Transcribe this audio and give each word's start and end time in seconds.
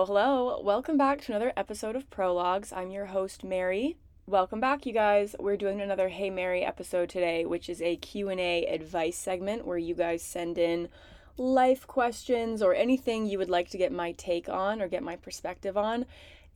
Hello, 0.00 0.06
hello. 0.06 0.62
Welcome 0.62 0.96
back 0.96 1.20
to 1.20 1.32
another 1.32 1.52
episode 1.58 1.94
of 1.94 2.08
Prologues. 2.08 2.72
I'm 2.72 2.90
your 2.90 3.04
host 3.04 3.44
Mary. 3.44 3.98
Welcome 4.26 4.58
back 4.58 4.86
you 4.86 4.94
guys. 4.94 5.36
We're 5.38 5.58
doing 5.58 5.78
another 5.78 6.08
Hey 6.08 6.30
Mary 6.30 6.64
episode 6.64 7.10
today, 7.10 7.44
which 7.44 7.68
is 7.68 7.82
a 7.82 7.96
Q&A 7.96 8.64
advice 8.64 9.18
segment 9.18 9.66
where 9.66 9.76
you 9.76 9.94
guys 9.94 10.22
send 10.22 10.56
in 10.56 10.88
life 11.36 11.86
questions 11.86 12.62
or 12.62 12.74
anything 12.74 13.26
you 13.26 13.36
would 13.36 13.50
like 13.50 13.68
to 13.72 13.76
get 13.76 13.92
my 13.92 14.12
take 14.12 14.48
on 14.48 14.80
or 14.80 14.88
get 14.88 15.02
my 15.02 15.16
perspective 15.16 15.76
on, 15.76 16.06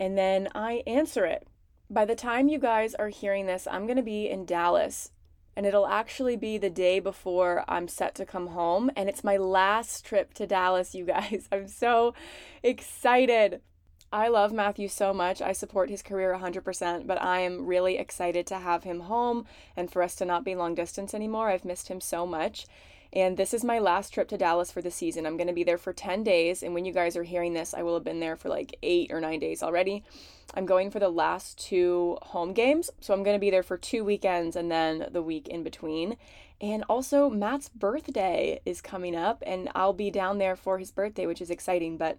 and 0.00 0.16
then 0.16 0.48
I 0.54 0.82
answer 0.86 1.26
it. 1.26 1.46
By 1.90 2.06
the 2.06 2.14
time 2.14 2.48
you 2.48 2.58
guys 2.58 2.94
are 2.94 3.10
hearing 3.10 3.44
this, 3.44 3.68
I'm 3.70 3.84
going 3.84 3.98
to 3.98 4.02
be 4.02 4.26
in 4.26 4.46
Dallas 4.46 5.10
and 5.56 5.66
it'll 5.66 5.86
actually 5.86 6.36
be 6.36 6.58
the 6.58 6.70
day 6.70 7.00
before 7.00 7.64
I'm 7.68 7.88
set 7.88 8.14
to 8.16 8.26
come 8.26 8.48
home. 8.48 8.90
And 8.96 9.08
it's 9.08 9.24
my 9.24 9.36
last 9.36 10.04
trip 10.04 10.34
to 10.34 10.46
Dallas, 10.46 10.94
you 10.94 11.04
guys. 11.04 11.48
I'm 11.52 11.68
so 11.68 12.14
excited. 12.62 13.60
I 14.12 14.28
love 14.28 14.52
Matthew 14.52 14.86
so 14.86 15.12
much. 15.12 15.42
I 15.42 15.52
support 15.52 15.90
his 15.90 16.02
career 16.02 16.38
100%, 16.40 17.06
but 17.06 17.20
I 17.20 17.40
am 17.40 17.66
really 17.66 17.98
excited 17.98 18.46
to 18.46 18.58
have 18.58 18.84
him 18.84 19.00
home 19.00 19.44
and 19.76 19.90
for 19.90 20.02
us 20.02 20.14
to 20.16 20.24
not 20.24 20.44
be 20.44 20.54
long 20.54 20.74
distance 20.74 21.14
anymore. 21.14 21.48
I've 21.48 21.64
missed 21.64 21.88
him 21.88 22.00
so 22.00 22.24
much. 22.24 22.66
And 23.14 23.36
this 23.36 23.54
is 23.54 23.62
my 23.62 23.78
last 23.78 24.12
trip 24.12 24.28
to 24.28 24.36
Dallas 24.36 24.72
for 24.72 24.82
the 24.82 24.90
season. 24.90 25.24
I'm 25.24 25.36
going 25.36 25.46
to 25.46 25.52
be 25.52 25.62
there 25.62 25.78
for 25.78 25.92
10 25.92 26.24
days. 26.24 26.64
And 26.64 26.74
when 26.74 26.84
you 26.84 26.92
guys 26.92 27.16
are 27.16 27.22
hearing 27.22 27.54
this, 27.54 27.72
I 27.72 27.82
will 27.82 27.94
have 27.94 28.02
been 28.02 28.18
there 28.18 28.34
for 28.34 28.48
like 28.48 28.76
eight 28.82 29.12
or 29.12 29.20
nine 29.20 29.38
days 29.38 29.62
already. 29.62 30.02
I'm 30.52 30.66
going 30.66 30.90
for 30.90 30.98
the 30.98 31.08
last 31.08 31.56
two 31.56 32.18
home 32.22 32.52
games. 32.52 32.90
So 33.00 33.14
I'm 33.14 33.22
going 33.22 33.36
to 33.36 33.40
be 33.40 33.50
there 33.50 33.62
for 33.62 33.78
two 33.78 34.04
weekends 34.04 34.56
and 34.56 34.68
then 34.68 35.06
the 35.12 35.22
week 35.22 35.46
in 35.46 35.62
between. 35.62 36.16
And 36.60 36.84
also, 36.88 37.30
Matt's 37.30 37.68
birthday 37.68 38.60
is 38.64 38.80
coming 38.80 39.14
up, 39.16 39.42
and 39.44 39.68
I'll 39.74 39.92
be 39.92 40.10
down 40.10 40.38
there 40.38 40.56
for 40.56 40.78
his 40.78 40.92
birthday, 40.92 41.26
which 41.26 41.42
is 41.42 41.50
exciting. 41.50 41.96
But 41.96 42.18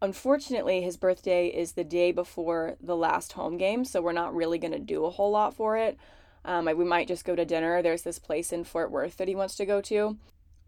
unfortunately, 0.00 0.82
his 0.82 0.96
birthday 0.96 1.48
is 1.48 1.72
the 1.72 1.84
day 1.84 2.12
before 2.12 2.76
the 2.80 2.96
last 2.96 3.32
home 3.32 3.56
game. 3.56 3.84
So 3.84 4.00
we're 4.00 4.12
not 4.12 4.34
really 4.34 4.58
going 4.58 4.72
to 4.72 4.78
do 4.78 5.04
a 5.04 5.10
whole 5.10 5.32
lot 5.32 5.54
for 5.54 5.76
it. 5.76 5.98
Um, 6.44 6.64
we 6.64 6.84
might 6.84 7.08
just 7.08 7.24
go 7.24 7.36
to 7.36 7.44
dinner. 7.44 7.82
There's 7.82 8.02
this 8.02 8.18
place 8.18 8.52
in 8.52 8.64
Fort 8.64 8.90
Worth 8.90 9.16
that 9.16 9.28
he 9.28 9.34
wants 9.34 9.54
to 9.56 9.66
go 9.66 9.80
to. 9.82 10.16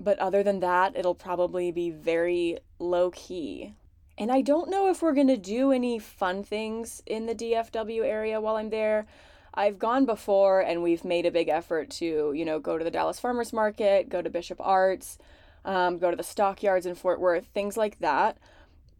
But 0.00 0.18
other 0.18 0.42
than 0.42 0.60
that, 0.60 0.96
it'll 0.96 1.14
probably 1.14 1.70
be 1.70 1.90
very 1.90 2.58
low 2.78 3.10
key. 3.10 3.74
And 4.16 4.30
I 4.30 4.42
don't 4.42 4.70
know 4.70 4.88
if 4.88 5.02
we're 5.02 5.14
going 5.14 5.28
to 5.28 5.36
do 5.36 5.72
any 5.72 5.98
fun 5.98 6.44
things 6.44 7.02
in 7.06 7.26
the 7.26 7.34
DFW 7.34 8.04
area 8.04 8.40
while 8.40 8.56
I'm 8.56 8.70
there. 8.70 9.06
I've 9.52 9.78
gone 9.78 10.04
before 10.04 10.60
and 10.60 10.82
we've 10.82 11.04
made 11.04 11.26
a 11.26 11.30
big 11.30 11.48
effort 11.48 11.90
to, 11.90 12.32
you 12.32 12.44
know, 12.44 12.58
go 12.58 12.76
to 12.76 12.84
the 12.84 12.90
Dallas 12.90 13.20
Farmers 13.20 13.52
Market, 13.52 14.08
go 14.08 14.20
to 14.20 14.30
Bishop 14.30 14.58
Arts, 14.60 15.18
um, 15.64 15.98
go 15.98 16.10
to 16.10 16.16
the 16.16 16.22
stockyards 16.22 16.86
in 16.86 16.94
Fort 16.94 17.20
Worth, 17.20 17.46
things 17.46 17.76
like 17.76 17.98
that. 18.00 18.38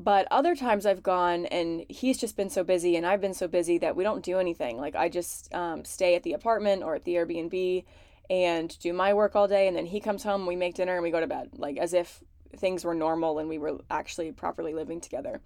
But 0.01 0.27
other 0.31 0.57
times 0.57 0.87
I've 0.87 1.03
gone 1.03 1.47
and 1.47 1.85
he's 1.89 2.19
just 2.19 2.37
been 2.37 2.51
so 2.51 2.65
busy 2.65 2.97
and 2.97 3.07
I've 3.07 3.21
been 3.21 3.35
so 3.35 3.47
busy 3.47 3.79
that 3.79 3.95
we 3.95 4.03
don't 4.03 4.25
do 4.25 4.39
anything. 4.39 4.79
Like 4.79 4.97
I 4.97 5.09
just 5.09 5.55
um, 5.55 5.85
stay 5.85 6.15
at 6.15 6.25
the 6.25 6.33
apartment 6.33 6.83
or 6.83 6.97
at 6.97 7.05
the 7.05 7.15
Airbnb 7.15 7.85
and 8.29 8.79
do 8.81 8.93
my 8.93 9.15
work 9.15 9.37
all 9.37 9.47
day. 9.47 9.69
And 9.69 9.77
then 9.77 9.87
he 9.87 10.01
comes 10.01 10.25
home, 10.25 10.47
we 10.47 10.57
make 10.57 10.75
dinner, 10.75 10.95
and 10.95 11.03
we 11.03 11.11
go 11.11 11.21
to 11.21 11.27
bed, 11.27 11.51
like 11.57 11.77
as 11.77 11.95
if 11.95 12.23
things 12.57 12.85
were 12.85 12.95
normal 12.95 13.39
and 13.39 13.49
we 13.49 13.59
were 13.59 13.79
actually 13.91 14.33
properly 14.33 14.75
living 14.75 15.01
together. 15.01 15.41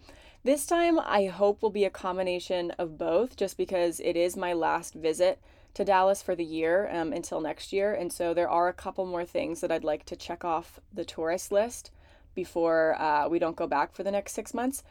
This 0.44 0.66
time, 0.66 0.98
I 1.00 1.26
hope 1.26 1.62
will 1.62 1.70
be 1.70 1.84
a 1.84 1.90
combination 1.90 2.70
of 2.72 2.96
both, 2.96 3.36
just 3.36 3.56
because 3.56 4.00
it 4.00 4.16
is 4.16 4.36
my 4.36 4.52
last 4.52 4.94
visit 4.94 5.40
to 5.74 5.84
Dallas 5.84 6.22
for 6.22 6.34
the 6.34 6.44
year 6.44 6.88
um, 6.92 7.12
until 7.12 7.40
next 7.40 7.72
year. 7.72 7.92
And 7.92 8.12
so 8.12 8.32
there 8.32 8.48
are 8.48 8.68
a 8.68 8.72
couple 8.72 9.04
more 9.04 9.24
things 9.24 9.60
that 9.60 9.72
I'd 9.72 9.84
like 9.84 10.04
to 10.06 10.16
check 10.16 10.44
off 10.44 10.80
the 10.92 11.04
tourist 11.04 11.52
list 11.52 11.90
before 12.38 12.94
uh, 13.02 13.28
we 13.28 13.40
don't 13.40 13.56
go 13.56 13.66
back 13.66 13.92
for 13.92 14.04
the 14.04 14.12
next 14.12 14.32
six 14.32 14.54
months. 14.54 14.84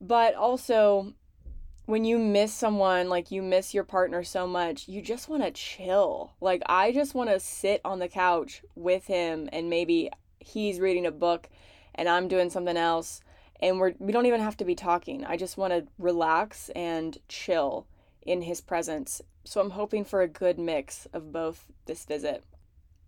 But 0.00 0.34
also, 0.34 1.12
when 1.84 2.06
you 2.06 2.18
miss 2.18 2.54
someone, 2.54 3.10
like 3.10 3.30
you 3.30 3.42
miss 3.42 3.74
your 3.74 3.84
partner 3.84 4.24
so 4.24 4.46
much, 4.46 4.88
you 4.88 5.02
just 5.02 5.28
want 5.28 5.42
to 5.42 5.50
chill. 5.50 6.32
Like, 6.40 6.62
I 6.64 6.92
just 6.92 7.14
want 7.14 7.28
to 7.28 7.38
sit 7.38 7.82
on 7.84 7.98
the 7.98 8.08
couch 8.08 8.62
with 8.74 9.08
him 9.08 9.50
and 9.52 9.68
maybe 9.68 10.10
he's 10.40 10.80
reading 10.80 11.04
a 11.04 11.10
book 11.10 11.50
and 11.94 12.08
I'm 12.08 12.28
doing 12.28 12.48
something 12.48 12.78
else. 12.78 13.20
And 13.60 13.78
we're, 13.78 13.92
we 13.98 14.10
don't 14.10 14.26
even 14.26 14.40
have 14.40 14.56
to 14.56 14.64
be 14.64 14.74
talking. 14.74 15.22
I 15.22 15.36
just 15.36 15.58
want 15.58 15.74
to 15.74 15.86
relax 15.98 16.70
and 16.70 17.18
chill 17.28 17.86
in 18.22 18.40
his 18.40 18.62
presence. 18.62 19.20
So 19.44 19.60
I'm 19.60 19.70
hoping 19.70 20.06
for 20.06 20.22
a 20.22 20.28
good 20.28 20.58
mix 20.58 21.06
of 21.12 21.30
both 21.30 21.66
this 21.84 22.06
visit. 22.06 22.42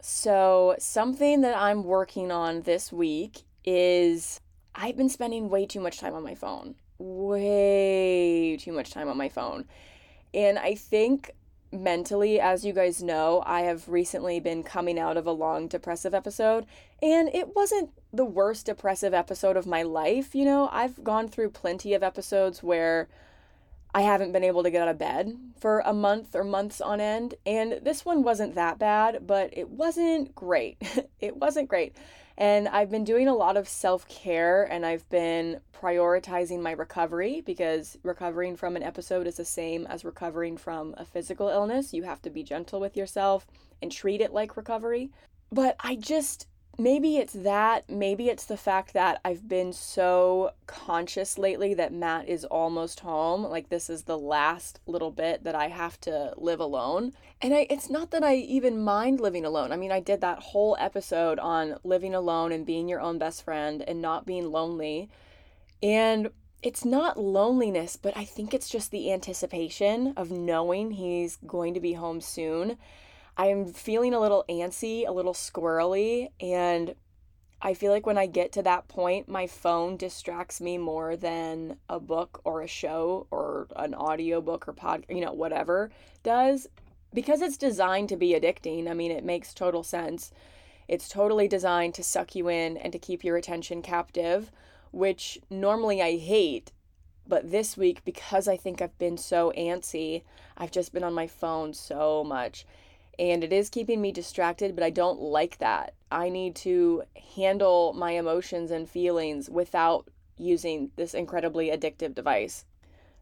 So, 0.00 0.77
something 0.78 1.41
that 1.41 1.56
I'm 1.56 1.82
working 1.82 2.31
on 2.31 2.62
this 2.62 2.93
week 2.93 3.43
is 3.69 4.41
I've 4.75 4.97
been 4.97 5.11
spending 5.11 5.51
way 5.51 5.67
too 5.67 5.81
much 5.81 6.01
time 6.01 6.15
on 6.15 6.25
my 6.25 6.34
phone. 6.34 6.75
Way 6.99 8.56
too 8.56 8.73
much 8.73 8.91
time 8.91 9.09
on 9.09 9.19
my 9.19 9.29
phone. 9.29 9.67
And 10.33 10.59
I 10.59 10.75
think 10.75 11.33
mentally, 11.71 12.41
as 12.41 12.65
you 12.65 12.73
guys 12.73 13.03
know, 13.03 13.43
I 13.45 13.61
have 13.62 13.87
recently 13.91 14.41
been 14.41 14.62
coming 14.62 14.99
out 14.99 15.19
of 15.19 15.27
a 15.27 15.33
long 15.33 15.69
depressive 15.69 16.15
episode, 16.15 16.65
and 17.03 17.28
it 17.28 17.55
wasn't 17.55 17.91
the 18.11 18.25
worst 18.25 18.65
depressive 18.65 19.12
episode 19.12 19.59
of 19.59 19.67
my 19.67 19.83
life. 19.83 20.34
You 20.34 20.47
know, 20.47 20.71
I've 20.73 21.05
gone 21.05 21.28
through 21.28 21.51
plenty 21.51 21.93
of 21.93 22.03
episodes 22.03 22.62
where 22.62 23.09
I 23.95 24.01
haven't 24.01 24.33
been 24.33 24.45
able 24.45 24.62
to 24.62 24.71
get 24.71 24.81
out 24.81 24.89
of 24.89 24.99
bed 24.99 25.37
for 25.59 25.81
a 25.81 25.93
month 25.93 26.34
or 26.34 26.43
months 26.43 26.81
on 26.81 27.03
end, 27.03 27.34
and 27.45 27.81
this 27.83 28.07
one 28.07 28.23
wasn't 28.23 28.55
that 28.55 28.78
bad, 28.78 29.27
but 29.27 29.51
it 29.53 29.69
wasn't 29.69 30.34
great. 30.34 30.78
it 31.21 31.37
wasn't 31.37 31.69
great. 31.69 31.95
And 32.38 32.69
I've 32.69 32.88
been 32.88 33.03
doing 33.03 33.26
a 33.26 33.34
lot 33.34 33.56
of 33.56 33.69
self 33.69 34.06
care 34.06 34.62
and 34.62 34.87
I've 34.87 35.06
been 35.10 35.60
prioritizing 35.75 36.62
my 36.62 36.71
recovery 36.71 37.43
because 37.44 37.99
recovering 38.04 38.54
from 38.54 38.76
an 38.76 38.82
episode 38.84 39.26
is 39.26 39.38
the 39.38 39.44
same 39.44 39.87
as 39.88 40.04
recovering 40.04 40.56
from 40.56 40.94
a 40.97 41.04
physical 41.04 41.48
illness. 41.48 41.93
You 41.93 42.04
have 42.04 42.22
to 42.22 42.31
be 42.31 42.44
gentle 42.44 42.78
with 42.78 42.97
yourself 42.97 43.44
and 43.82 43.91
treat 43.91 44.21
it 44.21 44.32
like 44.32 44.56
recovery. 44.56 45.10
But 45.50 45.75
I 45.81 45.97
just 45.97 46.47
maybe 46.78 47.16
it's 47.16 47.33
that, 47.33 47.91
maybe 47.91 48.28
it's 48.28 48.44
the 48.44 48.56
fact 48.56 48.93
that 48.93 49.21
I've 49.25 49.49
been 49.49 49.72
so 49.72 50.53
conscious 50.66 51.37
lately 51.37 51.75
that 51.75 51.93
Matt 51.93 52.28
is 52.28 52.44
almost 52.44 53.00
home. 53.00 53.43
Like 53.43 53.69
this 53.69 53.91
is 53.91 54.05
the 54.05 54.16
last 54.16 54.78
little 54.87 55.11
bit 55.11 55.43
that 55.43 55.56
I 55.56 55.69
have 55.69 56.00
to 56.03 56.33
live 56.37 56.61
alone. 56.61 57.12
And 57.43 57.53
I 57.53 57.66
it's 57.69 57.91
not 57.91 58.12
that 58.12 58.22
I 58.22 58.37
even 58.37 58.83
mind 58.83 59.21
living 59.21 59.44
alone. 59.44 59.72
I 59.72 59.77
mean, 59.77 59.93
I 59.93 60.00
did 60.00 60.21
that 60.21 60.39
whole 60.39 60.77
episode 60.78 61.41
on 61.41 61.78
living 61.83 62.15
alone 62.15 62.53
and 62.53 62.65
being 62.65 62.89
your 62.89 63.00
own 63.00 63.19
best 63.19 63.45
friend 63.45 63.83
and 63.87 64.00
not 64.00 64.25
being 64.25 64.50
lonely. 64.53 65.10
And 65.83 66.31
it's 66.62 66.84
not 66.84 67.19
loneliness, 67.19 67.97
but 67.97 68.16
I 68.16 68.25
think 68.25 68.55
it's 68.55 68.69
just 68.69 68.91
the 68.91 69.12
anticipation 69.12 70.12
of 70.16 70.31
knowing 70.31 70.93
he's 70.93 71.39
going 71.47 71.75
to 71.75 71.81
be 71.81 71.93
home 71.93 72.21
soon 72.21 72.78
I'm 73.38 73.72
feeling 73.72 74.15
a 74.15 74.21
little 74.21 74.44
antsy, 74.49 75.06
a 75.06 75.12
little 75.12 75.32
squirrely, 75.32 76.31
and 76.41 76.94
I 77.62 77.75
feel 77.75 77.93
like 77.93 78.04
when 78.04 78.19
I 78.19 78.26
get 78.26 78.53
to 78.53 78.62
that 78.62 78.88
point, 78.88 79.28
my 79.28 79.47
phone 79.47 79.97
distracts 79.97 80.60
me 80.60 80.76
more 80.76 81.16
than 81.16 81.77
a 81.88 82.00
book 82.00 82.41
or 82.44 82.62
a 82.62 82.69
show 82.69 83.28
or 83.31 83.69
an 83.77 83.94
audio 83.94 84.41
book 84.41 84.66
or 84.69 84.72
pod, 84.72 85.06
you 85.09 85.21
know, 85.21 85.32
whatever 85.32 85.91
does 86.22 86.69
because 87.15 87.41
it's 87.41 87.56
designed 87.56 88.09
to 88.10 88.16
be 88.16 88.31
addicting. 88.31 88.88
I 88.88 88.94
mean, 88.94 89.10
it 89.10 89.25
makes 89.25 89.54
total 89.54 89.82
sense. 89.82 90.31
It's 90.87 91.09
totally 91.09 91.48
designed 91.48 91.94
to 91.94 92.03
suck 92.03 92.34
you 92.34 92.48
in 92.48 92.77
and 92.77 92.93
to 92.93 92.98
keep 92.98 93.25
your 93.25 93.37
attention 93.37 93.82
captive, 93.82 94.50
which 94.91 95.38
normally 95.50 96.03
I 96.03 96.16
hate. 96.16 96.72
But 97.27 97.51
this 97.51 97.77
week, 97.77 98.04
because 98.04 98.48
I 98.48 98.57
think 98.57 98.80
I've 98.80 98.98
been 98.98 99.18
so 99.18 99.53
antsy, 99.57 100.22
I've 100.57 100.71
just 100.71 100.92
been 100.92 101.04
on 101.04 101.13
my 101.13 101.27
phone 101.27 101.74
so 101.74 102.24
much 102.24 102.66
and 103.18 103.42
it 103.42 103.53
is 103.53 103.68
keeping 103.68 104.00
me 104.00 104.12
distracted, 104.12 104.74
but 104.74 104.84
I 104.84 104.91
don't 104.91 105.20
like 105.20 105.59
that. 105.59 105.94
I 106.10 106.28
need 106.28 106.54
to 106.56 107.03
handle 107.36 107.92
my 107.92 108.12
emotions 108.12 108.70
and 108.70 108.88
feelings 108.88 109.50
without 109.50 110.09
using 110.36 110.91
this 110.97 111.15
incredibly 111.15 111.68
addictive 111.68 112.15
device. 112.15 112.65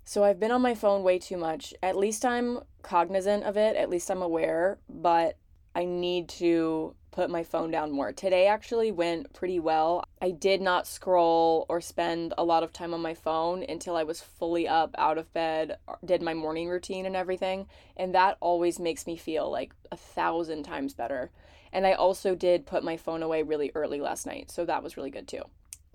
So 0.05 0.23
I've 0.23 0.39
been 0.39 0.53
on 0.53 0.63
my 0.63 0.75
phone 0.75 1.03
way 1.03 1.19
too 1.19 1.37
much. 1.37 1.75
At 1.83 1.97
least 1.97 2.25
I'm 2.25 2.61
cognizant 2.83 3.45
of 3.45 3.57
it, 3.57 3.75
at 3.75 3.91
least 3.91 4.11
I'm 4.11 4.23
aware, 4.23 4.79
but 4.89 5.37
I 5.75 5.85
need 5.85 6.29
to 6.29 6.95
put 7.17 7.31
my 7.31 7.43
phone 7.43 7.71
down 7.71 7.91
more. 7.91 8.13
Today 8.13 8.47
actually 8.47 8.93
went 8.93 9.33
pretty 9.33 9.59
well. 9.59 10.05
I 10.21 10.33
did 10.33 10.61
not 10.61 10.87
scroll 10.87 11.65
or 11.67 11.81
spend 11.81 12.35
a 12.37 12.45
lot 12.45 12.63
of 12.63 12.75
time 12.75 12.93
on 12.93 13.01
my 13.01 13.15
phone 13.15 13.65
until 13.67 13.97
I 13.97 14.03
was 14.03 14.21
fully 14.21 14.69
up, 14.69 14.95
out 14.99 15.17
of 15.17 15.33
bed, 15.33 15.79
did 16.05 16.21
my 16.21 16.35
morning 16.35 16.69
routine 16.69 17.07
and 17.07 17.17
everything. 17.17 17.69
And 17.97 18.15
that 18.15 18.37
always 18.41 18.79
makes 18.79 19.07
me 19.07 19.17
feel 19.17 19.51
like 19.51 19.73
a 19.91 19.97
thousand 19.97 20.65
times 20.65 20.93
better. 20.93 21.31
And 21.73 21.87
I 21.87 21.95
also 21.95 22.35
did 22.35 22.67
put 22.67 22.85
my 22.85 22.99
phone 22.99 23.23
away 23.23 23.43
really 23.43 23.73
early 23.75 24.03
last 24.03 24.27
night. 24.27 24.51
So 24.51 24.67
that 24.67 24.83
was 24.83 24.99
really 24.99 25.11
good 25.11 25.27
too. 25.27 25.45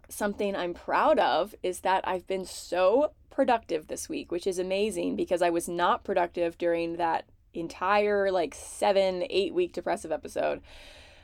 Something 0.09 0.55
I'm 0.55 0.73
proud 0.73 1.19
of 1.19 1.53
is 1.61 1.81
that 1.81 2.03
I've 2.07 2.25
been 2.25 2.45
so 2.45 3.11
productive 3.29 3.85
this 3.85 4.09
week, 4.09 4.31
which 4.31 4.47
is 4.47 4.57
amazing 4.57 5.17
because 5.17 5.43
I 5.43 5.51
was 5.51 5.69
not 5.69 6.03
productive 6.03 6.57
during 6.57 6.97
that 6.97 7.25
entire 7.53 8.31
like 8.31 8.55
seven, 8.55 9.23
eight 9.29 9.53
week 9.53 9.71
depressive 9.71 10.11
episode. 10.11 10.61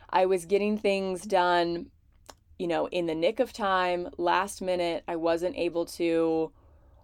I 0.09 0.25
was 0.25 0.45
getting 0.45 0.77
things 0.77 1.23
done 1.23 1.91
you 2.59 2.67
know, 2.67 2.87
in 2.87 3.05
the 3.05 3.15
nick 3.15 3.39
of 3.39 3.53
time, 3.53 4.09
last 4.17 4.61
minute, 4.61 5.03
I 5.07 5.15
wasn't 5.15 5.57
able 5.57 5.85
to 5.85 6.51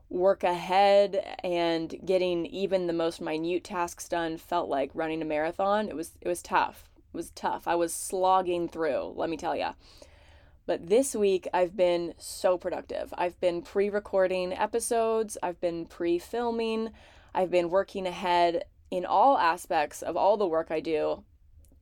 work 0.09 0.43
ahead 0.43 1.37
and 1.43 1.95
getting 2.05 2.45
even 2.47 2.87
the 2.87 2.93
most 2.93 3.21
minute 3.21 3.63
tasks 3.63 4.07
done 4.07 4.37
felt 4.37 4.69
like 4.69 4.91
running 4.93 5.21
a 5.21 5.25
marathon. 5.25 5.89
It 5.89 5.95
was 5.95 6.11
it 6.21 6.27
was 6.27 6.41
tough. 6.41 6.89
It 7.13 7.17
was 7.17 7.31
tough. 7.31 7.67
I 7.67 7.75
was 7.75 7.93
slogging 7.93 8.67
through, 8.67 9.13
let 9.15 9.29
me 9.29 9.37
tell 9.37 9.55
you. 9.55 9.69
But 10.65 10.87
this 10.87 11.15
week 11.15 11.47
I've 11.53 11.75
been 11.75 12.13
so 12.17 12.57
productive. 12.57 13.13
I've 13.17 13.39
been 13.39 13.61
pre-recording 13.61 14.53
episodes, 14.53 15.37
I've 15.43 15.59
been 15.59 15.85
pre-filming, 15.85 16.91
I've 17.35 17.51
been 17.51 17.69
working 17.69 18.07
ahead 18.07 18.63
in 18.89 19.05
all 19.05 19.37
aspects 19.37 20.01
of 20.01 20.15
all 20.15 20.37
the 20.37 20.47
work 20.47 20.67
I 20.71 20.79
do 20.79 21.23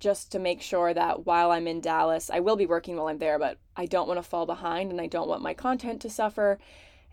just 0.02 0.32
to 0.32 0.40
make 0.40 0.62
sure 0.62 0.94
that 0.94 1.26
while 1.26 1.52
I'm 1.52 1.68
in 1.68 1.80
Dallas, 1.80 2.30
I 2.30 2.42
will 2.42 2.58
be 2.58 2.66
working 2.66 2.98
while 2.98 3.08
I'm 3.08 3.20
there, 3.20 3.40
but 3.40 3.58
I 3.78 3.86
don't 3.86 4.08
want 4.08 4.18
to 4.18 4.28
fall 4.28 4.46
behind 4.46 4.92
and 4.92 5.00
I 5.00 5.08
don't 5.08 5.30
want 5.30 5.44
my 5.44 5.54
content 5.54 6.02
to 6.02 6.10
suffer. 6.10 6.60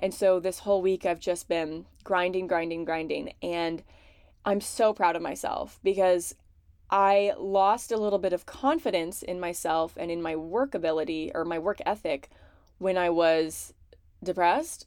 And 0.01 0.13
so 0.13 0.41
this 0.41 0.61
whole 0.61 0.81
week 0.81 1.05
I've 1.05 1.21
just 1.21 1.49
been 1.49 1.85
grinding, 2.03 2.47
grinding, 2.47 2.85
grinding. 2.85 3.35
And 3.43 3.85
I'm 4.45 4.63
so 4.63 4.95
proud 4.95 5.17
of 5.17 5.23
myself 5.23 5.79
because 5.85 6.35
I 6.91 7.35
lost 7.39 7.93
a 7.93 7.99
little 7.99 8.19
bit 8.19 8.33
of 8.33 8.47
confidence 8.47 9.23
in 9.23 9.39
myself 9.39 9.93
and 9.99 10.11
in 10.11 10.23
my 10.23 10.35
work 10.35 10.75
ability 10.75 11.31
or 11.35 11.45
my 11.45 11.59
work 11.59 11.81
ethic 11.85 12.31
when 12.79 12.97
I 12.97 13.11
was 13.11 13.75
depressed 14.25 14.87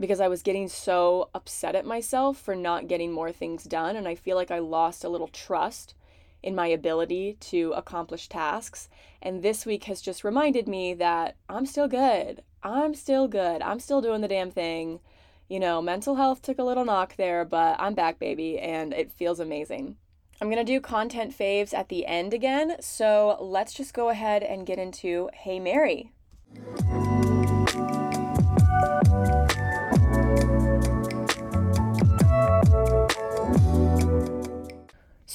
because 0.00 0.20
I 0.20 0.26
was 0.26 0.42
getting 0.42 0.66
so 0.66 1.30
upset 1.32 1.76
at 1.76 1.86
myself 1.86 2.38
for 2.38 2.56
not 2.56 2.88
getting 2.88 3.12
more 3.12 3.30
things 3.30 3.62
done. 3.62 3.94
And 3.94 4.08
I 4.08 4.16
feel 4.16 4.34
like 4.34 4.50
I 4.50 4.58
lost 4.58 5.04
a 5.04 5.08
little 5.08 5.28
trust 5.28 5.94
in 6.42 6.54
my 6.54 6.66
ability 6.66 7.36
to 7.40 7.72
accomplish 7.72 8.28
tasks. 8.28 8.88
And 9.22 9.42
this 9.42 9.66
week 9.66 9.84
has 9.84 10.00
just 10.00 10.24
reminded 10.24 10.66
me 10.68 10.94
that 10.94 11.36
I'm 11.48 11.66
still 11.66 11.88
good. 11.88 12.42
I'm 12.62 12.94
still 12.94 13.28
good. 13.28 13.62
I'm 13.62 13.80
still 13.80 14.00
doing 14.00 14.20
the 14.20 14.28
damn 14.28 14.50
thing. 14.50 15.00
You 15.48 15.58
know, 15.60 15.82
mental 15.82 16.16
health 16.16 16.42
took 16.42 16.58
a 16.58 16.64
little 16.64 16.84
knock 16.84 17.16
there, 17.16 17.44
but 17.44 17.76
I'm 17.80 17.94
back, 17.94 18.18
baby, 18.18 18.58
and 18.58 18.92
it 18.92 19.10
feels 19.10 19.40
amazing. 19.40 19.96
I'm 20.40 20.48
to 20.56 20.64
do 20.64 20.80
content 20.80 21.36
faves 21.36 21.74
at 21.74 21.88
the 21.88 22.06
end 22.06 22.32
again. 22.32 22.76
So 22.80 23.36
let's 23.40 23.74
just 23.74 23.92
go 23.92 24.08
ahead 24.08 24.42
and 24.42 24.64
get 24.64 24.78
into 24.78 25.28
Hey 25.34 25.60
Mary. 25.60 26.12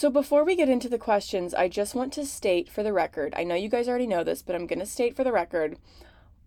So, 0.06 0.12
before 0.12 0.44
we 0.44 0.56
get 0.56 0.70
into 0.70 0.88
the 0.88 1.00
questions, 1.00 1.56
I 1.56 1.68
just 1.68 1.96
want 1.96 2.14
to 2.14 2.28
state 2.28 2.70
for 2.70 2.84
the 2.84 2.94
record 2.94 3.34
I 3.36 3.44
know 3.44 3.56
you 3.56 3.70
guys 3.70 3.88
already 3.90 4.06
know 4.06 4.24
this, 4.24 4.44
but 4.44 4.54
I'm 4.54 4.68
going 4.68 4.78
to 4.78 4.86
state 4.86 5.16
for 5.16 5.24
the 5.24 5.32
record 5.32 5.80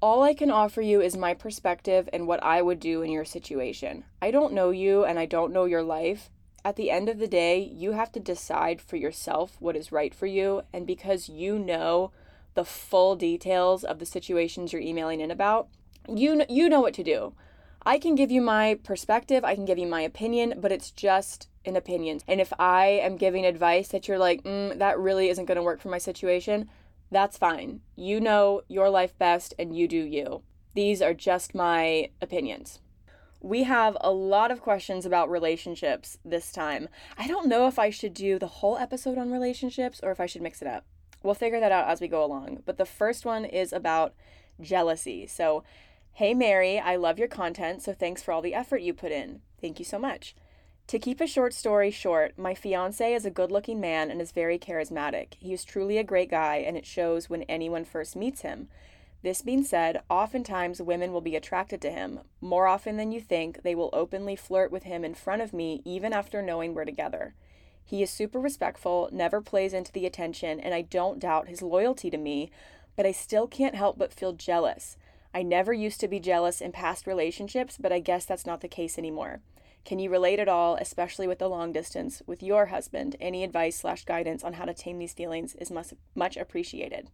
all 0.01 0.23
I 0.23 0.33
can 0.33 0.49
offer 0.49 0.81
you 0.81 1.01
is 1.01 1.17
my 1.17 1.35
perspective 1.35 2.09
and 2.13 2.29
what 2.29 2.41
I 2.41 2.63
would 2.63 2.79
do 2.79 3.03
in 3.03 3.11
your 3.11 3.25
situation. 3.25 4.05
I 4.23 4.31
don't 4.31 4.53
know 4.53 4.71
you 4.71 5.05
and 5.05 5.19
I 5.19 5.27
don't 5.27 5.53
know 5.53 5.65
your 5.65 5.83
life. 5.83 6.31
At 6.65 6.77
the 6.77 6.93
end 6.93 7.09
of 7.09 7.19
the 7.19 7.27
day, 7.27 7.59
you 7.59 7.91
have 7.91 8.13
to 8.13 8.21
decide 8.21 8.81
for 8.81 8.95
yourself 8.95 9.57
what 9.59 9.75
is 9.75 9.91
right 9.91 10.15
for 10.15 10.27
you. 10.27 10.63
And 10.73 10.87
because 10.87 11.29
you 11.29 11.59
know 11.59 12.13
the 12.55 12.65
full 12.65 13.17
details 13.17 13.83
of 13.83 13.99
the 13.99 14.07
situations 14.07 14.73
you're 14.73 14.83
emailing 14.83 15.21
in 15.21 15.33
about, 15.33 15.67
you, 16.09 16.45
you 16.49 16.69
know 16.69 16.81
what 16.81 16.95
to 16.95 17.03
do. 17.03 17.35
I 17.85 17.99
can 17.99 18.15
give 18.15 18.31
you 18.31 18.41
my 18.41 18.79
perspective, 18.85 19.45
I 19.45 19.57
can 19.57 19.65
give 19.65 19.79
you 19.79 19.87
my 19.89 20.03
opinion, 20.03 20.55
but 20.61 20.71
it's 20.71 20.93
just 20.93 21.49
an 21.69 21.77
opinion. 21.77 22.21
And 22.27 22.41
if 22.41 22.53
I 22.59 22.87
am 22.87 23.17
giving 23.17 23.47
advice 23.47 23.89
that 23.89 24.09
you're 24.09 24.19
like, 24.19 24.43
mm, 24.43 24.77
that 24.79 24.99
really 24.99 25.29
isn't 25.29 25.45
going 25.45 25.57
to 25.57 25.63
work 25.63 25.81
for 25.81 25.89
my 25.89 25.99
situation, 25.99 26.69
that's 27.11 27.39
fine. 27.39 27.81
You 27.97 28.21
know 28.21 28.63
your 28.69 28.91
life 28.91 29.17
best 29.19 29.55
and 29.59 29.77
you 29.77 29.87
do 29.87 29.97
you. 29.97 30.43
These 30.75 31.01
are 31.01 31.15
just 31.15 31.55
my 31.55 32.11
opinions. 32.21 32.81
We 33.41 33.63
have 33.65 33.97
a 34.01 34.11
lot 34.11 34.51
of 34.51 34.61
questions 34.61 35.07
about 35.07 35.31
relationships 35.31 36.19
this 36.25 36.53
time. 36.53 36.89
I 37.17 37.29
don't 37.29 37.47
know 37.47 37.69
if 37.69 37.79
I 37.79 37.91
should 37.91 38.15
do 38.15 38.39
the 38.39 38.47
whole 38.47 38.77
episode 38.77 39.17
on 39.17 39.31
relationships 39.31 40.01
or 40.03 40.11
if 40.11 40.21
I 40.21 40.27
should 40.27 40.43
mix 40.43 40.61
it 40.61 40.69
up. 40.69 40.85
We'll 41.23 41.35
figure 41.35 41.61
that 41.61 41.73
out 41.73 41.89
as 41.89 42.01
we 42.01 42.09
go 42.09 42.25
along. 42.25 42.63
But 42.67 42.79
the 42.79 42.85
first 42.85 43.25
one 43.25 43.45
is 43.45 43.73
about 43.73 44.15
jealousy. 44.61 45.27
So, 45.27 45.63
hey 46.13 46.35
Mary, 46.35 46.79
I 46.79 46.97
love 46.97 47.19
your 47.19 47.29
content, 47.29 47.83
so 47.83 47.93
thanks 47.93 48.23
for 48.23 48.33
all 48.33 48.43
the 48.43 48.55
effort 48.55 48.83
you 48.83 48.93
put 48.93 49.13
in. 49.13 49.41
Thank 49.61 49.79
you 49.79 49.85
so 49.85 49.99
much. 49.99 50.35
To 50.89 50.99
keep 50.99 51.21
a 51.21 51.27
short 51.27 51.53
story 51.53 51.91
short, 51.91 52.39
my 52.39 52.55
fiance 52.55 53.13
is 53.13 53.27
a 53.27 53.31
good 53.31 53.53
looking 53.53 53.79
man 53.79 54.11
and 54.11 54.23
is 54.23 54.33
very 54.33 54.59
charismatic. 54.59 55.35
He 55.39 55.53
is 55.53 55.63
truly 55.63 55.99
a 55.99 56.03
great 56.03 56.31
guy, 56.31 56.57
and 56.57 56.79
it 56.79 56.87
shows 56.87 57.29
when 57.29 57.43
anyone 57.43 57.85
first 57.85 58.17
meets 58.17 58.41
him. 58.41 58.69
This 59.23 59.43
being 59.43 59.65
said, 59.65 60.01
oftentimes 60.09 60.81
women 60.81 61.13
will 61.13 61.21
be 61.21 61.37
attracted 61.37 61.83
to 61.83 61.91
him. 61.91 62.21
More 62.41 62.67
often 62.67 62.97
than 62.97 63.13
you 63.13 63.21
think, 63.21 63.63
they 63.63 63.75
will 63.75 63.91
openly 63.93 64.35
flirt 64.35 64.73
with 64.73 64.85
him 64.85 65.05
in 65.05 65.13
front 65.13 65.43
of 65.43 65.53
me 65.53 65.83
even 65.85 66.15
after 66.15 66.41
knowing 66.41 66.73
we're 66.73 66.87
together. 66.87 67.35
He 67.85 68.03
is 68.03 68.09
super 68.09 68.41
respectful, 68.41 69.11
never 69.13 69.43
plays 69.43 69.75
into 69.75 69.93
the 69.93 70.07
attention, 70.07 70.59
and 70.59 70.73
I 70.73 70.81
don't 70.81 71.19
doubt 71.19 71.49
his 71.49 71.61
loyalty 71.61 72.09
to 72.09 72.17
me, 72.17 72.51
but 72.97 73.05
I 73.05 73.13
still 73.13 73.47
can't 73.47 73.75
help 73.75 73.99
but 73.99 74.15
feel 74.15 74.33
jealous. 74.33 74.97
I 75.35 75.43
never 75.43 75.75
used 75.75 76.01
to 76.01 76.09
be 76.09 76.19
jealous 76.19 76.63
in 76.63 76.73
past 76.73 77.07
relationships, 77.07 77.77
but 77.79 77.93
I 77.93 78.01
guess 78.01 78.25
that's 78.25 78.47
not 78.47 78.63
the 78.63 78.69
case 78.69 78.97
anymore. 78.97 79.41
Can 79.89 79.99
you 79.99 80.11
relate 80.11 80.39
at 80.39 80.51
all, 80.51 80.77
especially 80.77 81.27
with 81.27 81.39
the 81.39 81.49
long 81.49 81.73
distance, 81.73 82.21
with 82.27 82.43
your 82.43 82.67
husband? 82.67 83.17
Any 83.23 83.43
advice 83.43 83.79
slash 83.79 84.05
guidance 84.05 84.45
on 84.45 84.53
how 84.53 84.67
to 84.67 84.75
tame 84.75 84.99
these 84.99 85.15
feelings 85.15 85.55
is 85.55 85.71
much, 85.71 85.95
much 86.15 86.37
appreciated. 86.37 87.09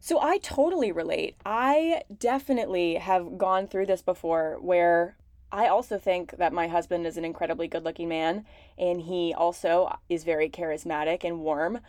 So 0.00 0.20
I 0.20 0.36
totally 0.36 0.92
relate. 0.92 1.36
I 1.46 2.02
definitely 2.14 2.96
have 2.96 3.38
gone 3.38 3.68
through 3.68 3.86
this 3.86 4.02
before 4.02 4.58
where 4.60 5.16
I 5.50 5.68
also 5.68 5.96
think 5.96 6.36
that 6.36 6.52
my 6.52 6.68
husband 6.68 7.06
is 7.06 7.16
an 7.16 7.24
incredibly 7.24 7.68
good 7.68 7.84
looking 7.84 8.10
man 8.10 8.44
and 8.76 9.00
he 9.00 9.32
also 9.32 9.90
is 10.10 10.22
very 10.22 10.50
charismatic 10.50 11.24
and 11.24 11.40
warm. 11.40 11.80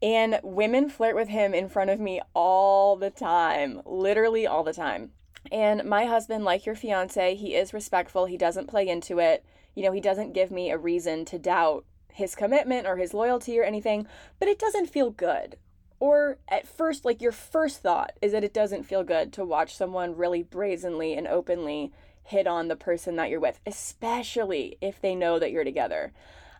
And 0.00 0.38
women 0.44 0.88
flirt 0.88 1.16
with 1.16 1.30
him 1.30 1.52
in 1.52 1.68
front 1.68 1.90
of 1.90 1.98
me 1.98 2.20
all 2.32 2.94
the 2.94 3.10
time, 3.10 3.82
literally 3.84 4.46
all 4.46 4.62
the 4.62 4.72
time. 4.72 5.10
And 5.50 5.82
my 5.82 6.04
husband, 6.04 6.44
like 6.44 6.64
your 6.64 6.76
fiance, 6.76 7.34
he 7.34 7.56
is 7.56 7.74
respectful. 7.74 8.26
He 8.26 8.36
doesn't 8.36 8.68
play 8.68 8.86
into 8.86 9.18
it 9.18 9.44
you 9.74 9.82
know, 9.82 9.92
he 9.92 10.00
doesn't 10.00 10.34
give 10.34 10.50
me 10.50 10.70
a 10.70 10.78
reason 10.78 11.24
to 11.26 11.38
doubt 11.38 11.84
his 12.12 12.34
commitment 12.34 12.86
or 12.86 12.96
his 12.96 13.14
loyalty 13.14 13.58
or 13.58 13.62
anything, 13.62 14.06
but 14.38 14.48
it 14.48 14.58
doesn't 14.58 14.90
feel 14.90 15.10
good. 15.10 15.56
Or 15.98 16.38
at 16.48 16.66
first, 16.66 17.04
like 17.04 17.20
your 17.20 17.32
first 17.32 17.82
thought 17.82 18.12
is 18.22 18.32
that 18.32 18.44
it 18.44 18.54
doesn't 18.54 18.84
feel 18.84 19.04
good 19.04 19.32
to 19.34 19.44
watch 19.44 19.76
someone 19.76 20.16
really 20.16 20.42
brazenly 20.42 21.14
and 21.14 21.26
openly 21.26 21.92
hit 22.24 22.46
on 22.46 22.68
the 22.68 22.76
person 22.76 23.16
that 23.16 23.28
you're 23.28 23.40
with, 23.40 23.60
especially 23.66 24.78
if 24.80 25.00
they 25.00 25.14
know 25.14 25.38
that 25.38 25.50
you're 25.50 25.64
together. 25.64 26.12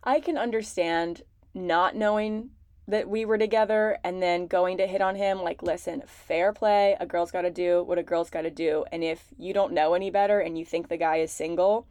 I 0.03 0.19
can 0.19 0.37
understand 0.37 1.23
not 1.53 1.95
knowing 1.95 2.51
that 2.87 3.09
we 3.09 3.25
were 3.25 3.37
together 3.37 3.97
and 4.03 4.21
then 4.21 4.47
going 4.47 4.77
to 4.77 4.87
hit 4.87 5.01
on 5.01 5.15
him 5.15 5.41
like 5.41 5.61
listen 5.61 6.01
fair 6.05 6.51
play 6.51 6.95
a 6.99 7.05
girl's 7.05 7.31
got 7.31 7.43
to 7.43 7.51
do 7.51 7.83
what 7.83 7.97
a 7.99 8.03
girl's 8.03 8.29
got 8.29 8.41
to 8.41 8.49
do 8.49 8.83
and 8.91 9.03
if 9.03 9.27
you 9.37 9.53
don't 9.53 9.71
know 9.71 9.93
any 9.93 10.09
better 10.09 10.39
and 10.39 10.57
you 10.57 10.65
think 10.65 10.87
the 10.87 10.97
guy 10.97 11.17
is 11.17 11.31
single 11.31 11.85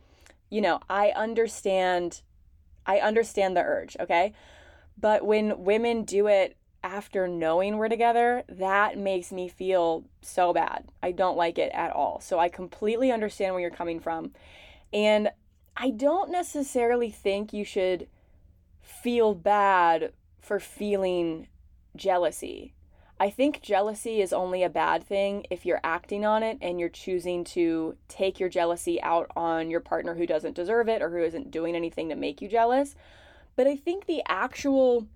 you 0.50 0.60
know, 0.60 0.80
I 0.88 1.10
understand 1.10 2.22
I 2.86 2.98
understand 2.98 3.56
the 3.56 3.62
urge, 3.62 3.96
okay? 4.00 4.32
But 4.98 5.24
when 5.24 5.64
women 5.64 6.04
do 6.04 6.26
it 6.26 6.56
after 6.82 7.28
knowing 7.28 7.76
we're 7.76 7.88
together, 7.88 8.42
that 8.48 8.98
makes 8.98 9.30
me 9.30 9.48
feel 9.48 10.04
so 10.22 10.52
bad. 10.52 10.88
I 11.02 11.12
don't 11.12 11.36
like 11.36 11.58
it 11.58 11.70
at 11.72 11.92
all. 11.92 12.20
So 12.20 12.38
I 12.38 12.48
completely 12.48 13.12
understand 13.12 13.54
where 13.54 13.60
you're 13.60 13.70
coming 13.70 14.00
from. 14.00 14.32
And 14.92 15.30
I 15.76 15.90
don't 15.90 16.30
necessarily 16.30 17.10
think 17.10 17.52
you 17.52 17.64
should 17.64 18.08
feel 18.80 19.34
bad 19.34 20.12
for 20.40 20.58
feeling 20.58 21.48
jealousy. 21.96 22.74
I 23.20 23.28
think 23.28 23.60
jealousy 23.60 24.22
is 24.22 24.32
only 24.32 24.62
a 24.62 24.70
bad 24.70 25.04
thing 25.04 25.44
if 25.50 25.66
you're 25.66 25.82
acting 25.84 26.24
on 26.24 26.42
it 26.42 26.56
and 26.62 26.80
you're 26.80 26.88
choosing 26.88 27.44
to 27.44 27.94
take 28.08 28.40
your 28.40 28.48
jealousy 28.48 29.00
out 29.02 29.30
on 29.36 29.70
your 29.70 29.80
partner 29.80 30.14
who 30.14 30.26
doesn't 30.26 30.56
deserve 30.56 30.88
it 30.88 31.02
or 31.02 31.10
who 31.10 31.22
isn't 31.22 31.50
doing 31.50 31.76
anything 31.76 32.08
to 32.08 32.16
make 32.16 32.40
you 32.40 32.48
jealous. 32.48 32.94
But 33.56 33.66
I 33.66 33.76
think 33.76 34.06
the 34.06 34.22
actual 34.26 35.06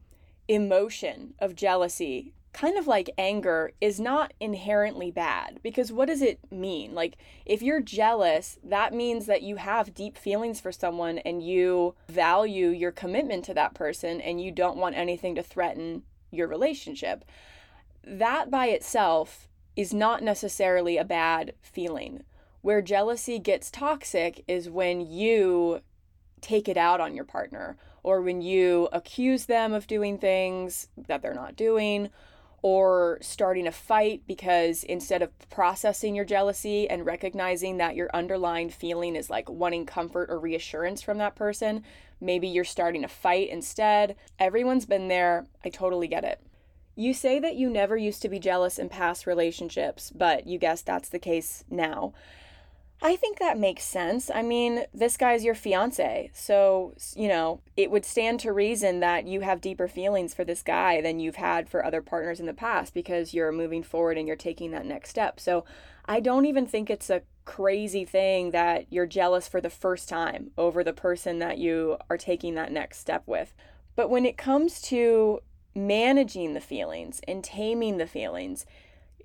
emotion 0.49 1.33
of 1.39 1.57
jealousy, 1.57 2.35
kind 2.53 2.77
of 2.77 2.87
like 2.87 3.09
anger, 3.17 3.73
is 3.81 3.99
not 3.99 4.35
inherently 4.39 5.11
bad 5.11 5.61
because 5.63 5.91
what 5.91 6.09
does 6.09 6.21
it 6.21 6.39
mean? 6.53 6.95
Like, 6.95 7.17
if 7.47 7.63
you're 7.63 7.81
jealous, 7.81 8.59
that 8.63 8.93
means 8.93 9.25
that 9.25 9.41
you 9.41 9.57
have 9.57 9.95
deep 9.95 10.19
feelings 10.19 10.61
for 10.61 10.73
someone 10.73 11.21
and 11.21 11.43
you 11.43 11.95
value 12.11 12.69
your 12.69 12.93
commitment 12.93 13.47
to 13.47 13.55
that 13.55 13.73
person 13.73 14.21
and 14.21 14.43
you 14.43 14.51
don't 14.51 14.77
want 14.77 14.95
anything 14.95 15.35
to 15.37 15.43
threaten 15.43 16.03
your 16.31 16.49
relationship 16.49 17.25
that 18.07 18.51
by 18.51 18.67
itself 18.67 19.49
is 19.77 19.93
not 19.93 20.23
necessarily 20.23 20.97
a 20.97 21.05
bad 21.05 21.55
feeling. 21.61 22.23
Where 22.63 22.81
jealousy 22.81 23.39
gets 23.39 23.71
toxic 23.71 24.45
is 24.47 24.71
when 24.71 25.01
you 25.01 25.81
take 26.41 26.69
it 26.69 26.77
out 26.77 27.01
on 27.01 27.15
your 27.15 27.25
partner 27.25 27.77
or 28.03 28.21
when 28.21 28.43
you 28.43 28.89
accuse 28.93 29.47
them 29.47 29.73
of 29.73 29.87
doing 29.87 30.19
things 30.19 30.89
that 31.09 31.23
they're 31.23 31.35
not 31.35 31.57
doing 31.57 32.11
or 32.63 33.19
starting 33.21 33.67
a 33.67 33.73
fight 33.73 34.23
because 34.27 34.85
instead 34.85 35.21
of 35.21 35.31
processing 35.51 36.15
your 36.15 36.25
jealousy 36.25 36.89
and 36.89 37.05
recognizing 37.05 37.77
that 37.77 37.95
your 37.95 38.09
underlying 38.15 38.71
feeling 38.71 39.17
is 39.17 39.29
like 39.29 39.51
wanting 39.51 39.85
comfort 39.85 40.31
or 40.31 40.39
reassurance 40.39 41.03
from 41.03 41.19
that 41.19 41.37
person, 41.37 41.83
maybe 42.21 42.49
you're 42.49 42.65
starting 42.65 43.05
a 43.05 43.09
fight 43.09 43.51
instead. 43.51 44.17
Everyone's 44.39 44.87
been 44.87 45.09
there. 45.09 45.47
I 45.63 45.69
totally 45.69 46.09
get 46.09 46.25
it. 46.25 46.41
You 46.97 47.13
say 47.15 47.39
that 47.41 47.57
you 47.57 47.69
never 47.69 47.97
used 47.97 48.23
to 48.23 48.29
be 48.29 48.39
jealous 48.39 48.79
in 48.79 48.89
past 48.89 49.27
relationships, 49.27 50.13
but 50.15 50.47
you 50.47 50.59
guess 50.59 50.83
that's 50.83 51.09
the 51.09 51.19
case 51.19 51.65
now. 51.69 52.13
I 53.03 53.17
think 53.17 53.39
that 53.39 53.59
makes 53.59 53.83
sense. 53.83 54.31
I 54.33 54.43
mean, 54.43 54.85
this 54.95 55.17
guy's 55.17 55.45
your 55.45 55.55
fiance. 55.55 56.31
So, 56.33 56.95
you 57.15 57.29
know, 57.29 57.61
it 57.77 57.91
would 57.91 58.05
stand 58.05 58.41
to 58.41 58.53
reason 58.53 59.01
that 59.01 59.27
you 59.27 59.41
have 59.41 59.61
deeper 59.61 59.89
feelings 59.89 60.33
for 60.33 60.45
this 60.45 60.63
guy 60.63 61.01
than 61.01 61.21
you've 61.21 61.37
had 61.37 61.69
for 61.69 61.85
other 61.85 62.01
partners 62.01 62.41
in 62.41 62.47
the 62.47 62.55
past 62.55 62.95
because 62.95 63.35
you're 63.35 63.53
moving 63.53 63.83
forward 63.83 64.17
and 64.17 64.27
you're 64.27 64.37
taking 64.37 64.71
that 64.71 64.87
next 64.87 65.11
step. 65.11 65.39
So, 65.39 65.65
I 66.07 66.21
don't 66.21 66.47
even 66.47 66.67
think 66.67 66.91
it's 66.91 67.11
a 67.11 67.23
crazy 67.45 68.05
thing 68.05 68.51
that 68.53 68.87
you're 68.91 69.07
jealous 69.07 69.49
for 69.49 69.61
the 69.61 69.71
first 69.71 70.09
time 70.09 70.51
over 70.57 70.85
the 70.85 70.93
person 70.93 71.39
that 71.41 71.59
you 71.59 71.99
are 72.09 72.19
taking 72.19 72.55
that 72.55 72.73
next 72.73 72.99
step 72.99 73.23
with. 73.27 73.55
But 73.97 74.11
when 74.11 74.27
it 74.27 74.37
comes 74.37 74.81
to 74.83 75.41
managing 75.75 76.55
the 76.55 76.61
feelings 76.61 77.21
and 77.27 77.43
taming 77.43 77.99
the 77.99 78.07
feelings, 78.07 78.67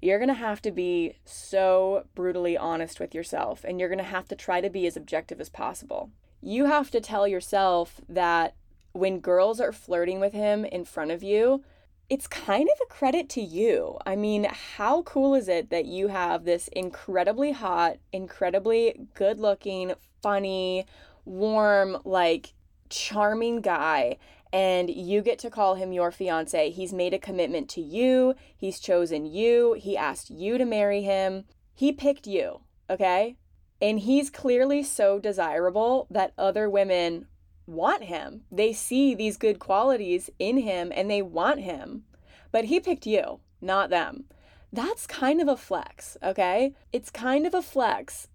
you're 0.01 0.19
going 0.19 0.29
to 0.29 0.33
have 0.33 0.61
to 0.61 0.71
be 0.71 1.15
so 1.25 2.05
brutally 2.15 2.57
honest 2.57 2.99
with 2.99 3.13
yourself 3.13 3.63
and 3.63 3.79
you're 3.79 3.89
going 3.89 3.97
to 3.97 4.03
have 4.03 4.27
to 4.29 4.35
try 4.35 4.61
to 4.61 4.69
be 4.69 4.87
as 4.87 4.95
objective 4.95 5.41
as 5.41 5.49
possible. 5.49 6.09
You 6.41 6.65
have 6.65 6.89
to 6.91 7.01
tell 7.01 7.27
yourself 7.27 7.99
that 8.07 8.55
when 8.93 9.19
girls 9.19 9.59
are 9.59 9.71
flirting 9.73 10.19
with 10.19 10.33
him 10.33 10.65
in 10.65 10.85
front 10.85 11.11
of 11.11 11.21
you, 11.21 11.63
it's 12.09 12.27
kind 12.27 12.67
of 12.67 12.79
a 12.81 12.91
credit 12.91 13.29
to 13.29 13.41
you. 13.41 13.97
I 14.05 14.15
mean, 14.15 14.45
how 14.45 15.03
cool 15.03 15.35
is 15.35 15.47
it 15.47 15.69
that 15.69 15.85
you 15.85 16.07
have 16.07 16.43
this 16.43 16.67
incredibly 16.69 17.51
hot, 17.51 17.97
incredibly 18.11 19.07
good 19.13 19.39
looking, 19.39 19.93
funny, 20.21 20.85
warm, 21.25 21.97
like 22.03 22.53
charming 22.89 23.61
guy 23.61 24.17
and 24.51 24.89
you 24.89 25.21
get 25.21 25.39
to 25.39 25.49
call 25.49 25.75
him 25.75 25.91
your 25.91 26.11
fiance. 26.11 26.71
He's 26.71 26.93
made 26.93 27.13
a 27.13 27.19
commitment 27.19 27.69
to 27.69 27.81
you, 27.81 28.35
he's 28.55 28.79
chosen 28.79 29.25
you, 29.25 29.73
he 29.73 29.95
asked 29.95 30.29
you 30.29 30.57
to 30.57 30.65
marry 30.65 31.03
him. 31.03 31.45
He 31.73 31.91
picked 31.91 32.27
you, 32.27 32.61
okay? 32.89 33.37
And 33.81 33.99
he's 33.99 34.29
clearly 34.29 34.83
so 34.83 35.19
desirable 35.19 36.07
that 36.09 36.33
other 36.37 36.69
women 36.69 37.27
want 37.65 38.03
him. 38.03 38.41
They 38.51 38.73
see 38.73 39.15
these 39.15 39.37
good 39.37 39.59
qualities 39.59 40.29
in 40.39 40.57
him 40.57 40.91
and 40.93 41.09
they 41.09 41.21
want 41.21 41.61
him. 41.61 42.03
But 42.51 42.65
he 42.65 42.79
picked 42.79 43.05
you, 43.05 43.39
not 43.61 43.89
them. 43.89 44.25
That's 44.73 45.07
kind 45.07 45.41
of 45.41 45.47
a 45.47 45.57
flex, 45.57 46.17
okay? 46.21 46.75
It's 46.91 47.09
kind 47.09 47.47
of 47.47 47.53
a 47.53 47.61
flex 47.61 48.27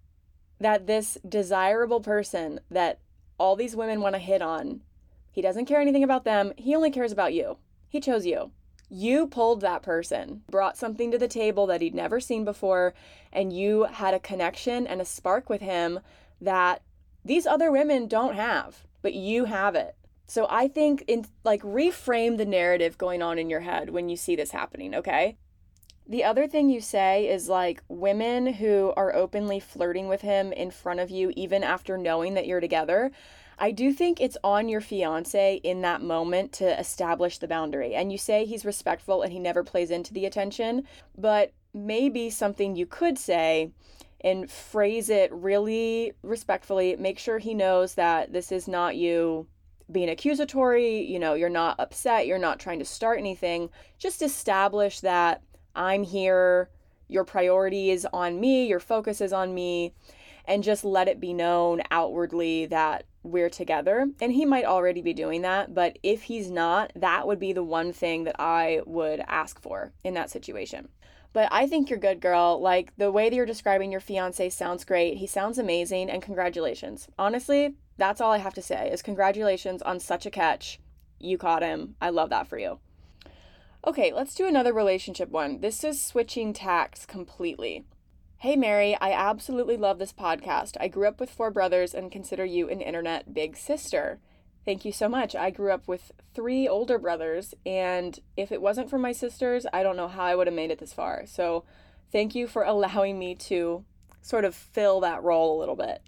that 0.60 0.86
this 0.86 1.18
desirable 1.28 2.00
person 2.00 2.60
that 2.70 3.00
all 3.38 3.56
these 3.56 3.76
women 3.76 4.00
want 4.00 4.14
to 4.14 4.20
hit 4.20 4.40
on 4.40 4.80
he 5.34 5.42
doesn't 5.42 5.66
care 5.66 5.80
anything 5.80 6.04
about 6.04 6.24
them. 6.24 6.52
He 6.56 6.76
only 6.76 6.92
cares 6.92 7.10
about 7.10 7.34
you. 7.34 7.56
He 7.88 7.98
chose 7.98 8.24
you. 8.24 8.52
You 8.88 9.26
pulled 9.26 9.62
that 9.62 9.82
person, 9.82 10.42
brought 10.48 10.76
something 10.76 11.10
to 11.10 11.18
the 11.18 11.26
table 11.26 11.66
that 11.66 11.80
he'd 11.80 11.92
never 11.92 12.20
seen 12.20 12.44
before, 12.44 12.94
and 13.32 13.52
you 13.52 13.82
had 13.82 14.14
a 14.14 14.20
connection 14.20 14.86
and 14.86 15.00
a 15.00 15.04
spark 15.04 15.50
with 15.50 15.60
him 15.60 15.98
that 16.40 16.82
these 17.24 17.48
other 17.48 17.72
women 17.72 18.06
don't 18.06 18.36
have, 18.36 18.86
but 19.02 19.12
you 19.12 19.46
have 19.46 19.74
it. 19.74 19.96
So 20.28 20.46
I 20.48 20.68
think 20.68 21.02
in 21.08 21.26
like 21.42 21.62
reframe 21.62 22.36
the 22.36 22.44
narrative 22.44 22.96
going 22.96 23.20
on 23.20 23.36
in 23.36 23.50
your 23.50 23.60
head 23.60 23.90
when 23.90 24.08
you 24.08 24.16
see 24.16 24.36
this 24.36 24.52
happening, 24.52 24.94
okay? 24.94 25.36
The 26.06 26.22
other 26.22 26.46
thing 26.46 26.70
you 26.70 26.80
say 26.80 27.28
is 27.28 27.48
like 27.48 27.82
women 27.88 28.54
who 28.54 28.92
are 28.96 29.12
openly 29.12 29.58
flirting 29.58 30.06
with 30.06 30.20
him 30.20 30.52
in 30.52 30.70
front 30.70 31.00
of 31.00 31.10
you 31.10 31.32
even 31.34 31.64
after 31.64 31.98
knowing 31.98 32.34
that 32.34 32.46
you're 32.46 32.60
together. 32.60 33.10
I 33.58 33.70
do 33.70 33.92
think 33.92 34.20
it's 34.20 34.36
on 34.42 34.68
your 34.68 34.80
fiance 34.80 35.56
in 35.62 35.82
that 35.82 36.02
moment 36.02 36.52
to 36.54 36.78
establish 36.78 37.38
the 37.38 37.48
boundary. 37.48 37.94
And 37.94 38.10
you 38.10 38.18
say 38.18 38.44
he's 38.44 38.64
respectful 38.64 39.22
and 39.22 39.32
he 39.32 39.38
never 39.38 39.62
plays 39.62 39.90
into 39.90 40.12
the 40.12 40.26
attention, 40.26 40.86
but 41.16 41.52
maybe 41.72 42.30
something 42.30 42.76
you 42.76 42.86
could 42.86 43.18
say 43.18 43.70
and 44.20 44.50
phrase 44.50 45.10
it 45.10 45.30
really 45.32 46.12
respectfully. 46.22 46.96
Make 46.96 47.18
sure 47.18 47.38
he 47.38 47.54
knows 47.54 47.94
that 47.94 48.32
this 48.32 48.50
is 48.50 48.66
not 48.66 48.96
you 48.96 49.46
being 49.92 50.08
accusatory, 50.08 51.02
you 51.02 51.18
know, 51.18 51.34
you're 51.34 51.50
not 51.50 51.78
upset, 51.78 52.26
you're 52.26 52.38
not 52.38 52.58
trying 52.58 52.78
to 52.78 52.84
start 52.84 53.18
anything. 53.18 53.68
Just 53.98 54.22
establish 54.22 55.00
that 55.00 55.42
I'm 55.76 56.04
here, 56.04 56.70
your 57.08 57.24
priority 57.24 57.90
is 57.90 58.06
on 58.12 58.40
me, 58.40 58.66
your 58.66 58.80
focus 58.80 59.20
is 59.20 59.32
on 59.32 59.52
me, 59.54 59.92
and 60.46 60.64
just 60.64 60.84
let 60.84 61.08
it 61.08 61.20
be 61.20 61.34
known 61.34 61.82
outwardly 61.90 62.64
that 62.66 63.04
we're 63.24 63.50
together. 63.50 64.06
And 64.20 64.32
he 64.32 64.44
might 64.44 64.64
already 64.64 65.02
be 65.02 65.12
doing 65.12 65.42
that, 65.42 65.74
but 65.74 65.98
if 66.04 66.24
he's 66.24 66.50
not, 66.50 66.92
that 66.94 67.26
would 67.26 67.40
be 67.40 67.52
the 67.52 67.64
one 67.64 67.92
thing 67.92 68.24
that 68.24 68.36
I 68.38 68.82
would 68.86 69.20
ask 69.26 69.60
for 69.60 69.92
in 70.04 70.14
that 70.14 70.30
situation. 70.30 70.88
But 71.32 71.48
I 71.50 71.66
think 71.66 71.90
you're 71.90 71.98
good, 71.98 72.20
girl. 72.20 72.60
Like 72.60 72.92
the 72.96 73.10
way 73.10 73.28
that 73.28 73.34
you're 73.34 73.44
describing 73.44 73.90
your 73.90 74.00
fiance 74.00 74.50
sounds 74.50 74.84
great. 74.84 75.16
He 75.16 75.26
sounds 75.26 75.58
amazing, 75.58 76.08
and 76.08 76.22
congratulations. 76.22 77.08
Honestly, 77.18 77.74
that's 77.96 78.20
all 78.20 78.30
I 78.30 78.38
have 78.38 78.54
to 78.54 78.62
say 78.62 78.88
is 78.90 79.02
congratulations 79.02 79.82
on 79.82 79.98
such 79.98 80.26
a 80.26 80.30
catch. 80.30 80.78
You 81.18 81.36
caught 81.36 81.62
him. 81.62 81.96
I 82.00 82.10
love 82.10 82.30
that 82.30 82.46
for 82.46 82.58
you. 82.58 82.78
Okay, 83.86 84.12
let's 84.12 84.34
do 84.34 84.46
another 84.46 84.72
relationship 84.72 85.28
one. 85.28 85.60
This 85.60 85.82
is 85.82 86.00
switching 86.00 86.52
tacks 86.52 87.04
completely. 87.04 87.84
Hey 88.44 88.56
Mary, 88.56 88.94
I 89.00 89.12
absolutely 89.12 89.78
love 89.78 89.98
this 89.98 90.12
podcast. 90.12 90.76
I 90.78 90.86
grew 90.86 91.08
up 91.08 91.18
with 91.18 91.30
four 91.30 91.50
brothers 91.50 91.94
and 91.94 92.12
consider 92.12 92.44
you 92.44 92.68
an 92.68 92.82
internet 92.82 93.32
big 93.32 93.56
sister. 93.56 94.20
Thank 94.66 94.84
you 94.84 94.92
so 94.92 95.08
much. 95.08 95.34
I 95.34 95.48
grew 95.48 95.72
up 95.72 95.88
with 95.88 96.12
three 96.34 96.68
older 96.68 96.98
brothers, 96.98 97.54
and 97.64 98.20
if 98.36 98.52
it 98.52 98.60
wasn't 98.60 98.90
for 98.90 98.98
my 98.98 99.12
sisters, 99.12 99.64
I 99.72 99.82
don't 99.82 99.96
know 99.96 100.08
how 100.08 100.24
I 100.24 100.34
would 100.34 100.46
have 100.46 100.54
made 100.54 100.70
it 100.70 100.78
this 100.78 100.92
far. 100.92 101.24
So, 101.24 101.64
thank 102.12 102.34
you 102.34 102.46
for 102.46 102.64
allowing 102.64 103.18
me 103.18 103.34
to 103.34 103.86
sort 104.20 104.44
of 104.44 104.54
fill 104.54 105.00
that 105.00 105.22
role 105.22 105.56
a 105.56 105.60
little 105.60 105.74
bit. 105.74 106.02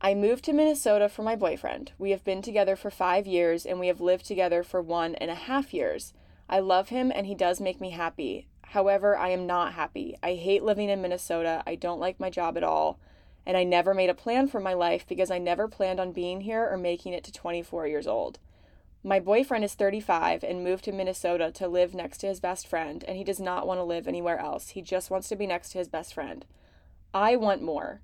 I 0.00 0.14
moved 0.14 0.46
to 0.46 0.54
Minnesota 0.54 1.10
for 1.10 1.24
my 1.24 1.36
boyfriend. 1.36 1.92
We 1.98 2.10
have 2.12 2.24
been 2.24 2.40
together 2.40 2.76
for 2.76 2.90
five 2.90 3.26
years, 3.26 3.66
and 3.66 3.78
we 3.78 3.88
have 3.88 4.00
lived 4.00 4.24
together 4.24 4.62
for 4.62 4.80
one 4.80 5.14
and 5.16 5.30
a 5.30 5.34
half 5.34 5.74
years. 5.74 6.14
I 6.48 6.58
love 6.58 6.88
him, 6.88 7.12
and 7.14 7.26
he 7.26 7.34
does 7.34 7.60
make 7.60 7.82
me 7.82 7.90
happy. 7.90 8.48
However, 8.70 9.16
I 9.16 9.30
am 9.30 9.46
not 9.46 9.74
happy. 9.74 10.16
I 10.22 10.34
hate 10.34 10.62
living 10.62 10.88
in 10.88 11.00
Minnesota. 11.00 11.62
I 11.66 11.74
don't 11.76 12.00
like 12.00 12.20
my 12.20 12.30
job 12.30 12.56
at 12.56 12.64
all. 12.64 12.98
And 13.46 13.56
I 13.56 13.64
never 13.64 13.94
made 13.94 14.10
a 14.10 14.14
plan 14.14 14.48
for 14.48 14.60
my 14.60 14.74
life 14.74 15.06
because 15.06 15.30
I 15.30 15.38
never 15.38 15.68
planned 15.68 16.00
on 16.00 16.12
being 16.12 16.40
here 16.40 16.68
or 16.68 16.76
making 16.76 17.12
it 17.12 17.22
to 17.24 17.32
24 17.32 17.86
years 17.86 18.06
old. 18.06 18.38
My 19.04 19.20
boyfriend 19.20 19.62
is 19.62 19.74
35 19.74 20.42
and 20.42 20.64
moved 20.64 20.82
to 20.84 20.92
Minnesota 20.92 21.52
to 21.52 21.68
live 21.68 21.94
next 21.94 22.18
to 22.18 22.26
his 22.26 22.40
best 22.40 22.66
friend, 22.66 23.04
and 23.06 23.16
he 23.16 23.22
does 23.22 23.38
not 23.38 23.64
want 23.64 23.78
to 23.78 23.84
live 23.84 24.08
anywhere 24.08 24.40
else. 24.40 24.70
He 24.70 24.82
just 24.82 25.10
wants 25.10 25.28
to 25.28 25.36
be 25.36 25.46
next 25.46 25.70
to 25.70 25.78
his 25.78 25.86
best 25.86 26.12
friend. 26.12 26.44
I 27.14 27.36
want 27.36 27.62
more. 27.62 28.00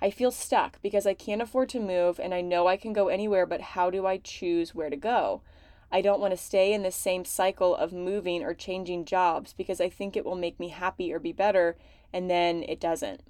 I 0.00 0.10
feel 0.10 0.30
stuck 0.30 0.80
because 0.80 1.06
I 1.06 1.12
can't 1.12 1.42
afford 1.42 1.68
to 1.70 1.80
move 1.80 2.18
and 2.18 2.34
I 2.34 2.40
know 2.40 2.66
I 2.66 2.76
can 2.76 2.92
go 2.92 3.08
anywhere, 3.08 3.44
but 3.44 3.60
how 3.60 3.90
do 3.90 4.06
I 4.06 4.16
choose 4.18 4.74
where 4.74 4.90
to 4.90 4.96
go? 4.96 5.42
I 5.90 6.00
don't 6.00 6.20
want 6.20 6.32
to 6.32 6.36
stay 6.36 6.72
in 6.72 6.82
the 6.82 6.90
same 6.90 7.24
cycle 7.24 7.74
of 7.76 7.92
moving 7.92 8.42
or 8.42 8.54
changing 8.54 9.04
jobs 9.04 9.52
because 9.52 9.80
I 9.80 9.88
think 9.88 10.16
it 10.16 10.24
will 10.24 10.34
make 10.34 10.58
me 10.58 10.68
happy 10.68 11.12
or 11.12 11.18
be 11.18 11.32
better, 11.32 11.76
and 12.12 12.28
then 12.28 12.64
it 12.64 12.80
doesn't. 12.80 13.22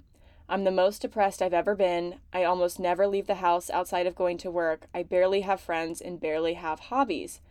I'm 0.49 0.63
the 0.63 0.71
most 0.71 1.01
depressed 1.01 1.41
I've 1.41 1.53
ever 1.53 1.75
been. 1.75 2.15
I 2.31 2.43
almost 2.43 2.79
never 2.79 3.05
leave 3.05 3.27
the 3.27 3.35
house 3.35 3.69
outside 3.69 4.07
of 4.07 4.15
going 4.15 4.37
to 4.39 4.51
work. 4.51 4.87
I 4.93 5.03
barely 5.03 5.41
have 5.41 5.59
friends 5.59 5.99
and 5.99 6.19
barely 6.19 6.53
have 6.53 6.79
hobbies. 6.79 7.41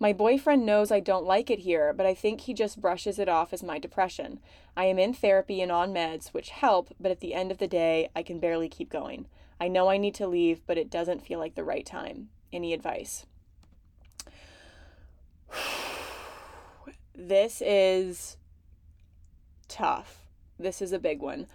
My 0.00 0.12
boyfriend 0.12 0.64
knows 0.64 0.90
I 0.90 1.00
don't 1.00 1.26
like 1.26 1.50
it 1.50 1.60
here, 1.60 1.92
but 1.92 2.06
I 2.06 2.14
think 2.14 2.42
he 2.42 2.54
just 2.54 2.80
brushes 2.80 3.18
it 3.18 3.28
off 3.28 3.52
as 3.52 3.62
my 3.62 3.78
depression. 3.78 4.40
I 4.76 4.84
am 4.84 4.98
in 4.98 5.12
therapy 5.12 5.60
and 5.60 5.72
on 5.72 5.92
meds, 5.92 6.28
which 6.28 6.50
help, 6.50 6.94
but 6.98 7.10
at 7.10 7.20
the 7.20 7.34
end 7.34 7.50
of 7.50 7.58
the 7.58 7.66
day, 7.66 8.08
I 8.14 8.22
can 8.22 8.38
barely 8.38 8.68
keep 8.68 8.90
going. 8.90 9.26
I 9.60 9.68
know 9.68 9.88
I 9.88 9.96
need 9.96 10.14
to 10.14 10.26
leave, 10.28 10.62
but 10.66 10.78
it 10.78 10.90
doesn't 10.90 11.26
feel 11.26 11.40
like 11.40 11.54
the 11.54 11.64
right 11.64 11.84
time. 11.84 12.28
Any 12.52 12.72
advice? 12.72 13.26
This 17.14 17.62
is 17.64 18.36
tough. 19.68 20.22
This 20.58 20.80
is 20.82 20.92
a 20.92 20.98
big 20.98 21.20
one. 21.20 21.46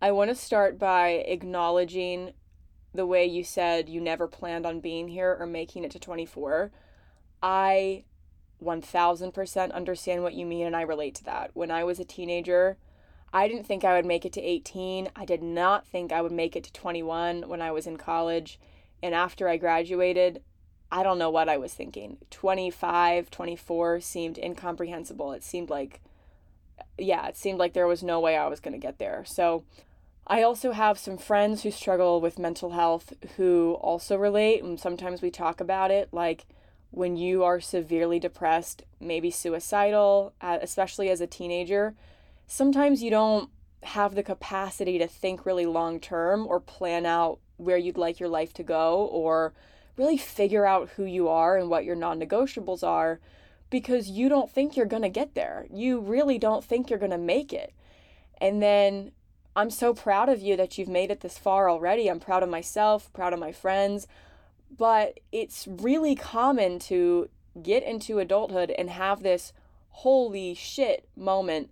I 0.00 0.12
want 0.12 0.30
to 0.30 0.34
start 0.34 0.78
by 0.78 1.08
acknowledging 1.08 2.32
the 2.94 3.06
way 3.06 3.24
you 3.24 3.44
said 3.44 3.88
you 3.88 4.00
never 4.00 4.26
planned 4.26 4.66
on 4.66 4.80
being 4.80 5.08
here 5.08 5.36
or 5.38 5.46
making 5.46 5.84
it 5.84 5.90
to 5.92 5.98
24. 5.98 6.70
I 7.42 8.04
1000% 8.62 9.72
understand 9.72 10.22
what 10.22 10.34
you 10.34 10.46
mean 10.46 10.66
and 10.66 10.76
I 10.76 10.82
relate 10.82 11.14
to 11.16 11.24
that. 11.24 11.50
When 11.54 11.70
I 11.70 11.84
was 11.84 12.00
a 12.00 12.04
teenager, 12.04 12.76
I 13.32 13.46
didn't 13.46 13.66
think 13.66 13.84
I 13.84 13.94
would 13.94 14.06
make 14.06 14.24
it 14.24 14.32
to 14.34 14.40
18. 14.42 15.10
I 15.14 15.24
did 15.24 15.42
not 15.42 15.86
think 15.86 16.12
I 16.12 16.22
would 16.22 16.32
make 16.32 16.56
it 16.56 16.64
to 16.64 16.72
21 16.72 17.48
when 17.48 17.60
I 17.60 17.70
was 17.70 17.86
in 17.86 17.96
college. 17.96 18.58
And 19.02 19.14
after 19.14 19.48
I 19.48 19.58
graduated, 19.58 20.42
I 20.90 21.02
don't 21.02 21.18
know 21.18 21.30
what 21.30 21.48
I 21.48 21.58
was 21.58 21.74
thinking. 21.74 22.18
25, 22.30 23.30
24 23.30 24.00
seemed 24.00 24.38
incomprehensible. 24.38 25.32
It 25.32 25.42
seemed 25.42 25.70
like 25.70 26.00
yeah, 26.96 27.26
it 27.26 27.36
seemed 27.36 27.58
like 27.58 27.72
there 27.72 27.86
was 27.86 28.02
no 28.02 28.20
way 28.20 28.36
I 28.36 28.48
was 28.48 28.60
going 28.60 28.72
to 28.72 28.78
get 28.78 28.98
there. 28.98 29.24
So 29.24 29.64
I 30.26 30.42
also 30.42 30.72
have 30.72 30.98
some 30.98 31.16
friends 31.16 31.62
who 31.62 31.70
struggle 31.70 32.20
with 32.20 32.38
mental 32.38 32.70
health 32.70 33.12
who 33.36 33.74
also 33.80 34.16
relate, 34.16 34.62
and 34.62 34.78
sometimes 34.78 35.22
we 35.22 35.30
talk 35.30 35.60
about 35.60 35.90
it. 35.90 36.08
Like 36.12 36.46
when 36.90 37.16
you 37.16 37.44
are 37.44 37.60
severely 37.60 38.18
depressed, 38.18 38.82
maybe 39.00 39.30
suicidal, 39.30 40.34
uh, 40.40 40.58
especially 40.60 41.08
as 41.10 41.20
a 41.20 41.26
teenager, 41.26 41.94
sometimes 42.46 43.02
you 43.02 43.10
don't 43.10 43.50
have 43.84 44.14
the 44.14 44.22
capacity 44.22 44.98
to 44.98 45.06
think 45.06 45.46
really 45.46 45.66
long 45.66 46.00
term 46.00 46.46
or 46.46 46.60
plan 46.60 47.06
out 47.06 47.38
where 47.56 47.76
you'd 47.76 47.98
like 47.98 48.18
your 48.18 48.28
life 48.28 48.52
to 48.52 48.62
go 48.62 49.06
or 49.06 49.52
really 49.98 50.16
figure 50.16 50.64
out 50.64 50.90
who 50.90 51.04
you 51.04 51.28
are 51.28 51.56
and 51.56 51.68
what 51.68 51.84
your 51.84 51.96
non 51.96 52.20
negotiables 52.20 52.82
are 52.82 53.20
because 53.70 54.08
you 54.08 54.28
don't 54.28 54.50
think 54.50 54.76
you're 54.76 54.86
going 54.86 55.02
to 55.02 55.08
get 55.08 55.34
there. 55.34 55.66
You 55.70 56.00
really 56.00 56.38
don't 56.38 56.64
think 56.64 56.88
you're 56.88 56.98
going 56.98 57.10
to 57.10 57.18
make 57.18 57.52
it. 57.52 57.74
And 58.40 58.62
then 58.62 59.12
I'm 59.54 59.70
so 59.70 59.92
proud 59.92 60.28
of 60.28 60.40
you 60.40 60.56
that 60.56 60.78
you've 60.78 60.88
made 60.88 61.10
it 61.10 61.20
this 61.20 61.36
far 61.36 61.68
already. 61.68 62.08
I'm 62.08 62.20
proud 62.20 62.42
of 62.42 62.48
myself, 62.48 63.12
proud 63.12 63.32
of 63.32 63.40
my 63.40 63.52
friends. 63.52 64.06
But 64.76 65.20
it's 65.32 65.66
really 65.66 66.14
common 66.14 66.78
to 66.80 67.28
get 67.62 67.82
into 67.82 68.20
adulthood 68.20 68.70
and 68.70 68.90
have 68.90 69.22
this 69.22 69.52
holy 69.90 70.54
shit 70.54 71.08
moment. 71.16 71.70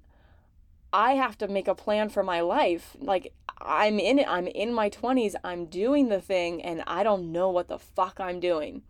I 0.93 1.13
have 1.13 1.39
to 1.39 1.49
make 1.49 1.69
a 1.69 1.75
plan 1.75 2.09
for 2.09 2.23
my 2.23 2.41
life. 2.41 2.97
Like, 2.99 3.33
I'm 3.59 3.99
in 3.99 4.19
it. 4.19 4.29
I'm 4.29 4.47
in 4.47 4.73
my 4.73 4.91
20s. 4.91 5.35
I'm 5.43 5.67
doing 5.67 6.09
the 6.09 6.21
thing, 6.21 6.63
and 6.63 6.83
I 6.87 7.03
don't 7.03 7.33
know 7.33 7.51
what 7.51 7.69
the 7.69 7.79
fuck 7.79 8.19
I'm 8.21 8.41
doing. 8.41 8.83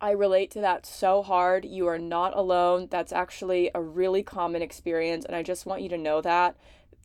I 0.00 0.10
relate 0.10 0.50
to 0.52 0.60
that 0.60 0.86
so 0.86 1.22
hard. 1.22 1.64
You 1.64 1.86
are 1.88 1.98
not 1.98 2.36
alone. 2.36 2.88
That's 2.90 3.12
actually 3.12 3.70
a 3.74 3.80
really 3.80 4.22
common 4.22 4.62
experience, 4.62 5.24
and 5.24 5.34
I 5.34 5.42
just 5.42 5.66
want 5.66 5.82
you 5.82 5.88
to 5.88 5.98
know 5.98 6.20
that. 6.20 6.56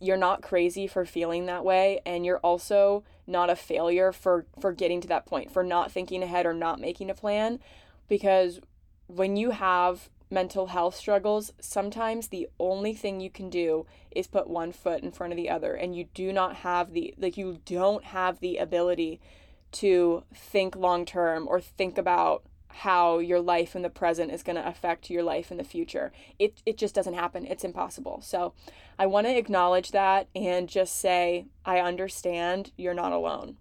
You're 0.02 0.18
not 0.18 0.42
crazy 0.42 0.88
for 0.88 1.06
feeling 1.06 1.46
that 1.46 1.66
way, 1.66 2.00
and 2.06 2.26
you're 2.26 2.40
also 2.40 3.04
not 3.28 3.50
a 3.50 3.56
failure 3.56 4.12
for 4.12 4.46
for 4.60 4.72
getting 4.72 5.02
to 5.02 5.08
that 5.10 5.26
point, 5.26 5.52
for 5.52 5.64
not 5.64 5.92
thinking 5.92 6.24
ahead 6.24 6.46
or 6.46 6.54
not 6.54 6.80
making 6.80 7.10
a 7.10 7.16
plan 7.16 7.60
because 8.10 8.60
when 9.08 9.38
you 9.38 9.52
have 9.52 10.10
mental 10.32 10.68
health 10.68 10.96
struggles, 10.96 11.54
sometimes 11.60 12.28
the 12.28 12.48
only 12.60 12.94
thing 12.94 13.20
you 13.20 13.30
can 13.30 13.50
do 13.50 13.86
is 14.12 14.28
put 14.28 14.50
one 14.50 14.72
foot 14.72 15.04
in 15.04 15.12
front 15.12 15.34
of 15.34 15.38
the 15.38 15.50
other 15.50 15.74
and 15.74 15.96
you 15.96 16.06
do 16.14 16.32
not 16.32 16.58
have 16.58 16.94
the 16.94 17.14
like 17.18 17.38
you 17.38 17.60
don't 17.66 18.06
have 18.06 18.40
the 18.40 18.58
ability 18.58 19.20
to 19.72 20.24
think 20.34 20.76
long 20.76 21.06
term 21.06 21.48
or 21.48 21.60
think 21.60 21.98
about 21.98 22.44
how 22.70 23.18
your 23.18 23.40
life 23.40 23.76
in 23.76 23.82
the 23.82 23.90
present 23.90 24.32
is 24.32 24.44
going 24.44 24.56
to 24.56 24.68
affect 24.68 25.10
your 25.10 25.24
life 25.24 25.52
in 25.52 25.58
the 25.58 25.64
future. 25.64 26.12
It 26.38 26.62
it 26.66 26.78
just 26.78 26.96
doesn't 26.96 27.16
happen. 27.16 27.46
It's 27.46 27.64
impossible. 27.64 28.22
So, 28.22 28.54
I 28.98 29.08
want 29.08 29.28
to 29.28 29.38
acknowledge 29.38 29.92
that 29.92 30.28
and 30.36 30.70
just 30.70 30.96
say 30.96 31.48
I 31.66 31.80
understand 31.80 32.72
you're 32.78 32.94
not 32.94 33.12
alone. 33.12 33.58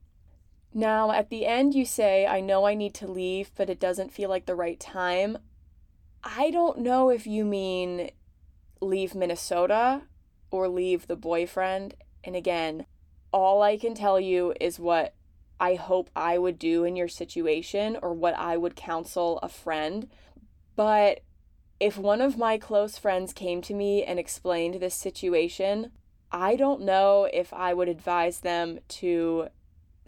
Now, 0.75 1.11
at 1.13 1.31
the 1.31 1.47
end 1.47 1.75
you 1.75 1.87
say 1.87 2.27
I 2.27 2.41
know 2.41 2.67
I 2.67 2.75
need 2.75 2.95
to 2.95 3.11
leave, 3.11 3.51
but 3.57 3.71
it 3.71 3.81
doesn't 3.81 4.13
feel 4.13 4.29
like 4.29 4.45
the 4.47 4.55
right 4.55 4.79
time. 4.79 5.39
I 6.23 6.51
don't 6.51 6.79
know 6.79 7.11
if 7.11 7.27
you 7.27 7.45
mean 7.45 8.11
leave 8.81 9.15
Minnesota 9.15 10.03
or 10.51 10.69
leave 10.69 11.07
the 11.07 11.17
boyfriend. 11.17 11.95
And 12.25 12.35
again, 12.37 12.87
all 13.33 13.63
I 13.63 13.77
can 13.77 13.95
tell 13.95 14.19
you 14.19 14.55
is 14.61 14.79
what 14.79 15.15
I 15.61 15.75
hope 15.75 16.11
I 16.15 16.39
would 16.39 16.59
do 16.59 16.85
in 16.85 16.97
your 16.97 17.09
situation 17.09 17.97
or 18.01 18.13
what 18.13 18.37
I 18.37 18.57
would 18.57 18.77
counsel 18.77 19.39
a 19.43 19.49
friend. 19.49 20.09
But 20.77 21.21
if 21.81 21.99
one 21.99 22.21
of 22.21 22.39
my 22.39 22.59
close 22.59 22.99
friends 22.99 23.33
came 23.33 23.63
to 23.63 23.75
me 23.75 24.05
and 24.05 24.19
explained 24.19 24.77
this 24.77 24.95
situation, 24.95 25.93
I 26.31 26.57
don't 26.57 26.83
know 26.83 27.29
if 27.33 27.53
I 27.53 27.75
would 27.75 27.89
advise 27.89 28.41
them 28.41 28.81
to 28.89 29.49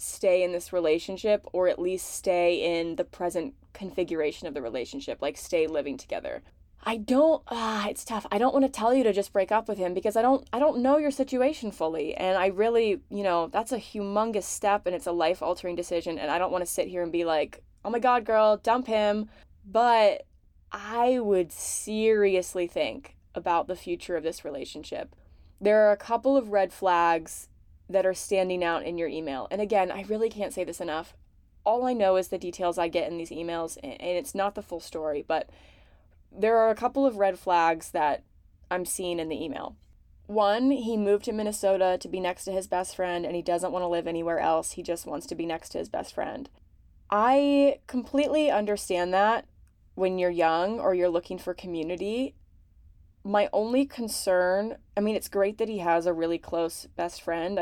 stay 0.01 0.43
in 0.43 0.53
this 0.53 0.73
relationship 0.73 1.47
or 1.53 1.69
at 1.69 1.79
least 1.79 2.15
stay 2.15 2.79
in 2.79 2.97
the 2.97 3.05
present 3.05 3.55
configuration 3.73 4.47
of 4.47 4.55
the 4.55 4.63
relationship, 4.63 5.21
like 5.21 5.37
stay 5.37 5.67
living 5.67 5.97
together. 5.97 6.43
I 6.83 6.97
don't 6.97 7.43
ah 7.49 7.89
it's 7.89 8.05
tough. 8.05 8.27
I 8.33 8.39
don't 8.39 8.55
want 8.55 8.65
to 8.65 8.71
tell 8.71 8.95
you 8.95 9.05
to 9.05 9.13
just 9.13 9.33
break 9.33 9.53
up 9.53 9.69
with 9.69 9.77
him 9.77 9.93
because 9.93 10.17
I 10.17 10.23
don't 10.23 10.49
I 10.53 10.59
don't 10.59 10.83
know 10.83 10.97
your 10.97 11.11
situation 11.11 11.71
fully 11.71 12.15
and 12.15 12.39
I 12.39 12.47
really, 12.47 13.01
you 13.11 13.23
know, 13.23 13.49
that's 13.49 13.73
a 13.73 13.79
humongous 13.79 14.45
step 14.45 14.87
and 14.87 14.95
it's 14.95 15.07
a 15.07 15.13
life-altering 15.13 15.77
decision 15.77 16.19
and 16.19 16.31
I 16.31 16.39
don't 16.39 16.53
want 16.53 16.65
to 16.65 16.71
sit 16.71 16.89
here 16.89 17.03
and 17.03 17.13
be 17.13 17.25
like, 17.25 17.63
"Oh 17.85 17.91
my 17.91 17.99
god, 17.99 18.25
girl, 18.25 18.57
dump 18.57 18.87
him." 18.87 19.29
But 19.65 20.27
I 20.73 21.19
would 21.19 21.53
seriously 21.53 22.67
think 22.67 23.17
about 23.35 23.67
the 23.67 23.77
future 23.77 24.17
of 24.17 24.23
this 24.23 24.45
relationship. 24.45 25.15
There 25.61 25.87
are 25.87 25.93
a 25.93 25.97
couple 25.97 26.37
of 26.37 26.49
red 26.49 26.73
flags 26.73 27.49
that 27.91 28.07
are 28.07 28.15
standing 28.15 28.63
out 28.65 28.85
in 28.85 28.97
your 28.97 29.09
email. 29.09 29.49
And 29.51 29.61
again, 29.61 29.91
I 29.91 30.03
really 30.03 30.31
can't 30.31 30.55
say 30.55 30.65
this 30.65 30.81
enough. 30.81 31.15
All 31.65 31.85
I 31.85 31.93
know 31.93 32.17
is 32.17 32.29
the 32.29 32.39
details 32.39 32.79
I 32.79 32.89
get 32.89 33.11
in 33.11 33.19
these 33.19 33.31
emails, 33.31 33.77
and 33.83 34.01
it's 34.01 34.35
not 34.35 34.55
the 34.55 34.63
full 34.63 34.81
story, 34.81 35.25
but 35.27 35.51
there 36.33 36.57
are 36.57 36.71
a 36.71 36.77
couple 36.77 37.05
of 37.05 37.17
red 37.17 37.39
flags 37.39 37.91
that 37.91 38.23
I'm 38.71 38.85
seeing 38.85 39.19
in 39.19 39.29
the 39.29 39.43
email. 39.43 39.77
One, 40.27 40.71
he 40.71 40.97
moved 40.97 41.25
to 41.25 41.33
Minnesota 41.33 41.99
to 42.01 42.09
be 42.09 42.21
next 42.21 42.45
to 42.45 42.53
his 42.53 42.69
best 42.69 42.95
friend, 42.95 43.27
and 43.27 43.35
he 43.35 43.43
doesn't 43.43 43.73
want 43.73 43.83
to 43.83 43.89
live 43.89 44.07
anywhere 44.07 44.39
else. 44.39 44.73
He 44.73 44.83
just 44.83 45.05
wants 45.05 45.27
to 45.27 45.35
be 45.35 45.45
next 45.45 45.71
to 45.71 45.79
his 45.79 45.89
best 45.89 46.15
friend. 46.15 46.49
I 47.11 47.81
completely 47.89 48.51
understand 48.51 49.13
that 49.13 49.47
when 49.97 50.19
you're 50.19 50.31
young 50.31 50.79
or 50.79 50.95
you're 50.95 51.09
looking 51.09 51.39
for 51.39 51.53
community. 51.53 52.37
My 53.25 53.49
only 53.53 53.85
concern, 53.85 54.77
I 54.97 55.01
mean, 55.01 55.17
it's 55.17 55.29
great 55.29 55.59
that 55.59 55.69
he 55.69 55.79
has 55.79 56.07
a 56.07 56.13
really 56.13 56.39
close 56.39 56.87
best 56.97 57.21
friend. 57.21 57.61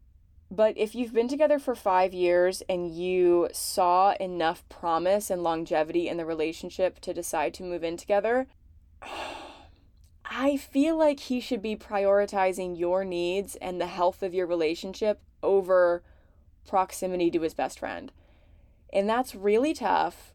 But 0.50 0.78
if 0.78 0.94
you've 0.94 1.12
been 1.12 1.28
together 1.28 1.58
for 1.58 1.74
five 1.74 2.14
years 2.14 2.62
and 2.68 2.90
you 2.90 3.48
saw 3.52 4.14
enough 4.18 4.66
promise 4.68 5.28
and 5.28 5.42
longevity 5.42 6.08
in 6.08 6.16
the 6.16 6.24
relationship 6.24 7.00
to 7.00 7.12
decide 7.12 7.52
to 7.54 7.62
move 7.62 7.84
in 7.84 7.96
together, 7.96 8.46
I 10.24 10.56
feel 10.56 10.96
like 10.96 11.20
he 11.20 11.40
should 11.40 11.62
be 11.62 11.76
prioritizing 11.76 12.78
your 12.78 13.04
needs 13.04 13.56
and 13.56 13.80
the 13.80 13.86
health 13.86 14.22
of 14.22 14.34
your 14.34 14.46
relationship 14.46 15.20
over 15.42 16.02
proximity 16.66 17.30
to 17.30 17.40
his 17.40 17.54
best 17.54 17.78
friend. 17.78 18.12
And 18.92 19.08
that's 19.08 19.34
really 19.34 19.74
tough 19.74 20.34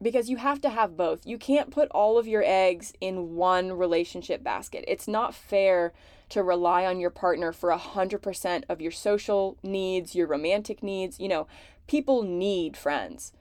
because 0.00 0.30
you 0.30 0.36
have 0.36 0.60
to 0.60 0.70
have 0.70 0.96
both. 0.96 1.26
You 1.26 1.38
can't 1.38 1.70
put 1.70 1.88
all 1.90 2.18
of 2.18 2.26
your 2.26 2.42
eggs 2.44 2.92
in 3.00 3.34
one 3.34 3.72
relationship 3.72 4.42
basket. 4.42 4.84
It's 4.86 5.08
not 5.08 5.34
fair 5.34 5.92
to 6.30 6.42
rely 6.42 6.84
on 6.84 7.00
your 7.00 7.10
partner 7.10 7.52
for 7.52 7.70
100% 7.70 8.64
of 8.68 8.80
your 8.80 8.90
social 8.90 9.56
needs, 9.62 10.14
your 10.14 10.26
romantic 10.26 10.82
needs. 10.82 11.18
You 11.18 11.28
know, 11.28 11.46
people 11.86 12.22
need 12.22 12.76
friends. 12.76 13.32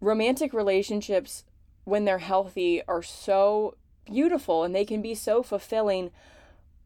Romantic 0.00 0.52
relationships, 0.52 1.44
when 1.84 2.04
they're 2.04 2.18
healthy, 2.18 2.82
are 2.86 3.02
so 3.02 3.76
beautiful 4.04 4.62
and 4.62 4.74
they 4.74 4.84
can 4.84 5.02
be 5.02 5.14
so 5.14 5.42
fulfilling. 5.42 6.10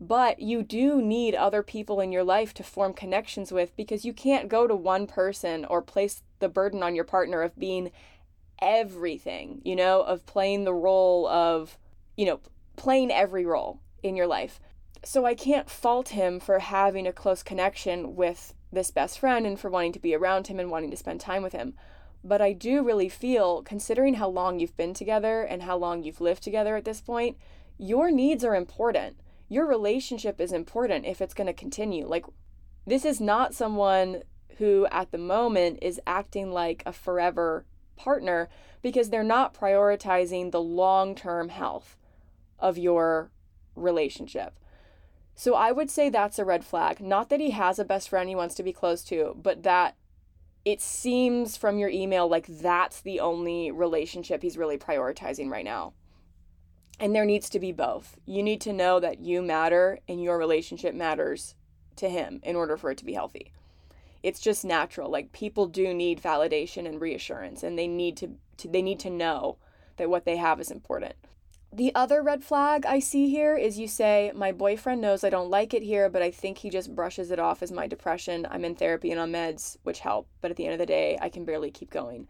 But 0.01 0.41
you 0.41 0.63
do 0.63 1.03
need 1.03 1.35
other 1.35 1.63
people 1.63 2.01
in 2.01 2.11
your 2.11 2.25
life 2.25 2.55
to 2.55 2.63
form 2.63 2.95
connections 2.95 3.53
with 3.53 3.77
because 3.77 4.05
you 4.05 4.15
can't 4.15 4.49
go 4.49 4.67
to 4.67 4.75
one 4.75 5.07
person 5.07 5.67
or 5.67 5.83
place 5.83 6.23
the 6.39 6.49
burden 6.49 6.83
on 6.83 6.95
your 6.95 7.05
partner 7.05 7.43
of 7.43 7.59
being 7.59 7.91
everything, 8.63 9.61
you 9.65 9.77
know, 9.77 10.01
of 10.01 10.25
playing 10.25 10.65
the 10.65 10.73
role 10.73 11.27
of, 11.29 11.77
you 12.17 12.25
know, 12.25 12.41
playing 12.77 13.11
every 13.11 13.45
role 13.45 13.81
in 14.03 14.17
your 14.17 14.27
life. 14.27 14.59
So 15.03 15.25
I 15.25 15.35
can't 15.35 15.71
fault 15.71 16.11
him 16.11 16.41
for 16.41 16.59
having 16.59 17.07
a 17.07 17.13
close 17.13 17.43
connection 17.43 18.17
with 18.17 18.55
this 18.73 18.91
best 18.91 19.19
friend 19.19 19.47
and 19.47 19.59
for 19.59 19.71
wanting 19.71 19.93
to 19.93 19.99
be 19.99 20.15
around 20.15 20.47
him 20.47 20.61
and 20.61 20.71
wanting 20.71 20.91
to 20.91 20.97
spend 20.97 21.21
time 21.21 21.43
with 21.43 21.53
him. 21.53 21.75
But 22.23 22.43
I 22.43 22.53
do 22.53 22.85
really 22.85 23.09
feel, 23.09 23.63
considering 23.63 24.15
how 24.15 24.29
long 24.29 24.61
you've 24.61 24.77
been 24.77 24.93
together 24.93 25.43
and 25.43 25.63
how 25.63 25.79
long 25.79 26.03
you've 26.03 26.21
lived 26.21 26.43
together 26.43 26.77
at 26.77 26.85
this 26.85 27.01
point, 27.01 27.39
your 27.79 28.11
needs 28.11 28.45
are 28.45 28.55
important. 28.55 29.17
Your 29.49 29.67
relationship 29.67 30.41
is 30.41 30.53
important 30.53 31.07
if 31.07 31.23
it's 31.23 31.35
going 31.35 31.47
to 31.47 31.55
continue. 31.55 32.07
Like, 32.07 32.27
this 32.87 33.05
is 33.05 33.21
not 33.21 33.55
someone 33.55 34.23
who 34.59 34.87
at 34.91 35.11
the 35.11 35.19
moment 35.19 35.79
is 35.81 36.01
acting 36.07 36.53
like 36.53 36.83
a 36.85 36.93
forever 36.93 37.65
partner 37.97 38.51
because 38.83 39.09
they're 39.09 39.23
not 39.23 39.55
prioritizing 39.55 40.51
the 40.51 40.61
long 40.61 41.15
term 41.15 41.49
health 41.49 41.97
of 42.59 42.77
your 42.77 43.31
relationship. 43.75 44.61
So 45.41 45.55
I 45.55 45.73
would 45.73 45.91
say 45.91 46.11
that's 46.11 46.39
a 46.39 46.45
red 46.45 46.67
flag. 46.67 47.01
Not 47.01 47.31
that 47.31 47.41
he 47.41 47.53
has 47.53 47.79
a 47.79 47.85
best 47.87 48.11
friend 48.11 48.29
he 48.29 48.35
wants 48.35 48.55
to 48.57 48.63
be 48.63 48.75
close 48.75 49.03
to, 49.05 49.35
but 49.43 49.63
that 49.63 49.97
it 50.67 50.83
seems 50.83 51.57
from 51.57 51.79
your 51.79 51.89
email 51.89 52.29
like 52.29 52.47
that's 52.47 53.01
the 53.01 53.21
only 53.21 53.71
relationship 53.71 54.43
he's 54.43 54.59
really 54.59 54.77
prioritizing 54.77 55.49
right 55.49 55.65
now. 55.65 55.95
And 56.99 57.15
there 57.15 57.25
needs 57.25 57.49
to 57.49 57.59
be 57.59 57.73
both. 57.73 58.19
You 58.27 58.43
need 58.43 58.61
to 58.61 58.75
know 58.75 59.01
that 59.01 59.21
you 59.21 59.41
matter 59.41 60.01
and 60.07 60.23
your 60.23 60.37
relationship 60.37 60.95
matters 60.95 61.55
to 61.97 62.11
him 62.11 62.41
in 62.43 62.55
order 62.55 62.77
for 62.77 62.91
it 62.91 62.99
to 62.99 63.07
be 63.07 63.15
healthy 63.15 63.51
it's 64.23 64.41
just 64.41 64.67
natural 64.67 65.11
like 65.11 65.33
people 65.33 65.67
do 65.67 65.95
need 65.95 66.23
validation 66.23 66.87
and 66.87 67.01
reassurance 67.01 67.63
and 67.63 67.79
they 67.79 67.87
need 67.87 68.19
to, 68.19 68.37
to 68.59 68.69
they 68.69 68.83
need 68.83 69.01
to 69.01 69.09
know 69.09 69.57
that 69.97 70.11
what 70.11 70.27
they 70.27 70.37
have 70.37 70.61
is 70.61 70.71
important 70.71 71.15
The 71.73 71.95
other 71.95 72.21
red 72.21 72.43
flag 72.43 72.85
I 72.85 72.99
see 72.99 73.31
here 73.31 73.57
is 73.57 73.79
you 73.79 73.87
say, 73.87 74.33
My 74.35 74.51
boyfriend 74.51 75.01
knows 75.01 75.23
I 75.23 75.31
don't 75.31 75.51
like 75.51 75.73
it 75.73 75.85
here, 75.85 76.09
but 76.09 76.21
I 76.21 76.33
think 76.33 76.59
he 76.59 76.71
just 76.71 76.95
brushes 76.95 77.31
it 77.31 77.39
off 77.39 77.63
as 77.63 77.71
my 77.71 77.87
depression. 77.87 78.47
I'm 78.51 78.65
in 78.65 78.75
therapy 78.75 79.13
and 79.13 79.21
on 79.21 79.31
meds, 79.31 79.77
which 79.85 80.01
help, 80.01 80.27
but 80.41 80.51
at 80.51 80.57
the 80.57 80.65
end 80.65 80.73
of 80.73 80.81
the 80.81 80.87
day, 80.87 81.17
I 81.21 81.29
can 81.29 81.45
barely 81.45 81.71
keep 81.71 81.91
going. 81.91 82.27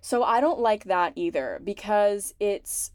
So 0.00 0.22
I 0.22 0.40
don't 0.40 0.60
like 0.60 0.84
that 0.84 1.12
either 1.16 1.60
because 1.64 2.34
it's 2.38 2.92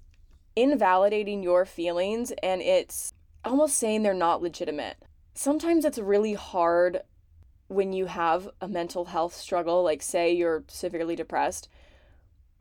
invalidating 0.55 1.43
your 1.43 1.65
feelings 1.65 2.31
and 2.41 2.61
it's 2.61 3.13
almost 3.43 3.75
saying 3.75 4.03
they're 4.03 4.13
not 4.13 4.41
legitimate. 4.41 4.97
Sometimes 5.33 5.83
it's 5.83 5.97
really 5.97 6.33
hard 6.33 7.01
when 7.67 7.91
you 7.91 8.05
have 8.05 8.49
a 8.61 8.67
mental 8.69 9.05
health 9.05 9.35
struggle, 9.35 9.83
like 9.83 10.01
say 10.01 10.31
you're 10.31 10.63
severely 10.67 11.15
depressed, 11.15 11.67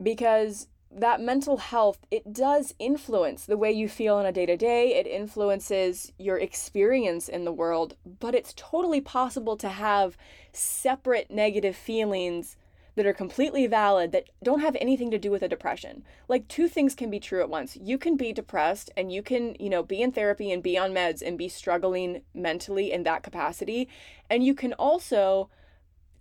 because 0.01 0.67
that 0.95 1.21
mental 1.21 1.57
health 1.57 1.99
it 2.11 2.33
does 2.33 2.73
influence 2.79 3.45
the 3.45 3.57
way 3.57 3.71
you 3.71 3.89
feel 3.89 4.15
on 4.15 4.25
a 4.25 4.31
day 4.31 4.45
to 4.45 4.57
day 4.57 4.95
it 4.95 5.07
influences 5.07 6.11
your 6.17 6.37
experience 6.37 7.27
in 7.27 7.45
the 7.45 7.51
world 7.51 7.95
but 8.19 8.35
it's 8.35 8.53
totally 8.55 9.01
possible 9.01 9.57
to 9.57 9.69
have 9.69 10.17
separate 10.51 11.29
negative 11.31 11.75
feelings 11.75 12.57
that 12.95 13.05
are 13.05 13.13
completely 13.13 13.65
valid 13.65 14.11
that 14.11 14.29
don't 14.43 14.59
have 14.59 14.77
anything 14.79 15.09
to 15.11 15.17
do 15.17 15.31
with 15.31 15.41
a 15.41 15.47
depression. 15.47 16.03
Like 16.27 16.47
two 16.47 16.67
things 16.67 16.93
can 16.93 17.09
be 17.09 17.19
true 17.19 17.41
at 17.41 17.49
once. 17.49 17.75
You 17.75 17.97
can 17.97 18.15
be 18.15 18.31
depressed 18.31 18.91
and 18.95 19.11
you 19.11 19.23
can, 19.23 19.55
you 19.59 19.69
know, 19.69 19.81
be 19.81 20.01
in 20.01 20.11
therapy 20.11 20.51
and 20.51 20.61
be 20.61 20.77
on 20.77 20.91
meds 20.91 21.21
and 21.21 21.37
be 21.37 21.49
struggling 21.49 22.21
mentally 22.33 22.91
in 22.91 23.03
that 23.03 23.23
capacity. 23.23 23.89
And 24.29 24.43
you 24.43 24.53
can 24.53 24.73
also 24.73 25.49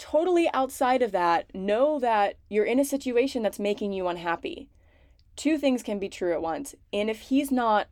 totally 0.02 0.50
outside 0.52 1.00
of 1.00 1.12
that 1.12 1.54
know 1.54 2.00
that 2.00 2.34
you're 2.48 2.64
in 2.64 2.80
a 2.80 2.84
situation 2.84 3.40
that's 3.40 3.60
making 3.60 3.92
you 3.92 4.08
unhappy. 4.08 4.68
Two 5.36 5.56
things 5.56 5.80
can 5.80 6.00
be 6.00 6.08
true 6.08 6.32
at 6.32 6.42
once. 6.42 6.74
And 6.92 7.08
if 7.08 7.20
he's 7.20 7.52
not 7.52 7.86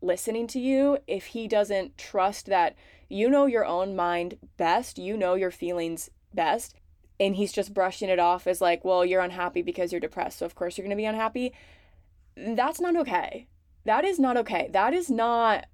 listening 0.00 0.46
to 0.46 0.58
you, 0.58 0.96
if 1.06 1.26
he 1.26 1.46
doesn't 1.46 1.98
trust 1.98 2.46
that 2.46 2.76
you 3.10 3.28
know 3.28 3.44
your 3.44 3.66
own 3.66 3.94
mind 3.94 4.38
best, 4.56 4.96
you 4.96 5.18
know 5.18 5.34
your 5.34 5.50
feelings 5.50 6.08
best, 6.32 6.74
and 7.20 7.36
he's 7.36 7.52
just 7.52 7.74
brushing 7.74 8.08
it 8.08 8.18
off 8.18 8.46
as 8.46 8.62
like, 8.62 8.82
well, 8.82 9.04
you're 9.04 9.20
unhappy 9.20 9.60
because 9.60 9.92
you're 9.92 10.00
depressed, 10.00 10.38
so 10.38 10.46
of 10.46 10.54
course 10.54 10.78
you're 10.78 10.86
going 10.86 10.96
to 10.96 11.02
be 11.02 11.04
unhappy. 11.04 11.52
That's 12.38 12.80
not 12.80 12.96
okay. 12.96 13.48
That 13.84 14.06
is 14.06 14.18
not 14.18 14.38
okay. 14.38 14.70
That 14.72 14.94
is 14.94 15.10
not 15.10 15.66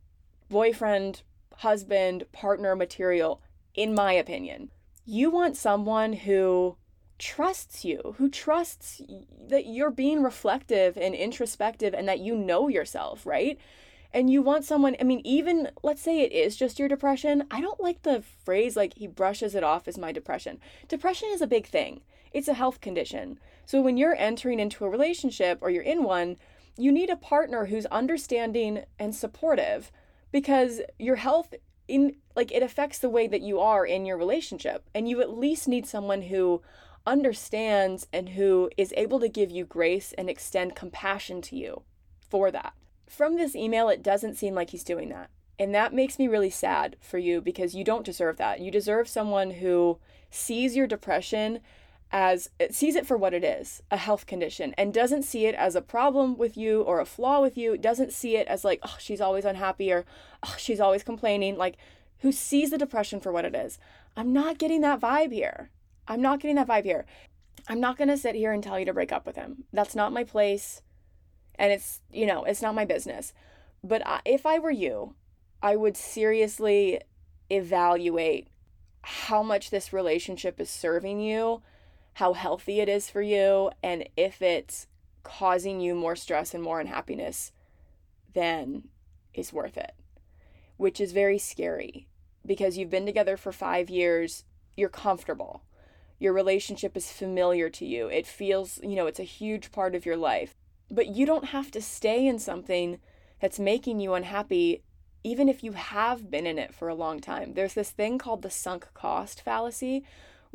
boyfriend, 0.48 1.22
husband, 1.58 2.24
partner 2.32 2.74
material, 2.74 3.40
in 3.76 3.94
my 3.94 4.14
opinion. 4.14 4.72
You 5.06 5.30
want 5.30 5.56
someone 5.56 6.12
who 6.12 6.76
trusts 7.18 7.84
you, 7.84 8.14
who 8.18 8.28
trusts 8.28 9.00
that 9.48 9.66
you're 9.66 9.90
being 9.90 10.22
reflective 10.22 10.98
and 10.98 11.14
introspective 11.14 11.94
and 11.94 12.06
that 12.08 12.20
you 12.20 12.36
know 12.36 12.68
yourself, 12.68 13.24
right? 13.24 13.58
and 14.16 14.30
you 14.30 14.40
want 14.40 14.64
someone, 14.64 14.96
I 14.98 15.04
mean, 15.04 15.20
even 15.24 15.70
let's 15.82 16.00
say 16.00 16.22
it 16.22 16.32
is 16.32 16.56
just 16.56 16.78
your 16.78 16.88
depression, 16.88 17.44
I 17.50 17.60
don't 17.60 17.80
like 17.80 18.02
the 18.02 18.22
phrase 18.46 18.74
like 18.74 18.94
he 18.96 19.06
brushes 19.06 19.54
it 19.54 19.62
off 19.62 19.86
as 19.86 19.98
my 19.98 20.10
depression. 20.10 20.58
Depression 20.88 21.28
is 21.32 21.42
a 21.42 21.46
big 21.46 21.66
thing, 21.66 22.00
it's 22.32 22.48
a 22.48 22.54
health 22.54 22.80
condition. 22.80 23.38
So 23.66 23.82
when 23.82 23.98
you're 23.98 24.16
entering 24.16 24.58
into 24.58 24.86
a 24.86 24.88
relationship 24.88 25.58
or 25.60 25.68
you're 25.68 25.82
in 25.82 26.02
one, 26.02 26.36
you 26.78 26.92
need 26.92 27.10
a 27.10 27.16
partner 27.16 27.66
who's 27.66 27.84
understanding 27.86 28.84
and 28.98 29.14
supportive 29.14 29.92
because 30.32 30.80
your 30.98 31.16
health 31.16 31.52
in 31.88 32.16
like 32.34 32.52
it 32.52 32.62
affects 32.62 32.98
the 32.98 33.08
way 33.08 33.26
that 33.26 33.42
you 33.42 33.58
are 33.60 33.86
in 33.86 34.04
your 34.04 34.16
relationship 34.16 34.88
and 34.94 35.08
you 35.08 35.20
at 35.20 35.36
least 35.36 35.68
need 35.68 35.86
someone 35.86 36.22
who 36.22 36.62
understands 37.06 38.06
and 38.12 38.30
who 38.30 38.70
is 38.76 38.92
able 38.96 39.20
to 39.20 39.28
give 39.28 39.50
you 39.50 39.64
grace 39.64 40.12
and 40.18 40.28
extend 40.28 40.74
compassion 40.74 41.40
to 41.40 41.56
you 41.56 41.82
for 42.18 42.50
that 42.50 42.74
from 43.08 43.36
this 43.36 43.54
email, 43.54 43.88
it 43.88 44.02
doesn't 44.02 44.34
seem 44.34 44.54
like 44.54 44.70
he's 44.70 44.84
doing 44.84 45.08
that. 45.10 45.30
And 45.58 45.74
that 45.74 45.94
makes 45.94 46.18
me 46.18 46.28
really 46.28 46.50
sad 46.50 46.96
for 47.00 47.18
you 47.18 47.40
because 47.40 47.74
you 47.74 47.84
don't 47.84 48.04
deserve 48.04 48.36
that. 48.36 48.60
You 48.60 48.70
deserve 48.70 49.08
someone 49.08 49.52
who 49.52 49.98
sees 50.30 50.76
your 50.76 50.86
depression 50.86 51.60
as 52.12 52.50
it 52.58 52.74
sees 52.74 52.94
it 52.94 53.06
for 53.06 53.16
what 53.16 53.34
it 53.34 53.44
is, 53.44 53.82
a 53.90 53.96
health 53.96 54.26
condition, 54.26 54.74
and 54.78 54.94
doesn't 54.94 55.24
see 55.24 55.46
it 55.46 55.54
as 55.54 55.74
a 55.74 55.82
problem 55.82 56.36
with 56.36 56.56
you 56.56 56.82
or 56.82 57.00
a 57.00 57.06
flaw 57.06 57.40
with 57.40 57.56
you, 57.56 57.76
doesn't 57.76 58.12
see 58.12 58.36
it 58.36 58.46
as 58.46 58.64
like, 58.64 58.80
oh, 58.82 58.96
she's 58.98 59.20
always 59.20 59.44
unhappy 59.44 59.92
or 59.92 60.04
oh, 60.42 60.54
she's 60.58 60.80
always 60.80 61.02
complaining, 61.02 61.56
like 61.56 61.76
who 62.20 62.32
sees 62.32 62.70
the 62.70 62.78
depression 62.78 63.20
for 63.20 63.32
what 63.32 63.44
it 63.44 63.54
is. 63.54 63.78
I'm 64.16 64.32
not 64.32 64.58
getting 64.58 64.80
that 64.82 65.00
vibe 65.00 65.32
here. 65.32 65.70
I'm 66.08 66.22
not 66.22 66.40
getting 66.40 66.56
that 66.56 66.68
vibe 66.68 66.84
here. 66.84 67.04
I'm 67.68 67.80
not 67.80 67.98
going 67.98 68.08
to 68.08 68.16
sit 68.16 68.34
here 68.34 68.52
and 68.52 68.62
tell 68.62 68.78
you 68.78 68.86
to 68.86 68.94
break 68.94 69.12
up 69.12 69.26
with 69.26 69.36
him. 69.36 69.64
That's 69.72 69.96
not 69.96 70.12
my 70.12 70.24
place 70.24 70.82
and 71.58 71.72
it's 71.72 72.00
you 72.12 72.26
know 72.26 72.44
it's 72.44 72.62
not 72.62 72.74
my 72.74 72.84
business 72.84 73.32
but 73.82 74.06
I, 74.06 74.20
if 74.24 74.46
i 74.46 74.58
were 74.58 74.70
you 74.70 75.14
i 75.62 75.76
would 75.76 75.96
seriously 75.96 77.00
evaluate 77.50 78.48
how 79.02 79.42
much 79.42 79.70
this 79.70 79.92
relationship 79.92 80.60
is 80.60 80.70
serving 80.70 81.20
you 81.20 81.62
how 82.16 82.32
healthy 82.32 82.80
it 82.80 82.88
is 82.88 83.08
for 83.08 83.22
you 83.22 83.70
and 83.82 84.08
if 84.16 84.42
it's 84.42 84.86
causing 85.22 85.80
you 85.80 85.94
more 85.94 86.16
stress 86.16 86.54
and 86.54 86.62
more 86.62 86.80
unhappiness 86.80 87.52
then 88.32 88.84
is 89.34 89.52
worth 89.52 89.76
it 89.76 89.92
which 90.76 91.00
is 91.00 91.12
very 91.12 91.38
scary 91.38 92.06
because 92.44 92.76
you've 92.76 92.90
been 92.90 93.06
together 93.06 93.36
for 93.36 93.52
5 93.52 93.90
years 93.90 94.44
you're 94.76 94.88
comfortable 94.88 95.62
your 96.18 96.32
relationship 96.32 96.96
is 96.96 97.10
familiar 97.10 97.68
to 97.70 97.84
you 97.84 98.08
it 98.08 98.26
feels 98.26 98.78
you 98.82 98.96
know 98.96 99.06
it's 99.06 99.20
a 99.20 99.24
huge 99.24 99.72
part 99.72 99.94
of 99.94 100.06
your 100.06 100.16
life 100.16 100.54
but 100.90 101.08
you 101.08 101.26
don't 101.26 101.46
have 101.46 101.70
to 101.72 101.82
stay 101.82 102.26
in 102.26 102.38
something 102.38 102.98
that's 103.40 103.58
making 103.58 104.00
you 104.00 104.14
unhappy, 104.14 104.82
even 105.24 105.48
if 105.48 105.62
you 105.62 105.72
have 105.72 106.30
been 106.30 106.46
in 106.46 106.58
it 106.58 106.74
for 106.74 106.88
a 106.88 106.94
long 106.94 107.20
time. 107.20 107.54
There's 107.54 107.74
this 107.74 107.90
thing 107.90 108.18
called 108.18 108.42
the 108.42 108.50
sunk 108.50 108.88
cost 108.94 109.42
fallacy, 109.42 110.04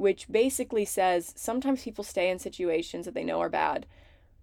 which 0.01 0.27
basically 0.31 0.83
says 0.83 1.31
sometimes 1.37 1.83
people 1.83 2.03
stay 2.03 2.31
in 2.31 2.39
situations 2.39 3.05
that 3.05 3.13
they 3.13 3.23
know 3.23 3.39
are 3.39 3.49
bad 3.49 3.85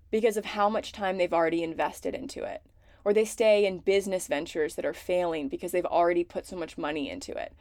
because 0.09 0.37
of 0.37 0.44
how 0.44 0.68
much 0.68 0.92
time 0.92 1.18
they've 1.18 1.35
already 1.35 1.64
invested 1.64 2.14
into 2.14 2.44
it. 2.44 2.62
Or 3.05 3.12
they 3.12 3.25
stay 3.25 3.66
in 3.66 3.81
business 3.81 4.29
ventures 4.29 4.77
that 4.77 4.87
are 4.87 4.94
failing 4.94 5.49
because 5.49 5.73
they've 5.73 5.85
already 5.85 6.23
put 6.23 6.47
so 6.47 6.55
much 6.55 6.79
money 6.79 7.11
into 7.11 7.33
it. 7.33 7.57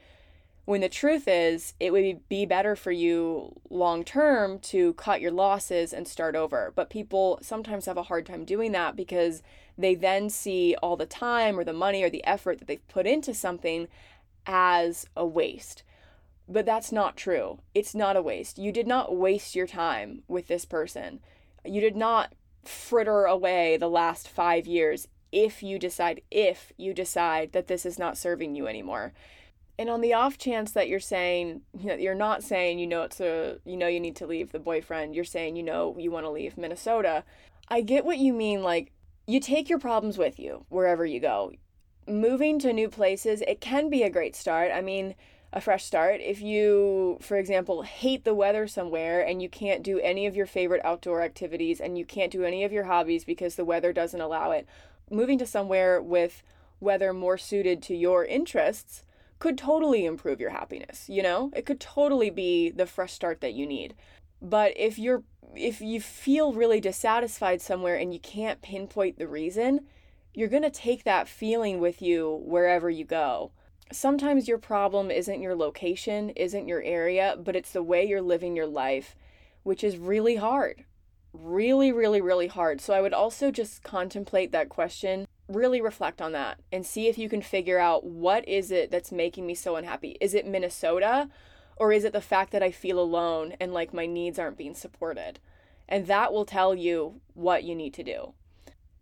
When 0.66 0.82
the 0.82 0.90
truth 0.90 1.28
is 1.28 1.74
it 1.80 1.92
would 1.92 2.30
be 2.30 2.46
better 2.46 2.76
for 2.76 2.92
you 2.92 3.60
long 3.68 4.04
term 4.04 4.60
to 4.60 4.94
cut 4.94 5.20
your 5.20 5.32
losses 5.32 5.92
and 5.92 6.08
start 6.08 6.36
over. 6.36 6.72
But 6.76 6.92
people 6.92 7.40
sometimes 7.42 7.88
have 7.88 7.98
a 7.98 8.04
hard 8.04 8.28
time 8.28 8.46
doing 8.46 8.74
that 8.74 8.96
because 8.96 9.42
they 9.76 9.96
then 9.96 10.30
see 10.30 10.76
all 10.84 10.98
the 10.98 11.08
time 11.08 11.58
or 11.58 11.64
the 11.64 11.74
money 11.74 12.04
or 12.04 12.12
the 12.12 12.26
effort 12.28 12.60
that 12.60 12.68
they've 12.68 12.88
put 12.90 13.08
into 13.08 13.34
something 13.34 13.88
as 14.46 15.08
a 15.16 15.26
waste 15.26 15.82
but 16.48 16.66
that's 16.66 16.92
not 16.92 17.18
true 17.18 17.60
it's 17.74 17.96
not 17.96 18.16
a 18.16 18.22
waste 18.22 18.58
you 18.58 18.72
did 18.72 18.88
not 18.88 19.16
waste 19.16 19.56
your 19.56 19.68
time 19.68 20.24
with 20.28 20.48
this 20.48 20.66
person 20.66 21.20
you 21.66 21.82
did 21.82 21.96
not 21.96 22.34
fritter 22.64 23.26
away 23.26 23.78
the 23.78 23.90
last 23.90 24.28
5 24.28 24.68
years 24.68 25.08
if 25.32 25.62
you 25.62 25.78
decide 25.78 26.22
if 26.32 26.72
you 26.78 26.94
decide 26.94 27.52
that 27.52 27.68
this 27.68 27.86
is 27.86 28.00
not 28.00 28.18
serving 28.18 28.56
you 28.56 28.68
anymore 28.68 29.14
and 29.80 29.90
on 29.90 30.02
the 30.02 30.14
off 30.14 30.38
chance 30.38 30.72
that 30.72 30.88
you're 30.90 31.00
saying, 31.00 31.62
know, 31.74 31.94
you're 31.94 32.16
not 32.16 32.44
saying, 32.44 32.80
you 32.80 32.88
know, 32.88 33.04
it's 33.04 33.20
a, 33.20 33.60
you 33.64 33.78
know, 33.78 33.88
you 33.88 34.00
need 34.00 34.16
to 34.18 34.26
leave 34.26 34.52
the 34.52 34.60
boyfriend, 34.60 35.14
you're 35.14 35.24
saying, 35.24 35.56
you 35.56 35.64
know, 35.64 35.96
you 36.00 36.10
want 36.10 36.26
to 36.26 36.32
leave 36.32 36.58
Minnesota. 36.58 37.24
I 37.68 37.82
get 37.82 38.06
what 38.06 38.18
you 38.18 38.34
mean. 38.34 38.64
Like, 38.64 38.92
you 39.28 39.40
take 39.40 39.70
your 39.70 39.78
problems 39.78 40.18
with 40.18 40.40
you 40.40 40.66
wherever 40.70 41.06
you 41.06 41.20
go. 41.20 41.52
Moving 42.08 42.58
to 42.60 42.74
new 42.74 42.90
places, 42.90 43.42
it 43.42 43.62
can 43.62 43.90
be 43.90 44.02
a 44.02 44.10
great 44.10 44.36
start. 44.36 44.72
I 44.74 44.82
mean, 44.82 45.14
a 45.54 45.62
fresh 45.62 45.86
start. 45.86 46.20
If 46.22 46.42
you, 46.42 47.18
for 47.22 47.38
example, 47.38 47.84
hate 47.84 48.26
the 48.26 48.34
weather 48.34 48.68
somewhere 48.68 49.22
and 49.26 49.42
you 49.42 49.50
can't 49.50 49.84
do 49.84 50.00
any 50.00 50.26
of 50.26 50.36
your 50.36 50.46
favorite 50.46 50.82
outdoor 50.84 51.22
activities 51.22 51.80
and 51.80 51.98
you 51.98 52.06
can't 52.06 52.32
do 52.32 52.44
any 52.44 52.64
of 52.64 52.72
your 52.72 52.86
hobbies 52.86 53.24
because 53.24 53.56
the 53.56 53.66
weather 53.66 53.94
doesn't 53.94 54.22
allow 54.22 54.52
it, 54.52 54.68
moving 55.10 55.38
to 55.38 55.46
somewhere 55.46 56.02
with 56.02 56.44
weather 56.80 57.14
more 57.14 57.38
suited 57.38 57.82
to 57.84 57.96
your 57.96 58.26
interests 58.26 59.04
could 59.40 59.58
totally 59.58 60.06
improve 60.06 60.40
your 60.40 60.50
happiness, 60.50 61.08
you 61.08 61.22
know? 61.22 61.52
It 61.56 61.66
could 61.66 61.80
totally 61.80 62.30
be 62.30 62.72
the 62.72 62.88
fresh 62.88 63.14
start 63.14 63.42
that 63.42 63.54
you 63.54 63.68
need. 63.68 63.94
But 64.42 64.74
if 64.76 65.00
you're 65.00 65.24
if 65.56 65.82
you 65.82 66.02
feel 66.02 66.54
really 66.54 66.80
dissatisfied 66.80 67.62
somewhere 67.62 67.96
and 67.96 68.14
you 68.14 68.20
can't 68.20 68.62
pinpoint 68.62 69.18
the 69.18 69.28
reason, 69.28 69.88
you're 70.34 70.50
going 70.50 70.64
to 70.64 70.70
take 70.70 71.04
that 71.04 71.28
feeling 71.28 71.80
with 71.80 72.02
you 72.02 72.44
wherever 72.46 72.90
you 72.90 73.06
go. 73.06 73.52
Sometimes 73.92 74.48
your 74.48 74.58
problem 74.58 75.10
isn't 75.10 75.42
your 75.42 75.56
location, 75.56 76.30
isn't 76.32 76.68
your 76.68 76.82
area, 76.82 77.38
but 77.42 77.56
it's 77.56 77.72
the 77.72 77.84
way 77.84 78.06
you're 78.06 78.22
living 78.22 78.56
your 78.56 78.68
life, 78.68 79.16
which 79.64 79.84
is 79.84 79.98
really 79.98 80.36
hard. 80.36 80.84
Really, 81.34 81.92
really, 81.92 82.20
really 82.20 82.48
hard. 82.48 82.82
So 82.82 82.94
I 82.94 83.02
would 83.02 83.14
also 83.14 83.52
just 83.52 83.84
contemplate 83.84 84.52
that 84.52 84.70
question 84.70 85.26
really 85.48 85.80
reflect 85.80 86.22
on 86.22 86.34
that 86.34 86.60
and 86.74 86.86
see 86.86 87.08
if 87.08 87.18
you 87.18 87.30
can 87.30 87.42
figure 87.42 87.80
out 87.80 88.04
what 88.04 88.46
is 88.46 88.70
it 88.72 88.92
that's 88.92 89.14
making 89.14 89.48
me 89.48 89.56
so 89.56 89.78
unhappy. 89.78 90.18
Is 90.20 90.34
it 90.34 90.46
Minnesota 90.46 91.30
or 91.78 91.94
is 91.94 92.04
it 92.04 92.12
the 92.12 92.20
fact 92.20 92.52
that 92.52 92.64
I 92.64 92.72
feel 92.72 93.00
alone 93.00 93.54
and 93.60 93.74
like 93.74 93.94
my 93.94 94.06
needs 94.06 94.38
aren't 94.40 94.58
being 94.58 94.74
supported? 94.76 95.40
And 95.88 96.08
that 96.08 96.34
will 96.34 96.44
tell 96.44 96.76
you 96.76 97.22
what 97.34 97.64
you 97.64 97.76
need 97.76 97.94
to 97.94 98.04
do. 98.04 98.34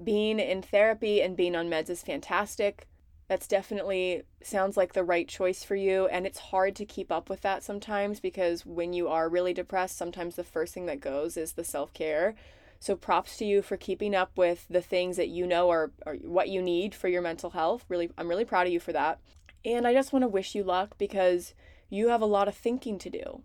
being 0.03 0.39
in 0.39 0.61
therapy 0.61 1.21
and 1.21 1.37
being 1.37 1.55
on 1.55 1.69
meds 1.69 1.89
is 1.89 2.03
fantastic. 2.03 2.87
That's 3.27 3.47
definitely 3.47 4.23
sounds 4.43 4.77
like 4.77 4.93
the 4.93 5.03
right 5.03 5.27
choice 5.27 5.63
for 5.63 5.75
you. 5.75 6.05
And 6.07 6.27
it's 6.27 6.39
hard 6.39 6.75
to 6.75 6.85
keep 6.85 7.11
up 7.11 7.29
with 7.29 7.41
that 7.41 7.63
sometimes 7.63 8.19
because 8.19 8.65
when 8.65 8.93
you 8.93 9.07
are 9.07 9.29
really 9.29 9.53
depressed, 9.53 9.97
sometimes 9.97 10.35
the 10.35 10.43
first 10.43 10.73
thing 10.73 10.85
that 10.85 10.99
goes 10.99 11.35
is 11.35 11.53
the 11.53 11.63
self 11.63 11.93
care. 11.93 12.35
So 12.79 12.95
props 12.95 13.37
to 13.37 13.45
you 13.45 13.61
for 13.63 13.77
keeping 13.77 14.13
up 14.13 14.37
with 14.37 14.67
the 14.69 14.81
things 14.81 15.17
that 15.17 15.29
you 15.29 15.47
know 15.47 15.71
are, 15.71 15.91
are 16.05 16.15
what 16.17 16.49
you 16.49 16.61
need 16.61 16.93
for 16.93 17.07
your 17.07 17.21
mental 17.21 17.51
health. 17.51 17.83
Really, 17.89 18.11
I'm 18.17 18.27
really 18.27 18.45
proud 18.45 18.67
of 18.67 18.73
you 18.73 18.79
for 18.79 18.93
that. 18.93 19.19
And 19.63 19.87
I 19.87 19.93
just 19.93 20.13
want 20.13 20.21
to 20.21 20.27
wish 20.27 20.53
you 20.53 20.63
luck 20.63 20.95
because 20.99 21.55
you 21.89 22.09
have 22.09 22.21
a 22.21 22.27
lot 22.27 22.47
of 22.47 22.55
thinking 22.55 22.99
to 22.99 23.09
do. 23.09 23.41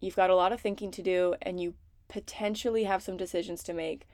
You've 0.00 0.16
got 0.16 0.28
a 0.28 0.34
lot 0.34 0.52
of 0.52 0.60
thinking 0.60 0.90
to 0.90 1.02
do, 1.02 1.34
and 1.40 1.58
you 1.58 1.74
potentially 2.08 2.84
have 2.84 3.02
some 3.02 3.16
decisions 3.16 3.62
to 3.62 3.72
make. 3.72 4.06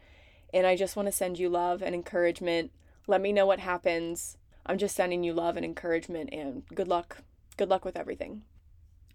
And 0.54 0.66
I 0.66 0.76
just 0.76 0.94
want 0.94 1.06
to 1.06 1.12
send 1.12 1.38
you 1.38 1.48
love 1.48 1.82
and 1.82 1.94
encouragement. 1.94 2.70
Let 3.08 3.20
me 3.20 3.32
know 3.32 3.46
what 3.46 3.58
happens. 3.58 4.36
I'm 4.66 4.78
just 4.78 4.96
sending 4.96 5.24
you 5.24 5.32
love 5.32 5.56
and 5.56 5.64
encouragement 5.64 6.30
and 6.32 6.62
good 6.74 6.88
luck. 6.88 7.18
Good 7.56 7.68
luck 7.68 7.84
with 7.84 7.96
everything. 7.96 8.42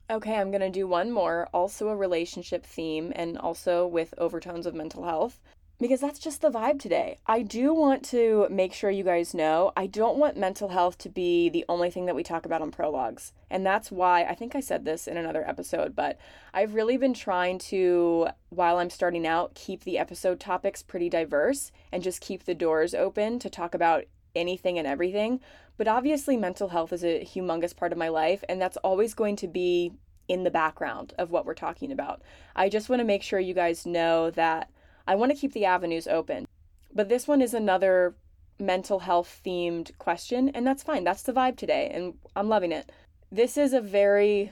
Okay, 0.09 0.35
I'm 0.35 0.51
going 0.51 0.61
to 0.61 0.69
do 0.69 0.87
one 0.87 1.11
more, 1.11 1.49
also 1.53 1.89
a 1.89 1.95
relationship 1.95 2.65
theme 2.65 3.11
and 3.15 3.37
also 3.37 3.85
with 3.85 4.13
overtones 4.17 4.65
of 4.65 4.73
mental 4.73 5.03
health 5.03 5.41
because 5.79 5.99
that's 6.01 6.19
just 6.19 6.41
the 6.41 6.49
vibe 6.49 6.79
today. 6.79 7.19
I 7.27 7.41
do 7.41 7.73
want 7.73 8.03
to 8.05 8.47
make 8.49 8.73
sure 8.73 8.89
you 8.89 9.03
guys 9.03 9.33
know 9.33 9.71
I 9.77 9.85
don't 9.85 10.17
want 10.17 10.37
mental 10.37 10.69
health 10.69 10.97
to 10.99 11.09
be 11.09 11.49
the 11.49 11.65
only 11.69 11.91
thing 11.91 12.05
that 12.05 12.15
we 12.15 12.23
talk 12.23 12.45
about 12.45 12.61
on 12.61 12.71
prologues. 12.71 13.33
And 13.49 13.65
that's 13.65 13.91
why 13.91 14.23
I 14.23 14.33
think 14.33 14.55
I 14.55 14.59
said 14.59 14.85
this 14.85 15.07
in 15.07 15.17
another 15.17 15.47
episode, 15.47 15.95
but 15.95 16.17
I've 16.53 16.73
really 16.73 16.97
been 16.97 17.13
trying 17.13 17.59
to, 17.59 18.29
while 18.49 18.77
I'm 18.77 18.89
starting 18.89 19.27
out, 19.27 19.53
keep 19.53 19.83
the 19.83 19.97
episode 19.97 20.39
topics 20.39 20.81
pretty 20.81 21.09
diverse 21.09 21.71
and 21.91 22.01
just 22.01 22.21
keep 22.21 22.45
the 22.45 22.55
doors 22.55 22.95
open 22.95 23.39
to 23.39 23.49
talk 23.49 23.75
about 23.75 24.05
anything 24.37 24.77
and 24.77 24.87
everything. 24.87 25.41
But 25.77 25.87
obviously, 25.87 26.37
mental 26.37 26.69
health 26.69 26.93
is 26.93 27.03
a 27.03 27.23
humongous 27.23 27.75
part 27.75 27.91
of 27.91 27.97
my 27.97 28.09
life, 28.09 28.43
and 28.49 28.61
that's 28.61 28.77
always 28.77 29.13
going 29.13 29.35
to 29.37 29.47
be 29.47 29.93
in 30.27 30.43
the 30.43 30.51
background 30.51 31.13
of 31.17 31.31
what 31.31 31.45
we're 31.45 31.53
talking 31.53 31.91
about. 31.91 32.21
I 32.55 32.69
just 32.69 32.89
want 32.89 32.99
to 32.99 33.05
make 33.05 33.23
sure 33.23 33.39
you 33.39 33.53
guys 33.53 33.85
know 33.85 34.31
that 34.31 34.69
I 35.07 35.15
want 35.15 35.31
to 35.31 35.37
keep 35.37 35.53
the 35.53 35.65
avenues 35.65 36.07
open. 36.07 36.47
But 36.93 37.09
this 37.09 37.27
one 37.27 37.41
is 37.41 37.53
another 37.53 38.15
mental 38.59 38.99
health 38.99 39.41
themed 39.45 39.97
question, 39.97 40.49
and 40.49 40.65
that's 40.65 40.83
fine. 40.83 41.03
That's 41.03 41.23
the 41.23 41.33
vibe 41.33 41.57
today, 41.57 41.89
and 41.93 42.15
I'm 42.35 42.49
loving 42.49 42.71
it. 42.71 42.91
This 43.31 43.57
is 43.57 43.73
a 43.73 43.81
very 43.81 44.51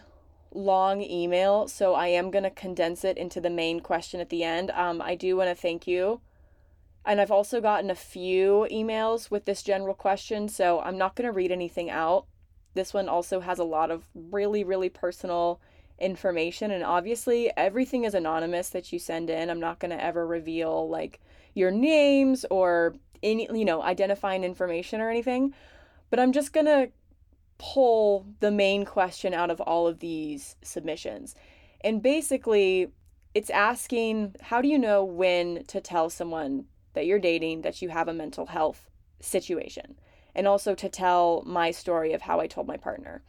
long 0.54 1.02
email, 1.02 1.68
so 1.68 1.96
I 1.96 2.08
am 2.08 2.32
going 2.32 2.44
to 2.44 2.50
condense 2.50 3.04
it 3.04 3.18
into 3.18 3.42
the 3.42 3.50
main 3.50 3.80
question 3.80 4.20
at 4.20 4.30
the 4.30 4.44
end. 4.44 4.72
Um, 4.72 5.02
I 5.02 5.16
do 5.16 5.36
want 5.36 5.50
to 5.50 5.56
thank 5.56 5.88
you. 5.88 6.22
And 7.06 7.22
I've 7.22 7.32
also 7.32 7.62
gotten 7.62 7.90
a 7.90 7.96
few 7.96 8.68
emails 8.72 9.30
with 9.30 9.46
this 9.46 9.62
general 9.62 9.94
question, 9.94 10.50
so 10.50 10.80
I'm 10.80 10.98
not 10.98 11.16
going 11.16 11.28
to 11.28 11.32
read 11.32 11.52
anything 11.52 11.90
out. 11.90 12.26
This 12.74 12.94
one 12.94 13.08
also 13.08 13.40
has 13.42 13.60
a 13.60 13.64
lot 13.64 13.92
of 13.92 14.06
really, 14.14 14.64
really 14.64 14.90
personal 14.90 15.62
information 16.00 16.72
and 16.72 16.84
obviously 16.84 17.52
everything 17.56 18.04
is 18.04 18.14
anonymous 18.14 18.70
that 18.70 18.92
you 18.92 19.00
send 19.00 19.30
in. 19.30 19.50
I'm 19.50 19.60
not 19.60 19.80
going 19.80 19.92
to 19.92 20.04
ever 20.04 20.28
reveal 20.28 20.90
like 20.90 21.22
your 21.54 21.72
names 21.72 22.46
or 22.50 22.96
any 23.24 23.48
you 23.54 23.66
know 23.66 23.82
identifying 23.82 24.44
information 24.44 25.00
or 25.00 25.10
anything. 25.10 25.54
But 26.10 26.20
i'm 26.20 26.34
just 26.34 26.54
going 26.54 26.66
to 26.66 26.90
pull 27.58 28.28
the 28.42 28.52
main 28.52 28.84
question 28.84 29.34
out 29.34 29.50
of 29.50 29.62
all 29.62 29.88
of 29.88 30.00
these 30.00 30.58
submissions. 30.62 31.36
And 31.82 32.02
basically 32.02 32.92
it's 33.34 33.50
asking 33.50 34.36
how 34.42 34.62
do 34.62 34.68
you 34.68 34.78
know 34.78 35.04
when 35.04 35.64
to 35.68 35.80
tell 35.80 36.10
someone 36.10 36.66
that 36.96 37.06
you're 37.06 37.20
dating 37.20 37.62
that 37.62 37.82
you 37.82 37.90
have 37.90 38.08
a 38.08 38.14
mental 38.14 38.48
health 38.48 38.90
situation 39.20 39.96
and 40.34 40.48
also 40.48 40.74
to 40.76 40.90
tell 40.90 41.44
my 41.46 41.72
story 41.72 42.14
of 42.14 42.24
how 42.24 42.40
i 42.40 42.48
told 42.48 42.68
my 42.68 42.78
partner 42.78 43.22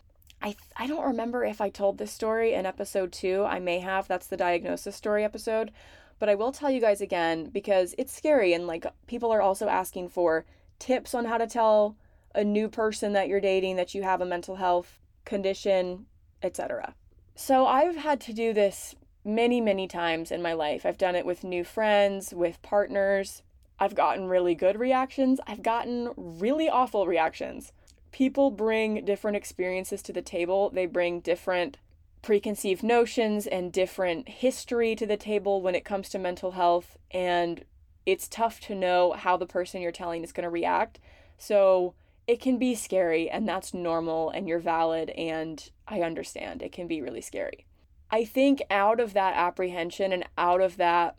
I 0.43 0.55
I 0.77 0.87
don't 0.87 1.07
remember 1.07 1.45
if 1.45 1.61
I 1.61 1.71
told 1.71 1.99
this 1.99 2.13
story 2.13 2.53
in 2.53 2.67
episode 2.67 3.13
2. 3.13 3.45
I 3.45 3.59
may 3.59 3.81
have. 3.81 4.07
That's 4.07 4.27
the 4.27 4.37
diagnosis 4.37 4.95
story 4.95 5.25
episode. 5.25 5.73
But 6.19 6.29
I 6.29 6.35
will 6.35 6.53
tell 6.53 6.71
you 6.71 6.81
guys 6.81 7.01
again 7.01 7.47
because 7.47 7.95
it's 7.99 8.13
scary 8.13 8.53
and 8.53 8.67
like 8.67 8.87
people 9.07 9.33
are 9.33 9.43
also 9.43 9.69
asking 9.69 10.09
for 10.11 10.47
tips 10.79 11.15
on 11.15 11.27
how 11.27 11.39
to 11.39 11.47
tell 11.47 11.97
a 12.35 12.45
new 12.45 12.69
person 12.69 13.13
that 13.15 13.29
you're 13.29 13.41
dating 13.41 13.77
that 13.77 13.95
you 13.95 14.03
have 14.03 14.21
a 14.21 14.27
mental 14.27 14.57
health 14.57 14.99
condition, 15.25 16.07
etc. 16.43 16.95
So 17.35 17.67
I've 17.67 17.97
had 17.97 18.21
to 18.23 18.33
do 18.33 18.53
this 18.53 18.95
many, 19.25 19.61
many 19.61 19.89
times 19.89 20.31
in 20.31 20.41
my 20.41 20.53
life. 20.53 20.87
I've 20.87 20.99
done 20.99 21.17
it 21.17 21.27
with 21.27 21.45
new 21.45 21.65
friends, 21.65 22.33
with 22.33 22.63
partners. 22.63 23.43
I've 23.79 23.95
gotten 23.95 24.29
really 24.29 24.55
good 24.55 24.79
reactions. 24.79 25.41
I've 25.47 25.63
gotten 25.63 26.11
really 26.17 26.69
awful 26.69 27.07
reactions 27.07 27.73
people 28.17 28.51
bring 28.51 29.05
different 29.05 29.37
experiences 29.37 30.01
to 30.01 30.11
the 30.11 30.23
table. 30.23 30.71
They 30.71 30.87
bring 30.87 31.21
different 31.21 31.77
preconceived 32.23 32.83
notions 32.83 33.47
and 33.47 33.71
different 33.71 34.27
history 34.27 34.97
to 34.97 35.05
the 35.05 35.19
table 35.19 35.61
when 35.61 35.75
it 35.75 35.85
comes 35.85 36.09
to 36.09 36.19
mental 36.19 36.53
health. 36.53 36.97
And 37.11 37.67
it's 38.07 38.27
tough 38.27 38.59
to 38.61 38.75
know 38.75 39.13
how 39.13 39.37
the 39.37 39.45
person 39.45 39.83
you're 39.83 39.93
telling 39.93 40.25
is 40.25 40.33
going 40.33 40.45
to 40.45 40.51
react. 40.51 40.99
So 41.37 41.93
it 42.27 42.41
can 42.41 42.57
be 42.57 42.75
scary, 42.75 43.29
and 43.29 43.47
that's 43.47 43.75
normal, 43.75 44.31
and 44.31 44.49
you're 44.49 44.61
valid, 44.61 45.11
and 45.11 45.71
I 45.87 46.01
understand. 46.01 46.63
It 46.63 46.73
can 46.73 46.87
be 46.87 47.03
really 47.03 47.21
scary. 47.21 47.67
I 48.11 48.25
think 48.25 48.63
out 48.71 48.99
of 48.99 49.13
that 49.13 49.35
apprehension 49.37 50.11
and 50.11 50.25
out 50.39 50.63
of 50.63 50.79
that 50.79 51.17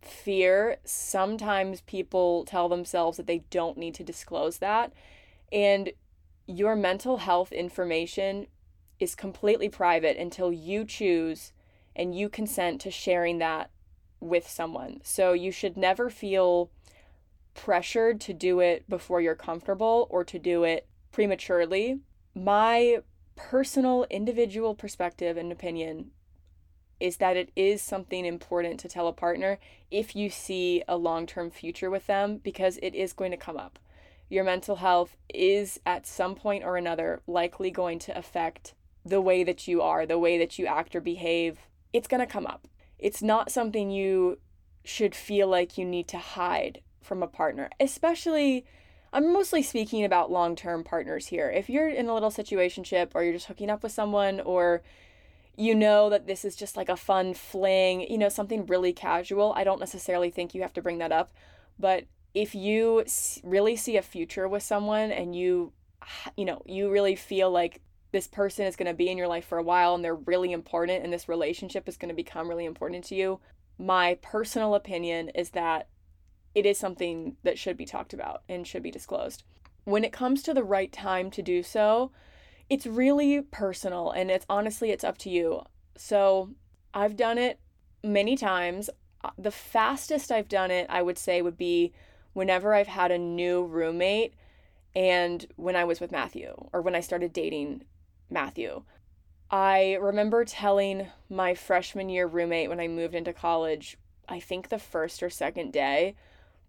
fear, 0.00 0.78
sometimes 0.84 1.80
people 1.82 2.44
tell 2.44 2.68
themselves 2.68 3.16
that 3.16 3.26
they 3.26 3.44
don't 3.50 3.78
need 3.78 3.94
to 3.94 4.04
disclose 4.04 4.58
that. 4.58 4.92
And 5.52 5.92
your 6.46 6.76
mental 6.76 7.18
health 7.18 7.52
information 7.52 8.46
is 9.00 9.14
completely 9.14 9.68
private 9.68 10.16
until 10.16 10.52
you 10.52 10.84
choose 10.84 11.52
and 11.94 12.14
you 12.14 12.28
consent 12.28 12.80
to 12.80 12.90
sharing 12.90 13.38
that 13.38 13.70
with 14.20 14.48
someone. 14.48 15.00
So 15.04 15.32
you 15.32 15.52
should 15.52 15.76
never 15.76 16.10
feel 16.10 16.70
pressured 17.54 18.20
to 18.22 18.32
do 18.32 18.60
it 18.60 18.88
before 18.88 19.20
you're 19.20 19.34
comfortable 19.34 20.06
or 20.10 20.24
to 20.24 20.38
do 20.38 20.64
it 20.64 20.86
prematurely. 21.12 22.00
My 22.34 22.98
personal 23.36 24.06
individual 24.10 24.74
perspective 24.74 25.36
and 25.36 25.50
opinion 25.52 26.10
is 27.00 27.18
that 27.18 27.36
it 27.36 27.50
is 27.56 27.80
something 27.80 28.24
important 28.24 28.80
to 28.80 28.88
tell 28.88 29.08
a 29.08 29.12
partner 29.12 29.58
if 29.90 30.14
you 30.16 30.30
see 30.30 30.82
a 30.88 30.96
long-term 30.96 31.50
future 31.50 31.90
with 31.90 32.06
them 32.06 32.38
because 32.38 32.78
it 32.82 32.94
is 32.94 33.12
going 33.12 33.30
to 33.30 33.36
come 33.36 33.56
up 33.56 33.78
your 34.28 34.44
mental 34.44 34.76
health 34.76 35.16
is 35.32 35.80
at 35.86 36.06
some 36.06 36.34
point 36.34 36.64
or 36.64 36.76
another 36.76 37.22
likely 37.26 37.70
going 37.70 37.98
to 37.98 38.16
affect 38.16 38.74
the 39.04 39.20
way 39.20 39.42
that 39.42 39.66
you 39.66 39.80
are, 39.80 40.04
the 40.04 40.18
way 40.18 40.36
that 40.38 40.58
you 40.58 40.66
act 40.66 40.94
or 40.94 41.00
behave. 41.00 41.58
It's 41.92 42.08
going 42.08 42.20
to 42.20 42.26
come 42.26 42.46
up. 42.46 42.68
It's 42.98 43.22
not 43.22 43.50
something 43.50 43.90
you 43.90 44.38
should 44.84 45.14
feel 45.14 45.48
like 45.48 45.78
you 45.78 45.84
need 45.84 46.08
to 46.08 46.18
hide 46.18 46.82
from 47.00 47.22
a 47.22 47.26
partner, 47.26 47.70
especially. 47.80 48.66
I'm 49.10 49.32
mostly 49.32 49.62
speaking 49.62 50.04
about 50.04 50.30
long 50.30 50.54
term 50.54 50.84
partners 50.84 51.28
here. 51.28 51.50
If 51.50 51.70
you're 51.70 51.88
in 51.88 52.08
a 52.08 52.14
little 52.14 52.30
situationship 52.30 53.12
or 53.14 53.22
you're 53.22 53.32
just 53.32 53.46
hooking 53.46 53.70
up 53.70 53.82
with 53.82 53.92
someone 53.92 54.40
or 54.40 54.82
you 55.58 55.74
know 55.74 56.08
that 56.08 56.28
this 56.28 56.44
is 56.44 56.54
just 56.54 56.76
like 56.76 56.88
a 56.88 56.96
fun 56.96 57.34
fling, 57.34 58.02
you 58.02 58.16
know, 58.16 58.28
something 58.28 58.64
really 58.66 58.92
casual, 58.92 59.52
I 59.56 59.64
don't 59.64 59.80
necessarily 59.80 60.30
think 60.30 60.54
you 60.54 60.62
have 60.62 60.72
to 60.74 60.82
bring 60.82 60.98
that 60.98 61.10
up. 61.10 61.32
But 61.80 62.04
if 62.32 62.54
you 62.54 63.04
really 63.42 63.74
see 63.74 63.96
a 63.96 64.02
future 64.02 64.46
with 64.46 64.62
someone 64.62 65.10
and 65.10 65.34
you 65.34 65.72
you 66.36 66.44
know 66.44 66.62
you 66.64 66.90
really 66.90 67.16
feel 67.16 67.50
like 67.50 67.80
this 68.12 68.28
person 68.28 68.64
is 68.64 68.76
going 68.76 68.86
to 68.86 68.94
be 68.94 69.10
in 69.10 69.18
your 69.18 69.26
life 69.26 69.44
for 69.44 69.58
a 69.58 69.62
while 69.62 69.94
and 69.94 70.04
they're 70.04 70.14
really 70.14 70.52
important 70.52 71.02
and 71.02 71.12
this 71.12 71.28
relationship 71.28 71.88
is 71.88 71.96
going 71.96 72.08
to 72.08 72.14
become 72.14 72.48
really 72.48 72.64
important 72.64 73.04
to 73.04 73.14
you 73.14 73.40
my 73.78 74.16
personal 74.22 74.74
opinion 74.74 75.28
is 75.30 75.50
that 75.50 75.88
it 76.54 76.64
is 76.64 76.78
something 76.78 77.36
that 77.42 77.58
should 77.58 77.76
be 77.76 77.84
talked 77.84 78.14
about 78.14 78.42
and 78.48 78.66
should 78.66 78.82
be 78.82 78.90
disclosed 78.90 79.42
when 79.84 80.04
it 80.04 80.12
comes 80.12 80.42
to 80.42 80.54
the 80.54 80.64
right 80.64 80.92
time 80.92 81.30
to 81.30 81.42
do 81.42 81.62
so 81.62 82.10
it's 82.70 82.86
really 82.86 83.40
personal 83.42 84.10
and 84.10 84.30
it's 84.30 84.46
honestly 84.48 84.90
it's 84.90 85.04
up 85.04 85.18
to 85.18 85.30
you 85.30 85.62
so 85.96 86.50
i've 86.94 87.16
done 87.16 87.38
it 87.38 87.58
many 88.04 88.36
times 88.36 88.90
uh, 89.24 89.30
the 89.38 89.50
fastest 89.50 90.30
i've 90.30 90.48
done 90.48 90.70
it 90.70 90.86
i 90.88 91.02
would 91.02 91.18
say 91.18 91.42
would 91.42 91.58
be 91.58 91.92
whenever 92.38 92.72
I've 92.72 92.86
had 92.86 93.10
a 93.10 93.18
new 93.18 93.64
roommate 93.64 94.32
and 94.94 95.44
when 95.56 95.74
I 95.74 95.82
was 95.82 95.98
with 95.98 96.12
Matthew 96.12 96.54
or 96.72 96.80
when 96.80 96.94
I 96.94 97.00
started 97.00 97.32
dating 97.32 97.82
Matthew. 98.30 98.84
I 99.50 99.94
remember 100.00 100.44
telling 100.44 101.08
my 101.28 101.54
freshman 101.54 102.08
year 102.08 102.28
roommate 102.28 102.68
when 102.68 102.78
I 102.78 102.86
moved 102.86 103.16
into 103.16 103.32
college, 103.32 103.98
I 104.28 104.38
think 104.38 104.68
the 104.68 104.78
first 104.78 105.20
or 105.20 105.30
second 105.30 105.72
day, 105.72 106.14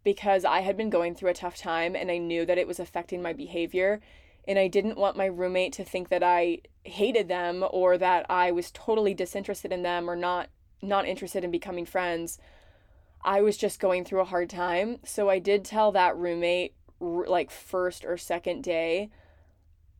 because 0.03 0.43
I 0.43 0.61
had 0.61 0.75
been 0.75 0.89
going 0.89 1.13
through 1.13 1.29
a 1.29 1.35
tough 1.35 1.55
time 1.55 1.95
and 1.95 2.09
I 2.09 2.17
knew 2.17 2.47
that 2.47 2.57
it 2.57 2.67
was 2.67 2.79
affecting 2.79 3.21
my 3.21 3.33
behavior. 3.33 4.01
And 4.49 4.57
I 4.57 4.67
didn't 4.67 4.97
want 4.97 5.15
my 5.15 5.27
roommate 5.27 5.73
to 5.73 5.85
think 5.85 6.09
that 6.09 6.23
I 6.23 6.61
hated 6.83 7.27
them 7.27 7.63
or 7.69 7.99
that 7.99 8.25
I 8.29 8.51
was 8.51 8.71
totally 8.71 9.13
disinterested 9.13 9.71
in 9.71 9.83
them 9.83 10.09
or 10.09 10.15
not 10.15 10.49
not 10.81 11.07
interested 11.07 11.43
in 11.43 11.51
becoming 11.51 11.85
friends. 11.85 12.39
I 13.23 13.41
was 13.41 13.57
just 13.57 13.79
going 13.79 14.05
through 14.05 14.21
a 14.21 14.25
hard 14.25 14.49
time. 14.49 14.97
So 15.03 15.29
I 15.29 15.37
did 15.37 15.63
tell 15.63 15.91
that 15.91 16.17
roommate, 16.17 16.73
like, 16.99 17.51
first 17.51 18.05
or 18.05 18.17
second 18.17 18.63
day, 18.63 19.09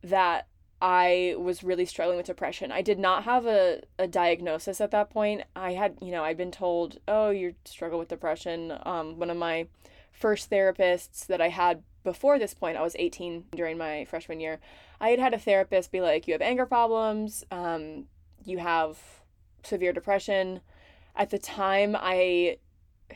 that 0.02 0.48
I 0.82 1.34
was 1.38 1.62
really 1.62 1.84
struggling 1.84 2.16
with 2.16 2.26
depression. 2.26 2.72
I 2.72 2.80
did 2.80 2.98
not 2.98 3.24
have 3.24 3.46
a, 3.46 3.82
a 3.98 4.08
diagnosis 4.08 4.80
at 4.80 4.90
that 4.92 5.10
point. 5.10 5.42
I 5.54 5.72
had, 5.74 5.98
you 6.00 6.10
know, 6.10 6.24
I'd 6.24 6.38
been 6.38 6.50
told, 6.50 6.98
oh, 7.06 7.28
you 7.28 7.54
struggle 7.66 7.98
with 7.98 8.08
depression. 8.08 8.72
Um, 8.84 9.18
one 9.18 9.30
of 9.30 9.36
my 9.36 9.68
first 10.10 10.50
therapists 10.50 11.26
that 11.26 11.42
I 11.42 11.50
had 11.50 11.82
before 12.02 12.38
this 12.38 12.54
point, 12.54 12.76
I 12.76 12.82
was 12.82 12.96
18 12.98 13.44
during 13.54 13.78
my 13.78 14.04
freshman 14.04 14.40
year, 14.40 14.60
I 15.00 15.10
had 15.10 15.18
had 15.18 15.34
a 15.34 15.38
therapist 15.38 15.92
be 15.92 16.00
like, 16.00 16.26
you 16.26 16.34
have 16.34 16.42
anger 16.42 16.66
problems, 16.66 17.44
um, 17.50 18.06
you 18.44 18.58
have 18.58 18.98
severe 19.62 19.92
depression. 19.92 20.60
At 21.16 21.30
the 21.30 21.38
time, 21.38 21.96
I 21.98 22.58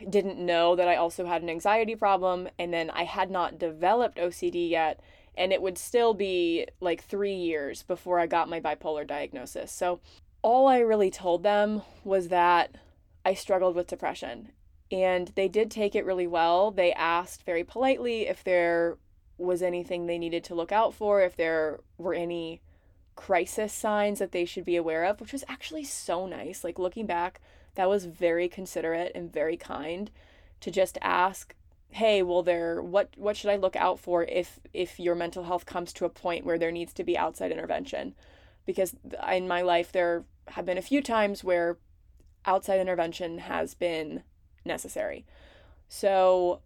didn't 0.09 0.39
know 0.39 0.77
that 0.77 0.89
I 0.89 0.97
also 0.97 1.27
had 1.27 1.43
an 1.43 1.51
anxiety 1.51 1.95
problem, 1.95 2.49
and 2.59 2.73
then 2.73 2.91
I 2.91 3.05
had 3.05 3.31
not 3.31 3.59
developed 3.59 4.19
OCD 4.19 4.69
yet 4.69 5.01
and 5.37 5.53
it 5.53 5.63
would 5.63 5.79
still 5.79 6.15
be 6.15 6.67
like 6.81 7.03
three 7.03 7.35
years 7.35 7.83
before 7.83 8.21
I 8.21 8.27
got 8.27 8.49
my 8.49 8.61
bipolar 8.61 9.07
diagnosis. 9.07 9.73
So, 9.73 10.01
all 10.43 10.69
I 10.69 10.79
really 10.79 11.11
told 11.11 11.43
them 11.43 11.83
was 12.05 12.29
that 12.29 12.77
I 13.25 13.33
struggled 13.33 13.75
with 13.75 13.87
depression. 13.87 14.51
And 14.95 15.33
they 15.35 15.49
did 15.49 15.73
take 15.73 15.97
it 15.97 16.05
really 16.05 16.29
well. 16.29 16.71
They 16.71 16.93
asked 16.93 17.43
very 17.43 17.65
politely 17.65 18.29
if 18.29 18.45
there 18.45 18.97
was 19.37 19.61
anything 19.61 20.07
they 20.07 20.19
needed 20.19 20.45
to 20.45 20.55
look 20.55 20.71
out 20.71 20.95
for, 20.95 21.21
if 21.21 21.35
there 21.35 21.81
were 21.99 22.15
any 22.15 22.61
crisis 23.17 23.73
signs 23.73 24.21
that 24.21 24.31
they 24.31 24.45
should 24.45 24.65
be 24.65 24.77
aware 24.77 25.05
of, 25.05 25.21
which 25.21 25.33
was 25.33 25.43
actually 25.49 25.83
so 25.83 26.29
nice. 26.29 26.63
Like 26.63 26.79
looking 26.79 27.07
back, 27.07 27.41
that 27.75 27.89
was 27.89 28.05
very 28.05 28.49
considerate 28.49 29.11
and 29.17 29.33
very 29.33 29.57
kind 29.57 30.13
to 30.61 30.71
just 30.71 30.97
ask 31.03 31.57
hey 31.91 32.23
well 32.23 32.43
there 32.43 32.83
what 32.83 33.11
what 33.17 33.37
should 33.37 33.51
i 33.51 33.55
look 33.55 33.77
out 33.77 34.01
for 34.01 34.25
if 34.25 34.59
if 34.73 34.99
your 34.99 35.15
mental 35.15 35.45
health 35.45 35.65
comes 35.65 35.93
to 35.93 36.05
a 36.05 36.09
point 36.09 36.45
where 36.45 36.59
there 36.59 36.73
needs 36.73 36.93
to 36.93 37.05
be 37.05 37.17
outside 37.17 37.53
intervention 37.53 38.15
because 38.67 38.97
in 39.31 39.47
my 39.47 39.63
life 39.63 39.93
there 39.93 40.25
have 40.49 40.67
been 40.67 40.79
a 40.79 40.83
few 40.83 41.01
times 41.01 41.45
where 41.45 41.79
outside 42.47 42.81
intervention 42.81 43.39
has 43.39 43.75
been 43.75 44.25
necessary. 44.65 45.25
So 45.89 46.61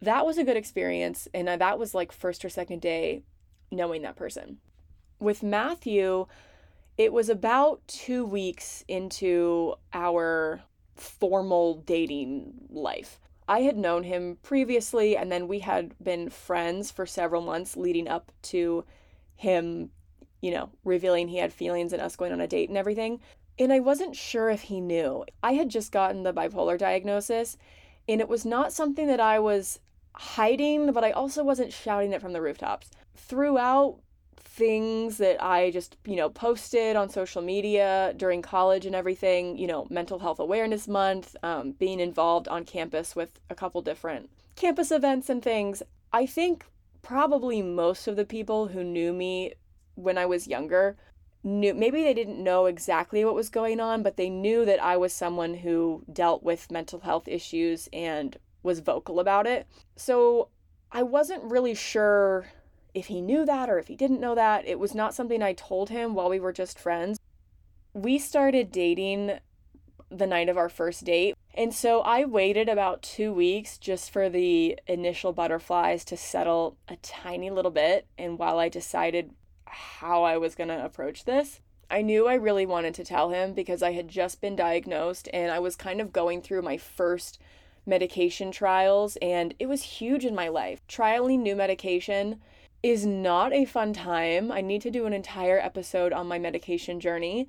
that 0.00 0.26
was 0.26 0.38
a 0.38 0.44
good 0.44 0.56
experience 0.56 1.28
and 1.32 1.48
that 1.48 1.78
was 1.78 1.94
like 1.94 2.12
first 2.12 2.44
or 2.44 2.48
second 2.48 2.80
day 2.80 3.22
knowing 3.70 4.02
that 4.02 4.16
person. 4.16 4.58
With 5.20 5.42
matthew 5.42 6.26
it 6.98 7.12
was 7.12 7.28
about 7.28 7.86
two 7.86 8.24
weeks 8.24 8.84
into 8.86 9.74
our 9.92 10.62
formal 10.94 11.76
dating 11.86 12.52
life. 12.70 13.18
I 13.48 13.60
had 13.60 13.76
known 13.76 14.04
him 14.04 14.38
previously, 14.42 15.16
and 15.16 15.32
then 15.32 15.48
we 15.48 15.60
had 15.60 15.94
been 16.02 16.30
friends 16.30 16.90
for 16.90 17.06
several 17.06 17.42
months 17.42 17.76
leading 17.76 18.08
up 18.08 18.30
to 18.42 18.84
him, 19.34 19.90
you 20.40 20.52
know, 20.52 20.70
revealing 20.84 21.28
he 21.28 21.38
had 21.38 21.52
feelings 21.52 21.92
and 21.92 22.00
us 22.00 22.14
going 22.14 22.32
on 22.32 22.40
a 22.40 22.46
date 22.46 22.68
and 22.68 22.78
everything. 22.78 23.20
And 23.58 23.72
I 23.72 23.80
wasn't 23.80 24.16
sure 24.16 24.50
if 24.50 24.62
he 24.62 24.80
knew. 24.80 25.24
I 25.42 25.52
had 25.52 25.68
just 25.68 25.92
gotten 25.92 26.22
the 26.22 26.32
bipolar 26.32 26.78
diagnosis, 26.78 27.56
and 28.08 28.20
it 28.20 28.28
was 28.28 28.44
not 28.44 28.72
something 28.72 29.06
that 29.06 29.20
I 29.20 29.38
was 29.38 29.78
hiding, 30.14 30.92
but 30.92 31.04
I 31.04 31.10
also 31.10 31.44
wasn't 31.44 31.72
shouting 31.72 32.12
it 32.12 32.20
from 32.20 32.32
the 32.32 32.42
rooftops. 32.42 32.90
Throughout 33.14 33.98
things 34.36 35.16
that 35.16 35.42
I 35.42 35.70
just, 35.70 35.96
you 36.04 36.16
know, 36.16 36.28
posted 36.28 36.94
on 36.94 37.08
social 37.08 37.40
media 37.40 38.12
during 38.16 38.42
college 38.42 38.84
and 38.84 38.94
everything, 38.94 39.56
you 39.56 39.66
know, 39.66 39.86
Mental 39.88 40.18
Health 40.18 40.40
Awareness 40.40 40.86
Month, 40.86 41.36
um, 41.42 41.72
being 41.72 42.00
involved 42.00 42.48
on 42.48 42.64
campus 42.64 43.16
with 43.16 43.40
a 43.48 43.54
couple 43.54 43.80
different 43.80 44.28
campus 44.56 44.90
events 44.90 45.30
and 45.30 45.42
things. 45.42 45.82
I 46.12 46.26
think 46.26 46.66
probably 47.00 47.62
most 47.62 48.06
of 48.06 48.16
the 48.16 48.26
people 48.26 48.68
who 48.68 48.84
knew 48.84 49.12
me 49.14 49.54
when 49.94 50.18
I 50.18 50.26
was 50.26 50.46
younger 50.46 50.96
knew 51.44 51.74
maybe 51.74 52.02
they 52.02 52.14
didn't 52.14 52.42
know 52.42 52.66
exactly 52.66 53.24
what 53.24 53.34
was 53.34 53.48
going 53.48 53.80
on, 53.80 54.02
but 54.02 54.16
they 54.16 54.30
knew 54.30 54.64
that 54.64 54.82
I 54.82 54.96
was 54.96 55.12
someone 55.12 55.54
who 55.54 56.04
dealt 56.12 56.42
with 56.42 56.70
mental 56.70 57.00
health 57.00 57.26
issues 57.26 57.88
and 57.92 58.36
was 58.62 58.80
vocal 58.80 59.18
about 59.18 59.46
it. 59.46 59.66
So 59.96 60.48
I 60.90 61.02
wasn't 61.02 61.44
really 61.44 61.74
sure 61.74 62.46
if 62.94 63.06
he 63.06 63.20
knew 63.20 63.44
that 63.46 63.68
or 63.68 63.78
if 63.78 63.88
he 63.88 63.96
didn't 63.96 64.20
know 64.20 64.34
that. 64.34 64.66
It 64.66 64.78
was 64.78 64.94
not 64.94 65.14
something 65.14 65.42
I 65.42 65.54
told 65.54 65.90
him 65.90 66.14
while 66.14 66.28
we 66.28 66.40
were 66.40 66.52
just 66.52 66.78
friends. 66.78 67.18
We 67.92 68.18
started 68.18 68.70
dating 68.70 69.38
the 70.10 70.26
night 70.26 70.48
of 70.48 70.58
our 70.58 70.68
first 70.68 71.04
date. 71.04 71.34
And 71.54 71.74
so 71.74 72.00
I 72.02 72.24
waited 72.24 72.68
about 72.68 73.02
two 73.02 73.32
weeks 73.32 73.78
just 73.78 74.10
for 74.10 74.28
the 74.28 74.78
initial 74.86 75.32
butterflies 75.32 76.04
to 76.06 76.16
settle 76.16 76.76
a 76.88 76.96
tiny 76.96 77.50
little 77.50 77.70
bit. 77.70 78.06
And 78.18 78.38
while 78.38 78.58
I 78.58 78.68
decided 78.68 79.32
how 79.72 80.22
I 80.22 80.36
was 80.36 80.54
going 80.54 80.68
to 80.68 80.84
approach 80.84 81.24
this, 81.24 81.60
I 81.90 82.02
knew 82.02 82.26
I 82.26 82.34
really 82.34 82.64
wanted 82.64 82.94
to 82.94 83.04
tell 83.04 83.30
him 83.30 83.52
because 83.52 83.82
I 83.82 83.92
had 83.92 84.08
just 84.08 84.40
been 84.40 84.56
diagnosed 84.56 85.28
and 85.32 85.50
I 85.50 85.58
was 85.58 85.76
kind 85.76 86.00
of 86.00 86.12
going 86.12 86.40
through 86.40 86.62
my 86.62 86.78
first 86.78 87.38
medication 87.84 88.50
trials 88.52 89.16
and 89.20 89.54
it 89.58 89.66
was 89.66 89.82
huge 89.82 90.24
in 90.24 90.34
my 90.34 90.48
life. 90.48 90.80
Trialing 90.88 91.40
new 91.40 91.56
medication 91.56 92.40
is 92.82 93.04
not 93.04 93.52
a 93.52 93.64
fun 93.64 93.92
time. 93.92 94.50
I 94.50 94.60
need 94.60 94.82
to 94.82 94.90
do 94.90 95.06
an 95.06 95.12
entire 95.12 95.58
episode 95.58 96.12
on 96.12 96.26
my 96.26 96.38
medication 96.38 96.98
journey. 96.98 97.48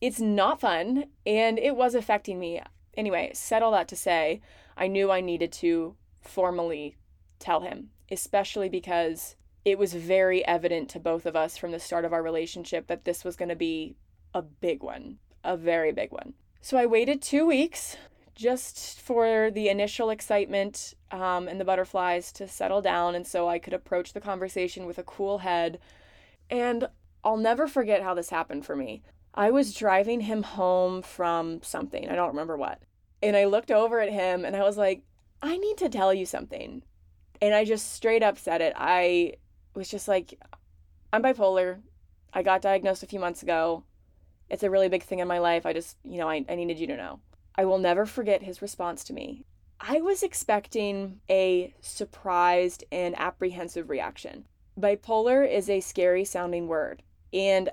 It's 0.00 0.20
not 0.20 0.60
fun 0.60 1.06
and 1.24 1.58
it 1.58 1.76
was 1.76 1.94
affecting 1.94 2.38
me. 2.38 2.62
Anyway, 2.96 3.30
said 3.34 3.62
all 3.62 3.72
that 3.72 3.88
to 3.88 3.96
say, 3.96 4.40
I 4.76 4.88
knew 4.88 5.10
I 5.10 5.20
needed 5.20 5.52
to 5.52 5.96
formally 6.20 6.96
tell 7.38 7.60
him, 7.60 7.90
especially 8.10 8.68
because 8.68 9.36
it 9.66 9.80
was 9.80 9.94
very 9.94 10.46
evident 10.46 10.88
to 10.88 11.00
both 11.00 11.26
of 11.26 11.34
us 11.34 11.58
from 11.58 11.72
the 11.72 11.80
start 11.80 12.04
of 12.04 12.12
our 12.12 12.22
relationship 12.22 12.86
that 12.86 13.04
this 13.04 13.24
was 13.24 13.34
going 13.34 13.48
to 13.48 13.56
be 13.56 13.96
a 14.32 14.40
big 14.40 14.80
one, 14.80 15.18
a 15.42 15.56
very 15.56 15.90
big 15.90 16.12
one. 16.12 16.34
So 16.60 16.78
I 16.78 16.86
waited 16.86 17.20
two 17.20 17.44
weeks 17.44 17.96
just 18.36 19.00
for 19.00 19.50
the 19.50 19.68
initial 19.68 20.08
excitement 20.10 20.94
um, 21.10 21.48
and 21.48 21.60
the 21.60 21.64
butterflies 21.64 22.30
to 22.32 22.46
settle 22.46 22.80
down, 22.80 23.16
and 23.16 23.26
so 23.26 23.48
I 23.48 23.58
could 23.58 23.72
approach 23.72 24.12
the 24.12 24.20
conversation 24.20 24.86
with 24.86 24.98
a 24.98 25.02
cool 25.02 25.38
head. 25.38 25.80
And 26.48 26.88
I'll 27.24 27.36
never 27.36 27.66
forget 27.66 28.04
how 28.04 28.14
this 28.14 28.30
happened 28.30 28.64
for 28.64 28.76
me. 28.76 29.02
I 29.34 29.50
was 29.50 29.74
driving 29.74 30.20
him 30.20 30.44
home 30.44 31.02
from 31.02 31.60
something, 31.62 32.08
I 32.08 32.14
don't 32.14 32.28
remember 32.28 32.56
what. 32.56 32.82
And 33.20 33.36
I 33.36 33.46
looked 33.46 33.72
over 33.72 34.00
at 34.00 34.12
him 34.12 34.44
and 34.44 34.54
I 34.54 34.62
was 34.62 34.76
like, 34.76 35.02
I 35.42 35.56
need 35.56 35.76
to 35.78 35.88
tell 35.88 36.14
you 36.14 36.24
something. 36.24 36.84
And 37.42 37.52
I 37.52 37.64
just 37.64 37.94
straight 37.94 38.22
up 38.22 38.38
said 38.38 38.60
it. 38.60 38.72
I 38.76 39.34
was 39.76 39.88
just 39.88 40.08
like, 40.08 40.38
I'm 41.12 41.22
bipolar. 41.22 41.80
I 42.32 42.42
got 42.42 42.62
diagnosed 42.62 43.02
a 43.02 43.06
few 43.06 43.20
months 43.20 43.42
ago. 43.42 43.84
It's 44.48 44.62
a 44.62 44.70
really 44.70 44.88
big 44.88 45.02
thing 45.02 45.20
in 45.20 45.28
my 45.28 45.38
life. 45.38 45.66
I 45.66 45.72
just, 45.72 45.96
you 46.04 46.18
know, 46.18 46.28
I, 46.28 46.44
I 46.48 46.54
needed 46.54 46.78
you 46.78 46.86
to 46.88 46.96
know. 46.96 47.20
I 47.54 47.64
will 47.64 47.78
never 47.78 48.06
forget 48.06 48.42
his 48.42 48.62
response 48.62 49.04
to 49.04 49.12
me. 49.12 49.44
I 49.80 50.00
was 50.00 50.22
expecting 50.22 51.20
a 51.28 51.74
surprised 51.80 52.84
and 52.90 53.18
apprehensive 53.18 53.90
reaction. 53.90 54.46
Bipolar 54.78 55.48
is 55.50 55.68
a 55.68 55.80
scary 55.80 56.24
sounding 56.24 56.68
word, 56.68 57.02
and 57.32 57.70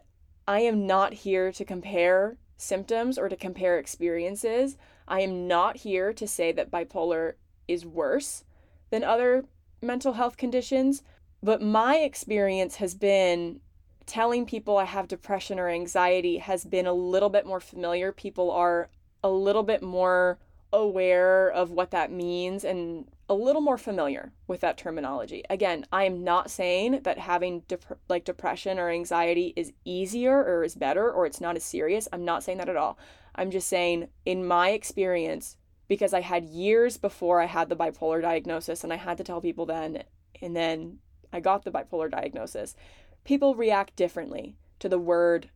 I 0.48 0.62
am 0.62 0.86
not 0.86 1.14
here 1.14 1.52
to 1.52 1.66
compare 1.66 2.38
symptoms 2.58 3.18
or 3.18 3.30
to 3.30 3.36
compare 3.36 3.78
experiences. 3.78 4.78
I 5.08 5.22
am 5.22 5.48
not 5.48 5.78
here 5.78 6.14
to 6.14 6.28
say 6.28 6.52
that 6.54 6.72
bipolar 6.72 7.34
is 7.68 7.86
worse 7.86 8.44
than 8.90 9.04
other 9.04 9.46
mental 9.82 10.14
health 10.14 10.38
conditions, 10.38 11.04
but 11.44 11.62
my 11.62 11.98
experience 11.98 12.78
has 12.78 12.96
been 12.96 13.60
telling 14.06 14.46
people 14.46 14.78
I 14.78 14.86
have 14.86 15.08
depression 15.08 15.60
or 15.60 15.70
anxiety 15.70 16.38
has 16.38 16.64
been 16.64 16.88
a 16.88 16.94
little 16.94 17.30
bit 17.30 17.46
more 17.46 17.60
familiar. 17.60 18.12
People 18.12 18.50
are 18.50 18.90
a 19.24 19.30
little 19.30 19.64
bit 19.64 19.84
more 19.84 20.40
aware 20.72 21.50
of 21.50 21.70
what 21.70 21.92
that 21.92 22.12
means 22.12 22.64
and 22.64 23.06
a 23.30 23.34
little 23.34 23.62
more 23.62 23.78
familiar 23.78 24.32
with 24.48 24.62
that 24.62 24.78
terminology. 24.78 25.44
Again, 25.50 25.86
I 25.92 26.06
am 26.06 26.24
not 26.24 26.50
saying 26.50 27.02
that 27.04 27.20
having 27.20 27.62
dep- 27.68 28.00
like 28.10 28.26
depression 28.26 28.80
or 28.80 28.90
anxiety 28.90 29.54
is 29.56 29.74
easier 29.86 30.36
or 30.44 30.64
is 30.64 30.76
better 30.76 31.12
or 31.12 31.26
it's 31.26 31.42
not 31.42 31.56
as 31.56 31.64
serious. 31.64 32.08
I'm 32.12 32.26
not 32.26 32.44
saying 32.44 32.58
that 32.58 32.70
at 32.70 32.78
all. 32.78 32.98
I'm 33.36 33.52
just 33.52 33.68
saying 33.68 34.08
in 34.26 34.46
my 34.46 34.70
experience 34.70 35.58
because 35.88 36.14
I 36.14 36.22
had 36.22 36.46
years 36.46 36.98
before 36.98 37.42
I 37.42 37.46
had 37.46 37.70
the 37.70 37.76
bipolar 37.76 38.22
diagnosis 38.22 38.84
and 38.84 38.92
I 38.92 38.98
had 38.98 39.18
to 39.18 39.24
tell 39.24 39.42
people 39.42 39.66
then 39.66 40.04
and 40.42 40.56
then 40.56 41.00
I 41.34 41.40
got 41.40 41.66
the 41.66 41.72
bipolar 41.72 42.10
diagnosis. 42.10 42.76
People 43.24 43.56
react 43.56 43.96
differently 43.96 44.56
to 44.80 44.88
the 44.88 45.00
word 45.00 45.50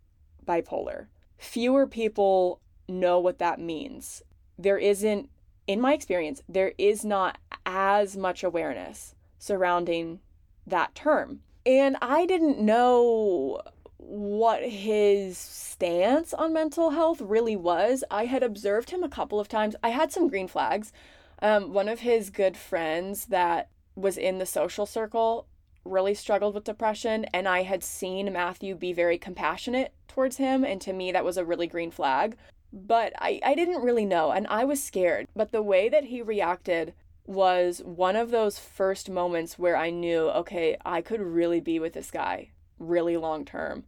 bipolar. 0.46 1.08
Fewer 1.38 1.86
people 1.86 2.60
know 2.90 3.20
what 3.20 3.40
that 3.40 3.60
means. 3.60 4.24
There 4.58 4.78
isn't, 4.78 5.30
in 5.68 5.80
my 5.80 5.94
experience, 5.94 6.42
there 6.50 6.74
is 6.78 7.06
not 7.06 7.38
as 7.66 8.18
much 8.18 8.44
awareness 8.44 9.14
surrounding 9.38 10.20
that 10.66 10.96
term. 10.96 11.42
And 11.66 11.98
I 12.02 12.26
didn't 12.26 12.60
know 12.60 13.62
what 13.98 14.64
his 14.64 15.38
stance 15.38 16.34
on 16.34 16.54
mental 16.54 16.92
health 16.92 17.20
really 17.22 17.56
was. 17.56 18.04
I 18.10 18.26
had 18.26 18.42
observed 18.42 18.90
him 18.90 19.04
a 19.04 19.10
couple 19.10 19.40
of 19.40 19.50
times. 19.50 19.76
I 19.84 19.90
had 19.90 20.12
some 20.12 20.30
green 20.30 20.48
flags. 20.48 20.94
Um, 21.42 21.74
one 21.74 21.90
of 21.90 22.00
his 22.00 22.30
good 22.30 22.58
friends 22.58 23.26
that 23.26 23.70
was 23.96 24.18
in 24.18 24.38
the 24.38 24.46
social 24.46 24.86
circle 24.86 25.46
really 25.90 26.14
struggled 26.14 26.54
with 26.54 26.64
depression, 26.64 27.26
and 27.34 27.48
I 27.48 27.64
had 27.64 27.84
seen 27.84 28.32
Matthew 28.32 28.76
be 28.76 28.94
very 28.94 29.18
compassionate 29.18 29.94
towards 30.08 30.38
him, 30.38 30.64
and 30.64 30.80
to 30.82 30.94
me, 30.94 31.12
that 31.12 31.26
was 31.26 31.38
a 31.38 31.46
really 31.46 31.68
green 31.68 31.92
flag. 31.92 32.38
But 32.72 33.14
I, 33.18 33.40
I 33.44 33.56
didn't 33.56 33.82
really 33.82 34.06
know, 34.06 34.32
and 34.32 34.46
I 34.48 34.66
was 34.66 34.84
scared. 34.84 35.28
But 35.36 35.52
the 35.52 35.62
way 35.62 35.90
that 35.90 36.06
he 36.06 36.22
reacted 36.22 36.94
was 37.26 37.82
one 37.84 38.16
of 38.16 38.32
those 38.32 38.60
first 38.60 39.10
moments 39.10 39.60
where 39.60 39.76
I 39.76 39.90
knew, 39.90 40.30
okay, 40.30 40.78
I 40.86 41.02
could 41.02 41.22
really 41.22 41.60
be 41.60 41.80
with 41.80 41.94
this 41.94 42.12
guy 42.12 42.52
really 42.80 43.18
long 43.18 43.46
term. 43.46 43.84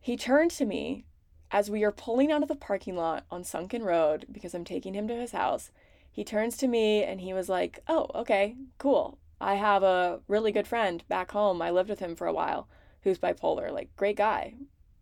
He 0.00 0.16
turned 0.16 0.52
to 0.52 0.64
me 0.64 1.04
as 1.50 1.70
we 1.70 1.84
are 1.84 1.92
pulling 1.92 2.30
out 2.30 2.42
of 2.42 2.48
the 2.48 2.54
parking 2.54 2.96
lot 2.96 3.24
on 3.30 3.44
Sunken 3.44 3.82
Road 3.82 4.26
because 4.30 4.54
I'm 4.54 4.64
taking 4.64 4.94
him 4.94 5.08
to 5.08 5.14
his 5.14 5.32
house. 5.32 5.70
He 6.10 6.24
turns 6.24 6.56
to 6.58 6.66
me 6.66 7.02
and 7.02 7.20
he 7.20 7.32
was 7.32 7.48
like, 7.48 7.80
Oh, 7.88 8.08
okay, 8.14 8.56
cool. 8.78 9.18
I 9.40 9.54
have 9.54 9.82
a 9.82 10.20
really 10.28 10.52
good 10.52 10.66
friend 10.66 11.04
back 11.08 11.32
home. 11.32 11.60
I 11.60 11.70
lived 11.70 11.90
with 11.90 11.98
him 12.00 12.16
for 12.16 12.26
a 12.26 12.32
while 12.32 12.68
who's 13.02 13.18
bipolar. 13.18 13.70
Like, 13.70 13.94
great 13.96 14.16
guy. 14.16 14.54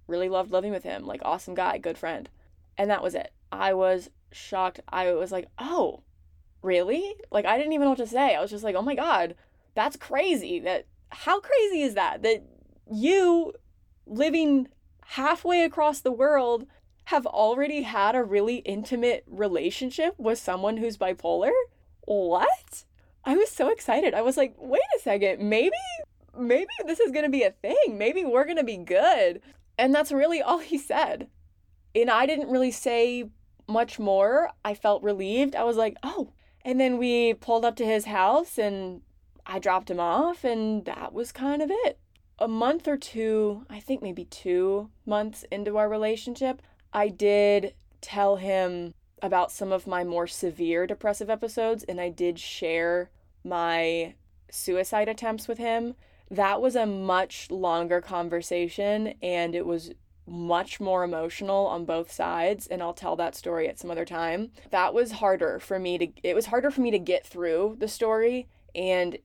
Really 0.07 0.29
loved 0.29 0.51
living 0.51 0.73
with 0.73 0.85
him. 0.85 1.07
Like, 1.07 1.21
awesome 1.25 1.55
guy, 1.55 1.79
good 1.79 1.97
friend. 1.97 2.29
And 2.77 2.91
that 2.91 3.03
was 3.03 3.15
it. 3.15 3.33
I 3.53 3.73
was 3.73 4.11
shocked. 4.33 4.81
I 4.89 5.13
was 5.13 5.33
like, 5.33 5.49
Oh, 5.59 6.03
really? 6.63 7.15
Like, 7.31 7.47
I 7.47 7.57
didn't 7.57 7.73
even 7.73 7.85
know 7.85 7.91
what 7.91 7.99
to 7.99 8.07
say. 8.07 8.35
I 8.35 8.41
was 8.41 8.51
just 8.51 8.65
like, 8.65 8.75
Oh 8.75 8.83
my 8.83 8.95
God, 8.95 9.37
that's 9.75 9.97
crazy. 9.97 10.59
That, 10.61 10.87
how 11.11 11.41
crazy 11.41 11.83
is 11.83 11.95
that? 11.95 12.23
That 12.23 12.45
you 12.93 13.55
living 14.07 14.69
halfway 15.07 15.63
across 15.63 16.01
the 16.01 16.13
world 16.13 16.67
have 17.05 17.27
already 17.27 17.83
had 17.83 18.15
a 18.15 18.25
really 18.25 18.57
intimate 18.57 19.25
relationship 19.27 20.15
with 20.19 20.39
someone 20.39 20.79
who's 20.79 20.97
bipolar? 20.97 21.53
What? 22.03 22.85
I 23.25 23.37
was 23.37 23.51
so 23.51 23.71
excited. 23.71 24.15
I 24.15 24.23
was 24.23 24.37
like, 24.37 24.55
wait 24.59 24.83
a 24.97 25.01
second, 25.01 25.49
maybe, 25.49 25.77
maybe 26.39 26.71
this 26.87 27.01
is 27.01 27.11
going 27.11 27.25
to 27.25 27.31
be 27.31 27.43
a 27.43 27.51
thing. 27.51 27.97
Maybe 27.97 28.25
we're 28.25 28.45
going 28.45 28.59
to 28.59 28.65
be 28.65 28.77
good. 28.77 29.41
And 29.79 29.95
that's 29.95 30.13
really 30.13 30.43
all 30.43 30.59
he 30.59 30.79
said. 30.79 31.29
And 31.95 32.11
I 32.11 32.27
didn't 32.27 32.51
really 32.51 32.71
say 32.71 33.31
much 33.67 33.99
more. 33.99 34.51
I 34.65 34.75
felt 34.75 35.03
relieved. 35.03 35.57
I 35.57 35.65
was 35.65 35.77
like, 35.77 35.97
oh. 36.03 36.33
And 36.65 36.81
then 36.81 36.99
we 36.99 37.35
pulled 37.35 37.65
up 37.65 37.77
to 37.77 37.85
his 37.85 38.07
house 38.07 38.59
and 38.59 39.03
I 39.47 39.59
dropped 39.59 39.91
him 39.91 40.01
off, 40.01 40.43
and 40.43 40.87
that 40.87 41.13
was 41.13 41.31
kind 41.31 41.61
of 41.61 41.71
it 41.71 41.99
a 42.39 42.49
month 42.49 42.89
or 42.89 42.97
two, 42.97 43.65
I 43.71 43.81
think 43.81 44.03
maybe 44.03 44.25
two 44.25 44.91
months 45.07 45.45
into 45.51 45.77
our 45.77 45.89
relationship, 45.89 46.63
I 46.93 47.09
did 47.09 47.75
tell 48.01 48.37
him 48.37 48.95
about 49.25 49.51
some 49.51 49.73
of 49.73 49.87
my 49.87 50.05
more 50.05 50.27
severe 50.27 50.87
depressive 50.87 51.31
episodes 51.31 51.83
and 51.85 51.99
I 51.99 52.11
did 52.11 52.39
share 52.39 53.09
my 53.43 54.15
suicide 54.51 55.09
attempts 55.09 55.49
with 55.49 55.57
him. 55.57 55.95
That 56.31 56.61
was 56.61 56.77
a 56.77 56.85
much 56.85 57.51
longer 57.51 58.03
conversation 58.03 59.15
and 59.23 59.55
it 59.55 59.65
was 59.65 59.93
much 60.27 60.79
more 60.79 61.05
emotional 61.05 61.67
on 61.67 61.87
both 61.87 62.13
sides 62.13 62.67
and 62.67 62.83
I'll 62.83 62.93
tell 62.93 63.17
that 63.17 63.35
story 63.35 63.67
at 63.67 63.79
some 63.79 63.91
other 63.91 64.05
time. 64.05 64.51
That 64.71 64.93
was 64.93 65.13
harder 65.13 65.59
for 65.59 65.79
me 65.79 65.97
to 65.97 66.09
it 66.23 66.35
was 66.35 66.47
harder 66.47 66.71
for 66.71 66.83
me 66.83 66.91
to 66.91 66.99
get 66.99 67.27
through 67.27 67.77
the 67.79 67.89
story 67.89 68.47
and 68.75 69.17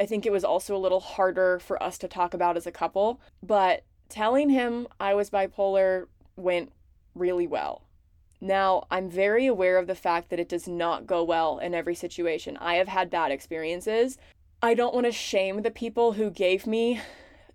I 0.00 0.06
think 0.06 0.26
it 0.26 0.32
was 0.32 0.42
also 0.42 0.74
a 0.74 0.78
little 0.78 0.98
harder 0.98 1.60
for 1.60 1.80
us 1.80 1.96
to 1.98 2.08
talk 2.08 2.34
about 2.34 2.56
as 2.56 2.66
a 2.66 2.72
couple, 2.72 3.20
but 3.40 3.84
telling 4.08 4.50
him 4.50 4.88
I 4.98 5.14
was 5.14 5.30
bipolar 5.30 6.06
went 6.34 6.72
really 7.14 7.46
well. 7.46 7.83
Now, 8.44 8.86
I'm 8.90 9.08
very 9.08 9.46
aware 9.46 9.78
of 9.78 9.86
the 9.86 9.94
fact 9.94 10.28
that 10.28 10.38
it 10.38 10.50
does 10.50 10.68
not 10.68 11.06
go 11.06 11.24
well 11.24 11.58
in 11.58 11.72
every 11.72 11.94
situation. 11.94 12.58
I 12.58 12.74
have 12.74 12.88
had 12.88 13.08
bad 13.08 13.32
experiences. 13.32 14.18
I 14.60 14.74
don't 14.74 14.92
want 14.92 15.06
to 15.06 15.12
shame 15.12 15.62
the 15.62 15.70
people 15.70 16.12
who 16.12 16.28
gave 16.28 16.66
me 16.66 17.00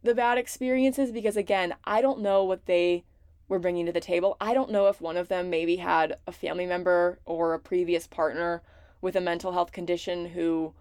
the 0.02 0.16
bad 0.16 0.40
experiences 0.40 1.12
because, 1.12 1.38
again, 1.38 1.76
I 1.84 2.02
don't 2.02 2.22
know 2.22 2.44
what 2.44 2.66
they 2.66 3.04
were 3.48 3.60
bringing 3.60 3.86
to 3.86 3.92
the 3.92 4.00
table. 4.00 4.36
I 4.42 4.56
don't 4.56 4.72
know 4.72 4.88
if 4.88 5.00
one 5.00 5.16
of 5.16 5.28
them 5.28 5.52
maybe 5.52 5.76
had 5.76 6.18
a 6.26 6.32
family 6.32 6.66
member 6.66 7.20
or 7.24 7.54
a 7.54 7.60
previous 7.60 8.08
partner 8.08 8.64
with 9.00 9.16
a 9.16 9.22
mental 9.22 9.52
health 9.52 9.72
condition 9.72 10.26
who 10.26 10.74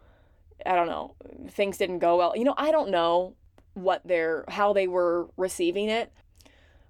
I 0.64 0.74
don't 0.74 0.88
know, 0.88 1.16
things 1.50 1.76
didn't 1.76 1.98
go 1.98 2.16
well. 2.16 2.32
You 2.34 2.44
know, 2.44 2.54
I 2.56 2.72
don't 2.72 2.90
know 2.90 3.34
what 3.74 4.00
they're 4.06 4.46
how 4.48 4.72
they 4.72 4.86
were 4.86 5.28
receiving 5.36 5.90
it. 5.90 6.14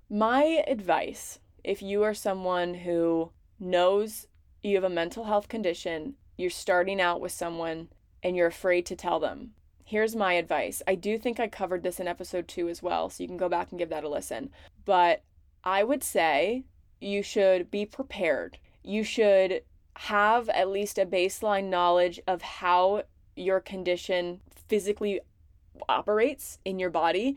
My 0.08 0.62
advice, 0.68 1.40
if 1.68 1.82
you 1.82 2.02
are 2.02 2.14
someone 2.14 2.72
who 2.72 3.30
knows 3.60 4.26
you 4.62 4.74
have 4.74 4.84
a 4.84 4.88
mental 4.88 5.24
health 5.24 5.48
condition, 5.48 6.14
you're 6.38 6.48
starting 6.48 6.98
out 6.98 7.20
with 7.20 7.30
someone 7.30 7.88
and 8.22 8.34
you're 8.34 8.46
afraid 8.46 8.86
to 8.86 8.96
tell 8.96 9.20
them. 9.20 9.50
Here's 9.84 10.16
my 10.16 10.32
advice. 10.32 10.80
I 10.88 10.94
do 10.94 11.18
think 11.18 11.38
I 11.38 11.46
covered 11.46 11.82
this 11.82 12.00
in 12.00 12.08
episode 12.08 12.48
2 12.48 12.70
as 12.70 12.82
well, 12.82 13.10
so 13.10 13.22
you 13.22 13.28
can 13.28 13.36
go 13.36 13.50
back 13.50 13.70
and 13.70 13.78
give 13.78 13.90
that 13.90 14.02
a 14.02 14.08
listen. 14.08 14.48
But 14.86 15.22
I 15.62 15.84
would 15.84 16.02
say 16.02 16.64
you 17.02 17.22
should 17.22 17.70
be 17.70 17.84
prepared. 17.84 18.56
You 18.82 19.04
should 19.04 19.60
have 19.94 20.48
at 20.48 20.70
least 20.70 20.96
a 20.96 21.04
baseline 21.04 21.68
knowledge 21.68 22.18
of 22.26 22.40
how 22.40 23.02
your 23.36 23.60
condition 23.60 24.40
physically 24.68 25.20
operates 25.86 26.60
in 26.64 26.78
your 26.78 26.90
body 26.90 27.36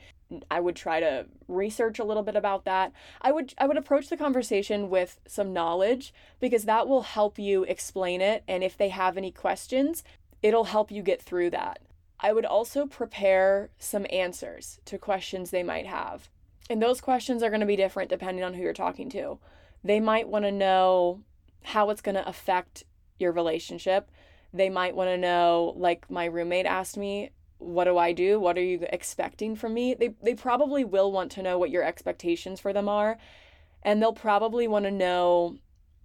i 0.49 0.59
would 0.59 0.75
try 0.75 0.99
to 0.99 1.25
research 1.47 1.99
a 1.99 2.03
little 2.03 2.23
bit 2.23 2.35
about 2.35 2.65
that. 2.65 2.91
I 3.21 3.31
would 3.31 3.53
i 3.57 3.67
would 3.67 3.77
approach 3.77 4.09
the 4.09 4.17
conversation 4.17 4.89
with 4.89 5.19
some 5.27 5.53
knowledge 5.53 6.13
because 6.39 6.65
that 6.65 6.87
will 6.87 7.03
help 7.03 7.37
you 7.39 7.63
explain 7.63 8.21
it. 8.21 8.43
And 8.47 8.63
if 8.63 8.77
they 8.77 8.89
have 8.89 9.17
any 9.17 9.31
questions 9.31 10.03
it'll 10.41 10.65
help 10.65 10.91
you 10.91 11.03
get 11.03 11.21
through 11.21 11.51
that. 11.51 11.79
I 12.19 12.33
would 12.33 12.45
also 12.45 12.85
prepare 12.85 13.69
some 13.79 14.05
answers 14.11 14.79
to 14.85 14.97
questions 14.97 15.49
they 15.49 15.63
might 15.63 15.87
have. 15.87 16.29
And 16.69 16.81
those 16.81 17.01
questions 17.01 17.43
are 17.43 17.49
going 17.49 17.61
to 17.61 17.65
be 17.65 17.75
different 17.75 18.09
depending 18.09 18.43
on 18.43 18.53
who 18.53 18.61
you're 18.61 18.73
talking 18.73 19.09
to. 19.11 19.39
They 19.83 19.99
might 19.99 20.29
want 20.29 20.45
to 20.45 20.51
know 20.51 21.21
how 21.63 21.89
it's 21.89 22.01
going 22.01 22.15
to 22.15 22.27
affect 22.27 22.83
your 23.19 23.31
relationship. 23.31 24.09
They 24.53 24.69
might 24.69 24.95
want 24.95 25.09
to 25.09 25.17
know, 25.17 25.73
like 25.77 26.09
my 26.09 26.25
roommate 26.25 26.65
asked 26.65 26.97
me, 26.97 27.31
what 27.61 27.83
do 27.83 27.97
I 27.97 28.11
do? 28.11 28.39
What 28.39 28.57
are 28.57 28.63
you 28.63 28.85
expecting 28.89 29.55
from 29.55 29.73
me? 29.73 29.93
They, 29.93 30.15
they 30.21 30.33
probably 30.33 30.83
will 30.83 31.11
want 31.11 31.31
to 31.33 31.43
know 31.43 31.59
what 31.59 31.69
your 31.69 31.83
expectations 31.83 32.59
for 32.59 32.73
them 32.73 32.89
are. 32.89 33.17
And 33.83 34.01
they'll 34.01 34.13
probably 34.13 34.67
want 34.67 34.85
to 34.85 34.91
know 34.91 35.57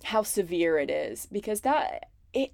how 0.05 0.23
severe 0.23 0.79
it 0.79 0.91
is 0.91 1.27
because 1.27 1.63
that, 1.63 2.11
it, 2.33 2.53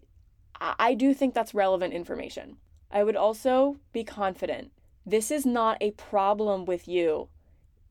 I 0.60 0.94
do 0.94 1.12
think 1.14 1.34
that's 1.34 1.54
relevant 1.54 1.92
information. 1.92 2.56
I 2.90 3.02
would 3.02 3.16
also 3.16 3.78
be 3.92 4.04
confident. 4.04 4.70
This 5.04 5.30
is 5.30 5.44
not 5.44 5.78
a 5.80 5.90
problem 5.92 6.64
with 6.64 6.86
you. 6.86 7.28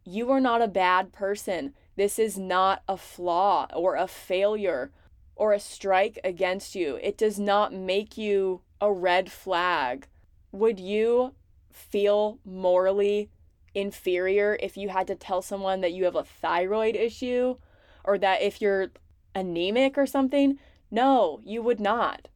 You 0.05 0.31
are 0.31 0.39
not 0.39 0.61
a 0.61 0.67
bad 0.67 1.11
person. 1.11 1.73
This 1.97 2.17
is 2.17 2.37
not 2.37 2.83
a 2.87 2.95
flaw 2.95 3.67
or 3.73 3.95
a 3.95 4.07
failure 4.07 4.91
or 5.35 5.51
a 5.51 5.59
strike 5.59 6.19
against 6.23 6.75
you. 6.75 6.97
It 7.01 7.17
does 7.17 7.37
not 7.37 7.73
make 7.73 8.17
you 8.17 8.61
a 8.79 8.91
red 8.91 9.31
flag. 9.31 10.07
Would 10.51 10.79
you 10.79 11.33
feel 11.71 12.39
morally 12.43 13.29
inferior 13.73 14.57
if 14.59 14.75
you 14.75 14.89
had 14.89 15.07
to 15.07 15.15
tell 15.15 15.41
someone 15.41 15.81
that 15.81 15.93
you 15.93 16.03
have 16.05 16.15
a 16.15 16.23
thyroid 16.23 16.95
issue 16.95 17.55
or 18.03 18.17
that 18.17 18.41
if 18.41 18.61
you're 18.61 18.91
anemic 19.33 19.97
or 19.97 20.05
something? 20.05 20.59
No, 20.89 21.39
you 21.43 21.61
would 21.61 21.79
not. 21.79 22.27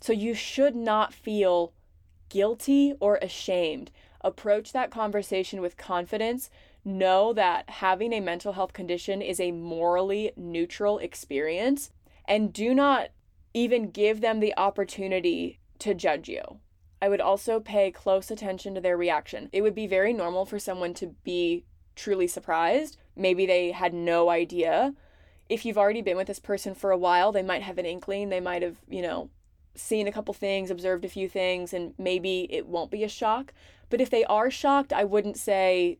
So 0.00 0.12
you 0.12 0.34
should 0.34 0.76
not 0.76 1.14
feel 1.14 1.72
guilty 2.28 2.94
or 3.00 3.16
ashamed. 3.16 3.90
Approach 4.20 4.72
that 4.72 4.90
conversation 4.90 5.60
with 5.60 5.76
confidence. 5.76 6.50
Know 6.84 7.32
that 7.32 7.68
having 7.70 8.12
a 8.12 8.20
mental 8.20 8.52
health 8.52 8.72
condition 8.72 9.22
is 9.22 9.40
a 9.40 9.52
morally 9.52 10.32
neutral 10.36 10.98
experience 10.98 11.90
and 12.26 12.52
do 12.52 12.74
not 12.74 13.08
even 13.54 13.90
give 13.90 14.20
them 14.20 14.40
the 14.40 14.56
opportunity 14.56 15.60
to 15.78 15.94
judge 15.94 16.28
you. 16.28 16.60
I 17.00 17.08
would 17.08 17.20
also 17.20 17.60
pay 17.60 17.90
close 17.90 18.30
attention 18.30 18.74
to 18.74 18.80
their 18.80 18.96
reaction. 18.96 19.48
It 19.52 19.62
would 19.62 19.74
be 19.74 19.86
very 19.86 20.12
normal 20.12 20.44
for 20.44 20.58
someone 20.58 20.94
to 20.94 21.14
be 21.24 21.64
truly 21.96 22.26
surprised. 22.26 22.96
Maybe 23.16 23.46
they 23.46 23.72
had 23.72 23.94
no 23.94 24.30
idea. 24.30 24.94
If 25.48 25.64
you've 25.64 25.78
already 25.78 26.02
been 26.02 26.16
with 26.16 26.26
this 26.26 26.38
person 26.38 26.74
for 26.74 26.90
a 26.90 26.98
while, 26.98 27.32
they 27.32 27.42
might 27.42 27.62
have 27.62 27.78
an 27.78 27.86
inkling. 27.86 28.28
They 28.28 28.40
might 28.40 28.62
have, 28.62 28.76
you 28.88 29.02
know, 29.02 29.30
seen 29.74 30.08
a 30.08 30.12
couple 30.12 30.34
things, 30.34 30.70
observed 30.70 31.04
a 31.04 31.08
few 31.08 31.28
things, 31.28 31.72
and 31.72 31.94
maybe 31.98 32.46
it 32.50 32.66
won't 32.66 32.90
be 32.90 33.04
a 33.04 33.08
shock. 33.08 33.52
But 33.90 34.00
if 34.00 34.10
they 34.10 34.24
are 34.24 34.50
shocked, 34.50 34.92
I 34.92 35.04
wouldn't 35.04 35.36
say 35.36 35.98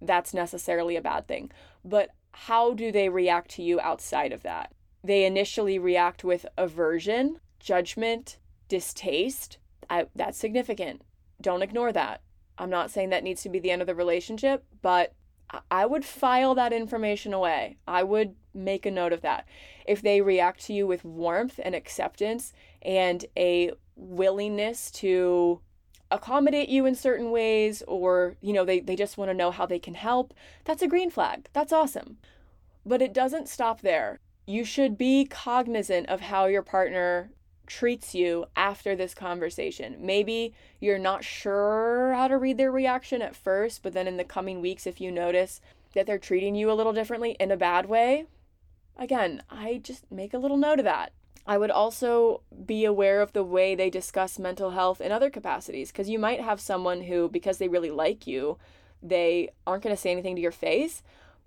that's 0.00 0.34
necessarily 0.34 0.96
a 0.96 1.02
bad 1.02 1.26
thing. 1.26 1.50
But 1.84 2.10
how 2.32 2.74
do 2.74 2.92
they 2.92 3.08
react 3.08 3.50
to 3.52 3.62
you 3.62 3.80
outside 3.80 4.32
of 4.32 4.42
that? 4.42 4.72
they 5.04 5.26
initially 5.26 5.78
react 5.78 6.24
with 6.24 6.46
aversion, 6.56 7.38
judgment, 7.60 8.38
distaste. 8.68 9.58
I, 9.90 10.06
that's 10.14 10.38
significant. 10.38 11.02
Don't 11.40 11.62
ignore 11.62 11.92
that. 11.92 12.22
I'm 12.58 12.70
not 12.70 12.90
saying 12.90 13.10
that 13.10 13.24
needs 13.24 13.42
to 13.42 13.48
be 13.48 13.58
the 13.58 13.70
end 13.70 13.82
of 13.82 13.86
the 13.86 13.94
relationship, 13.94 14.64
but 14.82 15.14
I 15.70 15.86
would 15.86 16.04
file 16.04 16.54
that 16.54 16.72
information 16.72 17.32
away. 17.32 17.76
I 17.86 18.02
would 18.02 18.34
make 18.54 18.86
a 18.86 18.90
note 18.90 19.12
of 19.12 19.22
that. 19.22 19.46
If 19.86 20.02
they 20.02 20.20
react 20.20 20.64
to 20.66 20.72
you 20.72 20.86
with 20.86 21.04
warmth 21.04 21.60
and 21.62 21.74
acceptance 21.74 22.52
and 22.82 23.24
a 23.36 23.72
willingness 23.96 24.90
to 24.90 25.60
accommodate 26.10 26.68
you 26.68 26.86
in 26.86 26.94
certain 26.94 27.30
ways 27.30 27.82
or 27.88 28.36
you 28.40 28.52
know 28.52 28.64
they, 28.64 28.78
they 28.78 28.94
just 28.94 29.16
want 29.16 29.30
to 29.30 29.34
know 29.34 29.50
how 29.50 29.66
they 29.66 29.78
can 29.78 29.94
help 29.94 30.34
that's 30.64 30.82
a 30.82 30.86
green 30.86 31.10
flag 31.10 31.48
that's 31.52 31.72
awesome 31.72 32.18
but 32.84 33.00
it 33.00 33.12
doesn't 33.12 33.48
stop 33.48 33.80
there 33.80 34.20
you 34.46 34.64
should 34.64 34.98
be 34.98 35.24
cognizant 35.24 36.08
of 36.08 36.20
how 36.20 36.44
your 36.46 36.62
partner 36.62 37.30
treats 37.66 38.14
you 38.14 38.46
after 38.56 38.94
this 38.94 39.14
conversation. 39.14 39.96
Maybe 40.00 40.54
you're 40.80 40.98
not 40.98 41.24
sure 41.24 42.12
how 42.14 42.28
to 42.28 42.38
read 42.38 42.58
their 42.58 42.72
reaction 42.72 43.22
at 43.22 43.36
first, 43.36 43.82
but 43.82 43.92
then 43.92 44.06
in 44.06 44.16
the 44.16 44.24
coming 44.24 44.60
weeks, 44.60 44.86
if 44.86 45.00
you 45.00 45.10
notice 45.10 45.60
that 45.94 46.06
they're 46.06 46.18
treating 46.18 46.54
you 46.54 46.70
a 46.70 46.74
little 46.74 46.92
differently 46.92 47.36
in 47.40 47.50
a 47.50 47.56
bad 47.56 47.86
way, 47.86 48.26
again, 48.96 49.42
I 49.50 49.80
just 49.82 50.10
make 50.10 50.34
a 50.34 50.38
little 50.38 50.56
note 50.56 50.78
of 50.78 50.84
that. 50.84 51.12
I 51.46 51.58
would 51.58 51.70
also 51.70 52.40
be 52.64 52.84
aware 52.84 53.20
of 53.20 53.32
the 53.32 53.44
way 53.44 53.74
they 53.74 53.90
discuss 53.90 54.38
mental 54.38 54.70
health 54.70 55.00
in 55.00 55.12
other 55.12 55.28
capacities 55.28 55.92
because 55.92 56.08
you 56.08 56.18
might 56.18 56.40
have 56.40 56.60
someone 56.60 57.02
who, 57.02 57.28
because 57.28 57.58
they 57.58 57.68
really 57.68 57.90
like 57.90 58.26
you, 58.26 58.56
they 59.02 59.50
aren't 59.66 59.82
going 59.82 59.94
to 59.94 60.00
say 60.00 60.10
anything 60.10 60.36
to 60.36 60.42
your 60.42 60.52
face, 60.52 61.02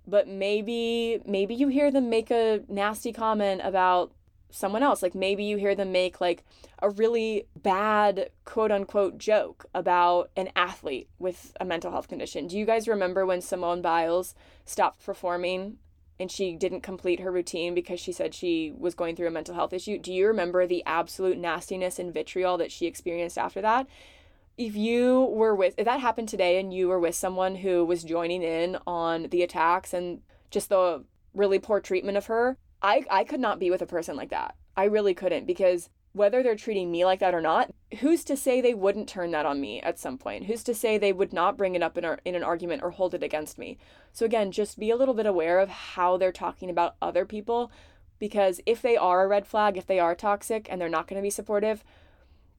but 0.06 0.28
maybe 0.28 1.20
maybe 1.26 1.54
you 1.54 1.68
hear 1.68 1.90
them 1.90 2.08
make 2.08 2.30
a 2.30 2.62
nasty 2.68 3.12
comment 3.12 3.60
about 3.64 4.12
someone 4.50 4.82
else. 4.82 5.02
Like 5.02 5.14
maybe 5.14 5.44
you 5.44 5.56
hear 5.56 5.74
them 5.74 5.92
make 5.92 6.20
like 6.20 6.44
a 6.80 6.90
really 6.90 7.46
bad 7.56 8.30
quote 8.44 8.70
unquote 8.70 9.18
joke 9.18 9.66
about 9.74 10.30
an 10.36 10.50
athlete 10.56 11.08
with 11.18 11.56
a 11.60 11.64
mental 11.64 11.90
health 11.90 12.08
condition. 12.08 12.46
Do 12.46 12.58
you 12.58 12.64
guys 12.64 12.88
remember 12.88 13.26
when 13.26 13.40
Simone 13.40 13.82
Biles 13.82 14.34
stopped 14.64 15.04
performing 15.04 15.78
and 16.20 16.30
she 16.30 16.56
didn't 16.56 16.80
complete 16.80 17.20
her 17.20 17.30
routine 17.30 17.74
because 17.74 18.00
she 18.00 18.12
said 18.12 18.34
she 18.34 18.72
was 18.76 18.94
going 18.94 19.14
through 19.14 19.28
a 19.28 19.32
mental 19.32 19.54
health 19.54 19.72
issue? 19.72 19.98
Do 19.98 20.12
you 20.12 20.26
remember 20.26 20.66
the 20.66 20.82
absolute 20.84 21.38
nastiness 21.38 21.98
and 21.98 22.12
vitriol 22.12 22.58
that 22.58 22.72
she 22.72 22.86
experienced 22.86 23.38
after 23.38 23.60
that? 23.60 23.86
If 24.56 24.74
you 24.74 25.22
were 25.30 25.54
with, 25.54 25.74
if 25.78 25.84
that 25.84 26.00
happened 26.00 26.28
today 26.28 26.58
and 26.58 26.74
you 26.74 26.88
were 26.88 26.98
with 26.98 27.14
someone 27.14 27.56
who 27.56 27.84
was 27.84 28.02
joining 28.02 28.42
in 28.42 28.76
on 28.88 29.28
the 29.28 29.42
attacks 29.42 29.94
and 29.94 30.20
just 30.50 30.68
the 30.68 31.04
really 31.32 31.60
poor 31.60 31.78
treatment 31.78 32.16
of 32.16 32.26
her, 32.26 32.56
I 32.82 33.04
I 33.10 33.24
could 33.24 33.40
not 33.40 33.58
be 33.58 33.70
with 33.70 33.82
a 33.82 33.86
person 33.86 34.16
like 34.16 34.30
that. 34.30 34.54
I 34.76 34.84
really 34.84 35.14
couldn't 35.14 35.46
because 35.46 35.90
whether 36.12 36.42
they're 36.42 36.56
treating 36.56 36.90
me 36.90 37.04
like 37.04 37.20
that 37.20 37.34
or 37.34 37.40
not, 37.40 37.70
who's 38.00 38.24
to 38.24 38.36
say 38.36 38.60
they 38.60 38.74
wouldn't 38.74 39.08
turn 39.08 39.30
that 39.30 39.46
on 39.46 39.60
me 39.60 39.80
at 39.82 39.98
some 39.98 40.18
point? 40.18 40.46
Who's 40.46 40.62
to 40.64 40.74
say 40.74 40.98
they 40.98 41.12
would 41.12 41.32
not 41.32 41.56
bring 41.56 41.74
it 41.74 41.82
up 41.82 41.96
in, 41.96 42.04
in 42.24 42.34
an 42.34 42.42
argument 42.42 42.82
or 42.82 42.90
hold 42.90 43.14
it 43.14 43.22
against 43.22 43.58
me? 43.58 43.78
So, 44.12 44.26
again, 44.26 44.50
just 44.50 44.78
be 44.78 44.90
a 44.90 44.96
little 44.96 45.14
bit 45.14 45.26
aware 45.26 45.58
of 45.58 45.68
how 45.68 46.16
they're 46.16 46.32
talking 46.32 46.70
about 46.70 46.96
other 47.00 47.24
people 47.24 47.70
because 48.18 48.60
if 48.66 48.82
they 48.82 48.96
are 48.96 49.22
a 49.22 49.28
red 49.28 49.46
flag, 49.46 49.76
if 49.76 49.86
they 49.86 50.00
are 50.00 50.14
toxic 50.14 50.66
and 50.68 50.80
they're 50.80 50.88
not 50.88 51.06
going 51.06 51.20
to 51.20 51.26
be 51.26 51.30
supportive, 51.30 51.84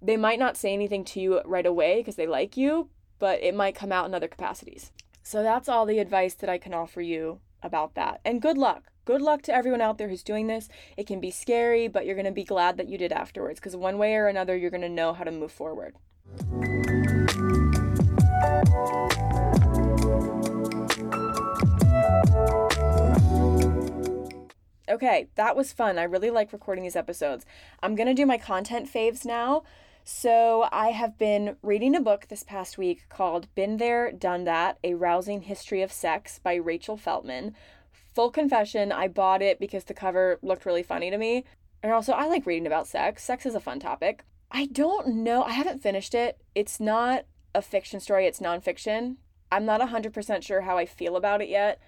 they 0.02 0.16
might 0.16 0.40
not 0.40 0.56
say 0.56 0.72
anything 0.72 1.04
to 1.04 1.20
you 1.20 1.42
right 1.44 1.66
away 1.66 1.98
because 1.98 2.16
they 2.16 2.28
like 2.28 2.56
you, 2.56 2.90
but 3.18 3.44
it 3.44 3.54
might 3.54 3.76
come 3.76 3.92
out 3.92 4.06
in 4.06 4.16
other 4.16 4.30
capacities. 4.30 4.92
So, 5.22 5.44
that's 5.44 5.68
all 5.68 5.86
the 5.86 6.00
advice 6.00 6.34
that 6.36 6.50
I 6.50 6.60
can 6.60 6.74
offer 6.74 7.02
you 7.02 7.40
about 7.62 7.96
that. 7.96 8.22
And 8.24 8.42
good 8.42 8.58
luck 8.58 8.90
good 9.10 9.24
luck 9.24 9.42
to 9.42 9.52
everyone 9.52 9.82
out 9.82 9.98
there 9.98 10.08
who's 10.08 10.22
doing 10.22 10.46
this. 10.46 10.70
It 10.96 11.08
can 11.08 11.20
be 11.20 11.32
scary, 11.32 11.88
but 11.88 12.06
you're 12.06 12.14
going 12.14 12.26
to 12.28 12.32
be 12.32 12.44
glad 12.44 12.78
that 12.78 12.88
you 12.88 12.96
did 12.96 13.12
afterwards 13.12 13.60
because 13.60 13.76
one 13.76 13.98
way 13.98 14.14
or 14.14 14.28
another, 14.28 14.56
you're 14.56 14.70
going 14.70 14.82
to 14.82 14.88
know 14.88 15.14
how 15.14 15.24
to 15.24 15.32
move 15.32 15.52
forward. 15.52 15.96
Okay, 24.88 25.30
that 25.34 25.56
was 25.56 25.74
fun. 25.74 25.98
I 25.98 26.04
really 26.04 26.30
like 26.30 26.54
recording 26.54 26.84
these 26.84 26.96
episodes. 26.96 27.48
I'm 27.82 27.96
going 27.96 28.08
to 28.08 28.14
do 28.14 28.28
my 28.28 28.38
content 28.38 28.88
faves 28.94 29.26
now. 29.26 29.64
So, 30.12 30.68
I 30.72 30.90
have 30.90 31.20
been 31.20 31.56
reading 31.62 31.96
a 31.96 32.02
book 32.02 32.30
this 32.30 32.42
past 32.42 32.80
week 32.80 33.08
called 33.10 33.54
Been 33.54 33.78
There, 33.78 34.12
Done 34.12 34.44
That 34.46 34.80
A 34.84 34.96
Rousing 34.96 35.44
History 35.44 35.84
of 35.84 35.92
Sex 35.92 36.40
by 36.40 36.56
Rachel 36.56 36.98
Feltman 36.98 37.54
full 38.16 38.32
confession, 38.32 38.92
I 38.92 39.08
bought 39.08 39.44
it 39.44 39.60
because 39.60 39.84
the 39.84 39.94
cover 39.94 40.40
looked 40.42 40.66
really 40.66 40.82
funny 40.82 41.12
to 41.12 41.18
me. 41.20 41.46
And 41.84 41.94
also, 41.94 42.14
I 42.14 42.26
like 42.26 42.48
reading 42.48 42.66
about 42.66 42.88
sex. 42.88 43.24
Sex 43.24 43.46
is 43.46 43.54
a 43.54 43.60
fun 43.60 43.80
topic. 43.80 44.24
I 44.52 44.66
don't 44.66 45.10
know. 45.24 45.44
I 45.44 45.52
haven't 45.52 45.84
finished 45.84 46.16
it. 46.16 46.42
It's 46.56 46.80
not 46.80 47.26
a 47.54 47.62
fiction 47.62 48.00
story, 48.00 48.26
it's 48.26 48.40
nonfiction. 48.40 49.18
I'm 49.52 49.64
not 49.64 49.80
100% 49.80 50.44
sure 50.44 50.62
how 50.62 50.80
I 50.80 50.88
feel 50.88 51.18
about 51.18 51.44
it 51.44 51.50
yet. 51.50 51.80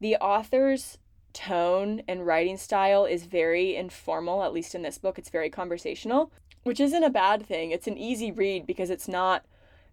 The 0.00 0.16
author's 0.16 0.98
tone 1.32 2.02
and 2.08 2.26
writing 2.26 2.56
style 2.56 3.04
is 3.04 3.26
very 3.26 3.76
informal, 3.76 4.42
at 4.42 4.52
least 4.52 4.74
in 4.74 4.82
this 4.82 4.98
book. 4.98 5.16
It's 5.16 5.30
very 5.30 5.48
conversational, 5.48 6.32
which 6.68 6.80
isn't 6.80 7.02
a 7.02 7.10
bad 7.10 7.46
thing. 7.46 7.70
It's 7.70 7.86
an 7.86 7.96
easy 7.96 8.30
read 8.30 8.66
because 8.66 8.90
it's 8.90 9.08
not 9.08 9.46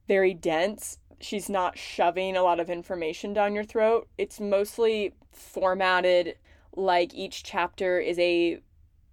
very 0.10 0.34
dense. 0.34 1.00
She's 1.22 1.50
not 1.50 1.78
shoving 1.78 2.36
a 2.36 2.44
lot 2.44 2.60
of 2.60 2.70
information 2.70 3.32
down 3.34 3.56
your 3.56 3.64
throat. 3.64 4.10
It's 4.18 4.42
mostly 4.42 5.14
formatted 5.32 6.36
like 6.76 7.14
each 7.14 7.44
chapter 7.44 8.00
is 8.00 8.20
a 8.20 8.60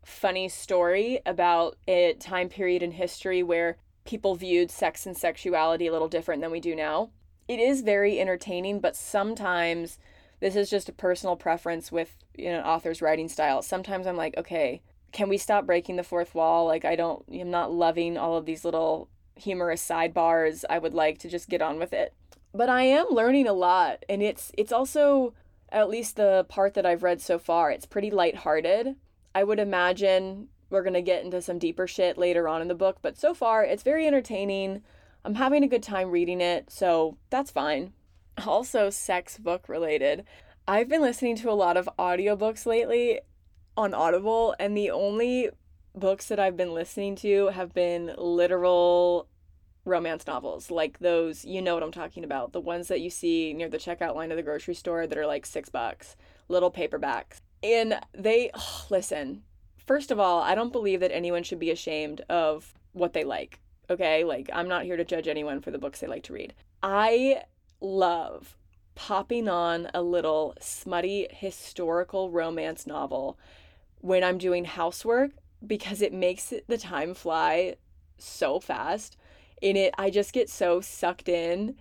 funny 0.05 0.49
story 0.49 1.21
about 1.25 1.77
a 1.87 2.15
time 2.15 2.49
period 2.49 2.83
in 2.83 2.91
history 2.91 3.45
where 3.45 3.77
people 4.05 4.35
viewed 4.35 4.73
sex 4.73 5.07
and 5.07 5.17
sexuality 5.17 5.87
a 5.87 5.93
little 5.93 6.09
different 6.09 6.43
than 6.43 6.51
we 6.51 6.59
do 6.59 6.75
now. 6.75 7.11
It 7.47 7.61
is 7.61 7.83
very 7.83 8.19
entertaining, 8.19 8.81
but 8.81 8.97
sometimes 8.97 10.01
this 10.41 10.57
is 10.57 10.69
just 10.69 10.89
a 10.89 10.93
personal 10.93 11.37
preference 11.37 11.93
with 11.93 12.17
you 12.37 12.51
know 12.51 12.63
author's 12.63 13.01
writing 13.01 13.29
style. 13.29 13.63
Sometimes 13.63 14.09
I'm 14.09 14.17
like, 14.17 14.37
okay, 14.37 14.83
can 15.13 15.29
we 15.29 15.39
stop 15.39 15.67
breaking 15.67 15.97
the 15.97 16.03
fourth 16.03 16.35
wall? 16.35 16.67
Like 16.67 16.85
I 16.85 16.97
don't 16.97 17.25
I'm 17.33 17.51
not 17.51 17.73
loving 17.73 18.17
all 18.17 18.37
of 18.37 18.47
these 18.47 18.65
little 18.65 19.09
humorous 19.37 19.87
sidebars. 19.87 20.65
I 20.69 20.79
would 20.79 20.95
like 20.95 21.19
to 21.19 21.29
just 21.29 21.49
get 21.49 21.63
on 21.63 21.79
with 21.79 21.93
it. 21.93 22.15
But 22.55 22.69
I 22.69 22.83
am 22.83 23.07
learning 23.11 23.47
a 23.47 23.53
lot 23.53 24.05
and 24.09 24.23
it's 24.23 24.51
it's 24.57 24.73
also 24.73 25.35
at 25.71 25.89
least 25.89 26.17
the 26.17 26.45
part 26.49 26.75
that 26.75 26.85
I've 26.85 27.03
read 27.03 27.21
so 27.21 27.39
far, 27.39 27.71
it's 27.71 27.87
pretty 27.87 28.11
lighthearted. 28.11 28.97
I 29.35 29.45
would 29.45 29.59
imagine 29.59 30.49
we're 30.69 30.83
to 30.85 31.03
get 31.03 31.25
into 31.25 31.41
some 31.41 31.59
deeper 31.59 31.87
shit 31.87 32.19
later 32.19 32.49
on 32.49 32.63
in 32.63 32.69
the 32.69 32.75
book, 32.75 32.99
but 33.03 33.17
so 33.19 33.35
far 33.35 33.65
it's 33.65 33.83
very 33.83 34.07
entertaining. 34.07 34.83
I'm 35.25 35.37
having 35.37 35.63
a 35.63 35.69
good 35.69 35.83
time 35.83 36.11
reading 36.11 36.41
it, 36.41 36.71
so 36.71 37.17
that's 37.31 37.51
fine. 37.51 37.93
Also, 38.47 38.89
sex 38.91 39.39
book 39.39 39.69
related. 39.69 40.25
I've 40.67 40.89
been 40.89 41.03
listening 41.03 41.37
to 41.37 41.51
a 41.51 41.53
lot 41.53 41.77
of 41.77 41.89
audiobooks 41.99 42.67
lately 42.67 43.21
on 43.77 43.95
Audible, 43.95 44.55
and 44.59 44.77
the 44.77 44.91
only 44.91 45.51
books 45.95 46.29
that 46.29 46.39
I've 46.39 46.57
been 46.57 46.75
listening 46.75 47.17
to 47.17 47.49
have 47.49 47.75
been 47.75 48.15
literal 48.17 49.29
romance 49.85 50.27
novels, 50.27 50.71
like 50.71 50.99
those, 51.01 51.45
you 51.45 51.61
know 51.61 51.75
what 51.75 51.83
I'm 51.83 51.93
talking 51.93 52.25
about, 52.25 52.53
the 52.53 52.61
ones 52.61 52.89
that 52.89 53.01
you 53.01 53.11
see 53.11 53.53
near 53.53 53.69
the 53.69 53.79
checkout 53.79 54.15
line 54.15 54.31
of 54.31 54.37
the 54.37 54.43
grocery 54.43 54.75
store 54.75 55.07
that 55.07 55.19
are 55.19 55.27
like 55.27 55.45
six 55.45 55.69
bucks, 55.69 56.17
little 56.49 56.71
paperbacks. 56.71 57.39
And 57.63 58.01
they, 58.13 58.51
oh, 58.55 58.87
listen, 58.91 59.43
first 59.87 60.11
of 60.11 60.21
all, 60.21 60.41
I 60.41 60.55
don't 60.55 60.73
believe 60.73 61.01
that 61.01 61.13
anyone 61.13 61.43
should 61.43 61.59
be 61.59 61.71
ashamed 61.71 62.21
of 62.29 62.75
what 62.93 63.13
they 63.13 63.25
like. 63.25 63.61
Okay. 63.91 64.25
Like, 64.25 64.49
I'm 64.53 64.69
not 64.69 64.85
here 64.85 64.97
to 64.97 65.05
judge 65.05 65.29
anyone 65.29 65.61
for 65.61 65.71
the 65.71 65.79
books 65.79 66.01
they 66.01 66.07
like 66.07 66.23
to 66.25 66.33
read. 66.33 66.55
I 66.83 67.43
love 67.81 68.57
popping 68.95 69.49
on 69.49 69.89
a 69.95 70.03
little 70.03 70.55
smutty 70.61 71.27
historical 71.31 72.31
romance 72.31 72.87
novel 72.87 73.39
when 74.03 74.23
I'm 74.23 74.37
doing 74.37 74.67
housework 74.67 75.31
because 75.67 76.03
it 76.03 76.13
makes 76.13 76.53
the 76.69 76.79
time 76.79 77.15
fly 77.15 77.77
so 78.19 78.61
fast 78.61 79.17
in 79.63 79.77
it, 79.77 79.95
I 79.97 80.11
just 80.11 80.33
get 80.33 80.51
so 80.51 80.81
sucked 80.81 81.29
in 81.29 81.77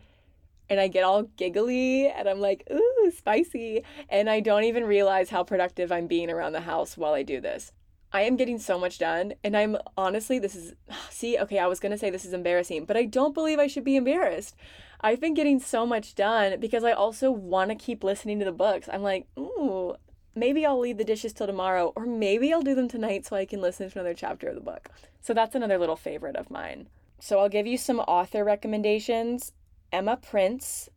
and 0.70 0.80
I 0.80 0.88
get 0.88 1.04
all 1.04 1.24
giggly 1.24 2.08
and 2.08 2.30
I'm 2.30 2.40
like, 2.40 2.66
ooh, 2.72 3.12
spicy. 3.16 3.84
And 4.08 4.30
I 4.30 4.40
don't 4.40 4.64
even 4.64 4.86
realize 4.86 5.30
how 5.30 5.44
productive 5.44 5.92
I'm 5.92 6.08
being 6.08 6.30
around 6.30 6.54
the 6.54 6.62
house 6.62 6.96
while 6.96 7.14
I 7.14 7.24
do 7.24 7.42
this. 7.42 7.74
I 8.14 8.22
am 8.22 8.36
getting 8.36 8.60
so 8.60 8.78
much 8.78 9.00
done. 9.00 9.34
And 9.44 9.58
I'm 9.58 9.78
honestly, 9.98 10.38
this 10.38 10.56
is, 10.56 10.74
see, 11.10 11.38
okay, 11.40 11.60
I 11.60 11.68
was 11.68 11.80
to 11.80 11.98
say 11.98 12.10
this 12.10 12.26
is 12.26 12.34
embarrassing, 12.34 12.86
but 12.86 12.96
I 12.96 13.06
don't 13.06 13.34
believe 13.34 13.60
I 13.60 13.68
should 13.68 13.84
be 13.84 13.98
embarrassed. 13.98 14.56
I've 15.02 15.20
been 15.20 15.34
getting 15.34 15.60
so 15.60 15.86
much 15.86 16.14
done 16.14 16.60
because 16.60 16.84
I 16.84 16.92
also 16.92 17.32
want 17.32 17.72
to 17.72 17.76
keep 17.76 18.04
listening 18.04 18.38
to 18.40 18.46
the 18.46 18.52
books. 18.52 18.88
I'm 18.92 19.02
like, 19.02 19.26
ooh, 19.38 19.96
maybe 20.36 20.66
I'll 20.66 20.80
leave 20.80 20.98
the 20.98 21.04
dishes 21.04 21.34
till 21.34 21.48
tomorrow, 21.48 21.94
or 21.96 22.06
maybe 22.06 22.52
I'll 22.54 22.62
do 22.62 22.76
them 22.76 22.88
tonight 22.88 23.26
so 23.26 23.36
I 23.36 23.46
can 23.46 23.62
listen 23.62 23.90
to 23.90 24.00
another 24.00 24.14
chapter 24.14 24.48
of 24.48 24.56
the 24.56 24.62
book. 24.62 24.90
So 25.22 25.34
that's 25.34 25.56
another 25.56 25.78
little 25.78 25.96
favorite 25.96 26.36
of 26.36 26.50
mine. 26.50 26.88
So 27.20 27.40
I'll 27.40 27.50
give 27.50 27.68
you 27.68 27.78
some 27.78 28.00
author 28.00 28.44
recommendations 28.44 29.54
Emma 29.92 30.18
Prince, 30.18 30.90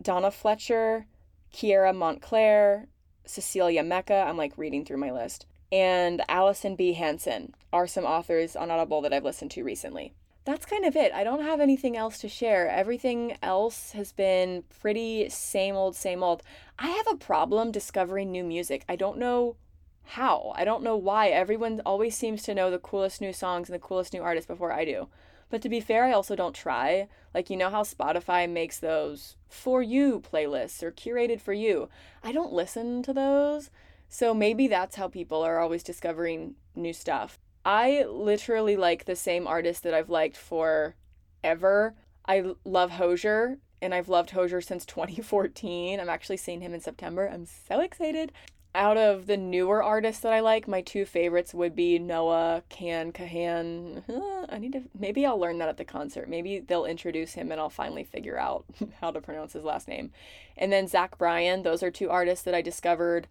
Donna 0.00 0.30
Fletcher, 0.30 1.06
Keira 1.52 1.94
Montclair, 1.94 2.86
Cecilia 3.24 3.82
Mecca. 3.82 4.24
I'm 4.26 4.36
like 4.36 4.56
reading 4.56 4.84
through 4.84 4.98
my 4.98 5.10
list. 5.10 5.46
And 5.72 6.22
Allison 6.28 6.76
B. 6.76 6.92
Hanson 6.92 7.54
are 7.72 7.88
some 7.88 8.04
authors 8.04 8.54
on 8.54 8.70
Audible 8.70 9.02
that 9.02 9.12
I've 9.12 9.24
listened 9.24 9.50
to 9.52 9.64
recently. 9.64 10.14
That's 10.46 10.64
kind 10.64 10.84
of 10.84 10.94
it. 10.94 11.12
I 11.12 11.24
don't 11.24 11.42
have 11.42 11.60
anything 11.60 11.96
else 11.96 12.18
to 12.18 12.28
share. 12.28 12.70
Everything 12.70 13.36
else 13.42 13.90
has 13.92 14.12
been 14.12 14.62
pretty 14.80 15.28
same 15.28 15.74
old, 15.74 15.96
same 15.96 16.22
old. 16.22 16.42
I 16.78 16.86
have 16.86 17.08
a 17.10 17.16
problem 17.16 17.72
discovering 17.72 18.30
new 18.30 18.44
music. 18.44 18.84
I 18.88 18.94
don't 18.94 19.18
know 19.18 19.56
how. 20.04 20.52
I 20.54 20.64
don't 20.64 20.84
know 20.84 20.96
why. 20.96 21.28
Everyone 21.28 21.82
always 21.84 22.16
seems 22.16 22.44
to 22.44 22.54
know 22.54 22.70
the 22.70 22.78
coolest 22.78 23.20
new 23.20 23.32
songs 23.32 23.68
and 23.68 23.74
the 23.74 23.84
coolest 23.84 24.12
new 24.12 24.22
artists 24.22 24.46
before 24.46 24.72
I 24.72 24.84
do. 24.84 25.08
But 25.50 25.62
to 25.62 25.68
be 25.68 25.80
fair, 25.80 26.04
I 26.04 26.12
also 26.12 26.36
don't 26.36 26.54
try. 26.54 27.08
Like, 27.34 27.50
you 27.50 27.56
know 27.56 27.70
how 27.70 27.82
Spotify 27.82 28.48
makes 28.48 28.78
those 28.78 29.34
for 29.48 29.82
you 29.82 30.20
playlists 30.20 30.80
or 30.80 30.92
curated 30.92 31.40
for 31.40 31.54
you? 31.54 31.88
I 32.22 32.30
don't 32.30 32.52
listen 32.52 33.02
to 33.02 33.12
those. 33.12 33.70
So 34.08 34.32
maybe 34.32 34.68
that's 34.68 34.94
how 34.94 35.08
people 35.08 35.42
are 35.42 35.58
always 35.58 35.82
discovering 35.82 36.54
new 36.76 36.92
stuff. 36.92 37.40
I 37.66 38.04
literally 38.04 38.76
like 38.76 39.04
the 39.04 39.16
same 39.16 39.48
artist 39.48 39.82
that 39.82 39.92
I've 39.92 40.08
liked 40.08 40.36
for 40.36 40.94
ever. 41.42 41.94
I 42.24 42.54
love 42.64 42.92
Hozier 42.92 43.58
and 43.82 43.92
I've 43.92 44.08
loved 44.08 44.30
Hozier 44.30 44.60
since 44.60 44.86
2014. 44.86 45.98
I'm 45.98 46.08
actually 46.08 46.36
seeing 46.36 46.60
him 46.60 46.72
in 46.72 46.80
September. 46.80 47.28
I'm 47.28 47.44
so 47.44 47.80
excited 47.80 48.32
out 48.76 48.98
of 48.98 49.26
the 49.26 49.38
newer 49.38 49.82
artists 49.82 50.20
that 50.20 50.34
I 50.34 50.40
like, 50.40 50.68
my 50.68 50.82
two 50.82 51.06
favorites 51.06 51.54
would 51.54 51.74
be 51.74 51.98
Noah 51.98 52.62
Can 52.68 53.10
Kahan. 53.10 54.02
I 54.50 54.58
need 54.58 54.74
to 54.74 54.82
maybe 54.96 55.24
I'll 55.24 55.38
learn 55.40 55.58
that 55.58 55.68
at 55.70 55.78
the 55.78 55.84
concert. 55.84 56.28
Maybe 56.28 56.60
they'll 56.60 56.84
introduce 56.84 57.32
him 57.32 57.50
and 57.50 57.58
I'll 57.58 57.70
finally 57.70 58.04
figure 58.04 58.38
out 58.38 58.66
how 59.00 59.10
to 59.10 59.20
pronounce 59.20 59.54
his 59.54 59.64
last 59.64 59.88
name. 59.88 60.12
And 60.58 60.70
then 60.70 60.86
Zach 60.86 61.16
Bryan. 61.16 61.62
Those 61.62 61.82
are 61.82 61.90
two 61.90 62.10
artists 62.10 62.44
that 62.44 62.54
I 62.54 62.60
discovered 62.60 63.28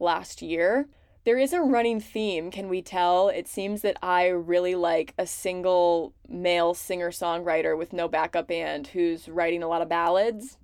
last 0.00 0.42
year. 0.42 0.88
There 1.28 1.36
is 1.36 1.52
a 1.52 1.60
running 1.60 2.00
theme, 2.00 2.50
can 2.50 2.70
we 2.70 2.80
tell? 2.80 3.28
It 3.28 3.46
seems 3.46 3.82
that 3.82 3.98
I 4.02 4.28
really 4.28 4.74
like 4.74 5.12
a 5.18 5.26
single 5.26 6.14
male 6.26 6.72
singer 6.72 7.10
songwriter 7.10 7.76
with 7.76 7.92
no 7.92 8.08
backup 8.08 8.48
band 8.48 8.86
who's 8.86 9.28
writing 9.28 9.62
a 9.62 9.68
lot 9.68 9.82
of 9.82 9.90
ballads 9.90 10.56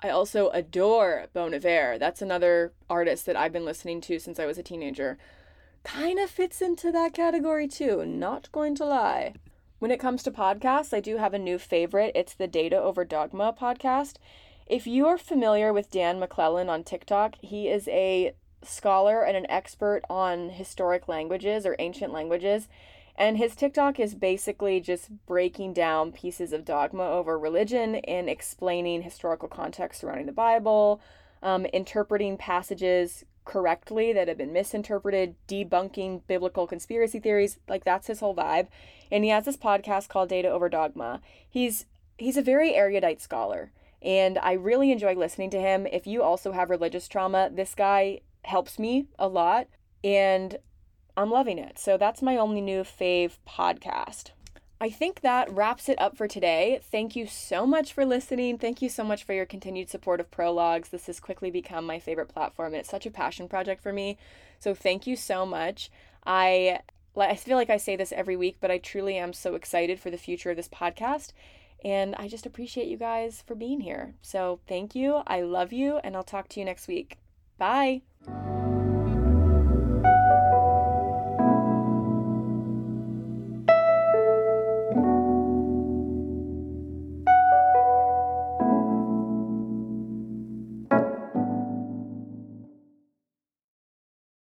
I 0.00 0.10
also 0.10 0.50
adore 0.50 1.26
Bon 1.32 1.52
Iver. 1.52 1.98
That's 1.98 2.22
another 2.22 2.72
artist 2.88 3.26
that 3.26 3.34
I've 3.34 3.52
been 3.52 3.64
listening 3.64 4.00
to 4.02 4.20
since 4.20 4.38
I 4.38 4.46
was 4.46 4.58
a 4.58 4.62
teenager. 4.62 5.18
Kind 5.82 6.20
of 6.20 6.30
fits 6.30 6.62
into 6.62 6.92
that 6.92 7.12
category 7.12 7.66
too, 7.66 8.06
not 8.06 8.52
going 8.52 8.76
to 8.76 8.84
lie. 8.84 9.34
When 9.80 9.90
it 9.90 9.98
comes 9.98 10.22
to 10.22 10.30
podcasts, 10.30 10.94
I 10.94 11.00
do 11.00 11.16
have 11.16 11.34
a 11.34 11.38
new 11.40 11.58
favorite. 11.58 12.12
It's 12.14 12.34
the 12.34 12.46
Data 12.46 12.80
Over 12.80 13.04
Dogma 13.04 13.56
podcast. 13.60 14.18
If 14.68 14.86
you 14.86 15.08
are 15.08 15.18
familiar 15.18 15.72
with 15.72 15.90
Dan 15.90 16.20
McClellan 16.20 16.70
on 16.70 16.84
TikTok, 16.84 17.34
he 17.40 17.66
is 17.66 17.88
a 17.88 18.36
scholar 18.68 19.22
and 19.22 19.36
an 19.36 19.50
expert 19.50 20.02
on 20.08 20.50
historic 20.50 21.08
languages 21.08 21.66
or 21.66 21.76
ancient 21.78 22.12
languages. 22.12 22.68
And 23.18 23.38
his 23.38 23.56
TikTok 23.56 23.98
is 23.98 24.14
basically 24.14 24.80
just 24.80 25.08
breaking 25.26 25.72
down 25.72 26.12
pieces 26.12 26.52
of 26.52 26.64
dogma 26.64 27.04
over 27.04 27.38
religion 27.38 27.96
and 27.96 28.28
explaining 28.28 29.02
historical 29.02 29.48
context 29.48 30.00
surrounding 30.00 30.26
the 30.26 30.32
Bible, 30.32 31.00
um, 31.42 31.64
interpreting 31.66 32.36
passages 32.36 33.24
correctly 33.46 34.12
that 34.12 34.28
have 34.28 34.36
been 34.36 34.52
misinterpreted, 34.52 35.34
debunking 35.48 36.20
biblical 36.26 36.66
conspiracy 36.66 37.18
theories. 37.18 37.58
Like 37.68 37.84
that's 37.84 38.08
his 38.08 38.20
whole 38.20 38.34
vibe. 38.34 38.66
And 39.10 39.24
he 39.24 39.30
has 39.30 39.46
this 39.46 39.56
podcast 39.56 40.08
called 40.08 40.28
Data 40.28 40.48
Over 40.48 40.68
Dogma. 40.68 41.22
He's 41.48 41.86
he's 42.18 42.36
a 42.36 42.42
very 42.42 42.74
erudite 42.74 43.22
scholar, 43.22 43.70
and 44.02 44.38
I 44.38 44.52
really 44.52 44.90
enjoy 44.90 45.14
listening 45.14 45.50
to 45.50 45.60
him. 45.60 45.86
If 45.86 46.06
you 46.06 46.22
also 46.22 46.52
have 46.52 46.70
religious 46.70 47.08
trauma, 47.08 47.50
this 47.52 47.74
guy 47.74 48.20
helps 48.46 48.78
me 48.78 49.06
a 49.18 49.28
lot. 49.28 49.68
And 50.02 50.58
I'm 51.16 51.30
loving 51.30 51.58
it. 51.58 51.78
So 51.78 51.96
that's 51.96 52.22
my 52.22 52.36
only 52.36 52.60
new 52.60 52.82
fave 52.82 53.38
podcast. 53.48 54.30
I 54.78 54.90
think 54.90 55.22
that 55.22 55.50
wraps 55.50 55.88
it 55.88 55.98
up 55.98 56.18
for 56.18 56.28
today. 56.28 56.80
Thank 56.82 57.16
you 57.16 57.26
so 57.26 57.66
much 57.66 57.94
for 57.94 58.04
listening. 58.04 58.58
Thank 58.58 58.82
you 58.82 58.90
so 58.90 59.02
much 59.02 59.24
for 59.24 59.32
your 59.32 59.46
continued 59.46 59.88
support 59.88 60.20
of 60.20 60.30
Prologues. 60.30 60.90
This 60.90 61.06
has 61.06 61.18
quickly 61.18 61.50
become 61.50 61.86
my 61.86 61.98
favorite 61.98 62.28
platform, 62.28 62.74
it's 62.74 62.90
such 62.90 63.06
a 63.06 63.10
passion 63.10 63.48
project 63.48 63.82
for 63.82 63.92
me. 63.92 64.18
So 64.58 64.74
thank 64.74 65.06
you 65.06 65.16
so 65.16 65.46
much. 65.46 65.90
I 66.26 66.80
I 67.16 67.36
feel 67.36 67.56
like 67.56 67.70
I 67.70 67.78
say 67.78 67.96
this 67.96 68.12
every 68.12 68.36
week, 68.36 68.58
but 68.60 68.70
I 68.70 68.76
truly 68.76 69.16
am 69.16 69.32
so 69.32 69.54
excited 69.54 69.98
for 69.98 70.10
the 70.10 70.18
future 70.18 70.50
of 70.50 70.56
this 70.56 70.68
podcast. 70.68 71.32
And 71.82 72.14
I 72.16 72.28
just 72.28 72.44
appreciate 72.44 72.88
you 72.88 72.98
guys 72.98 73.42
for 73.46 73.54
being 73.54 73.80
here. 73.80 74.14
So 74.20 74.60
thank 74.68 74.94
you. 74.94 75.22
I 75.26 75.40
love 75.40 75.72
you, 75.72 75.98
and 76.04 76.14
I'll 76.14 76.22
talk 76.22 76.48
to 76.48 76.60
you 76.60 76.66
next 76.66 76.88
week. 76.88 77.16
Bye. 77.58 78.02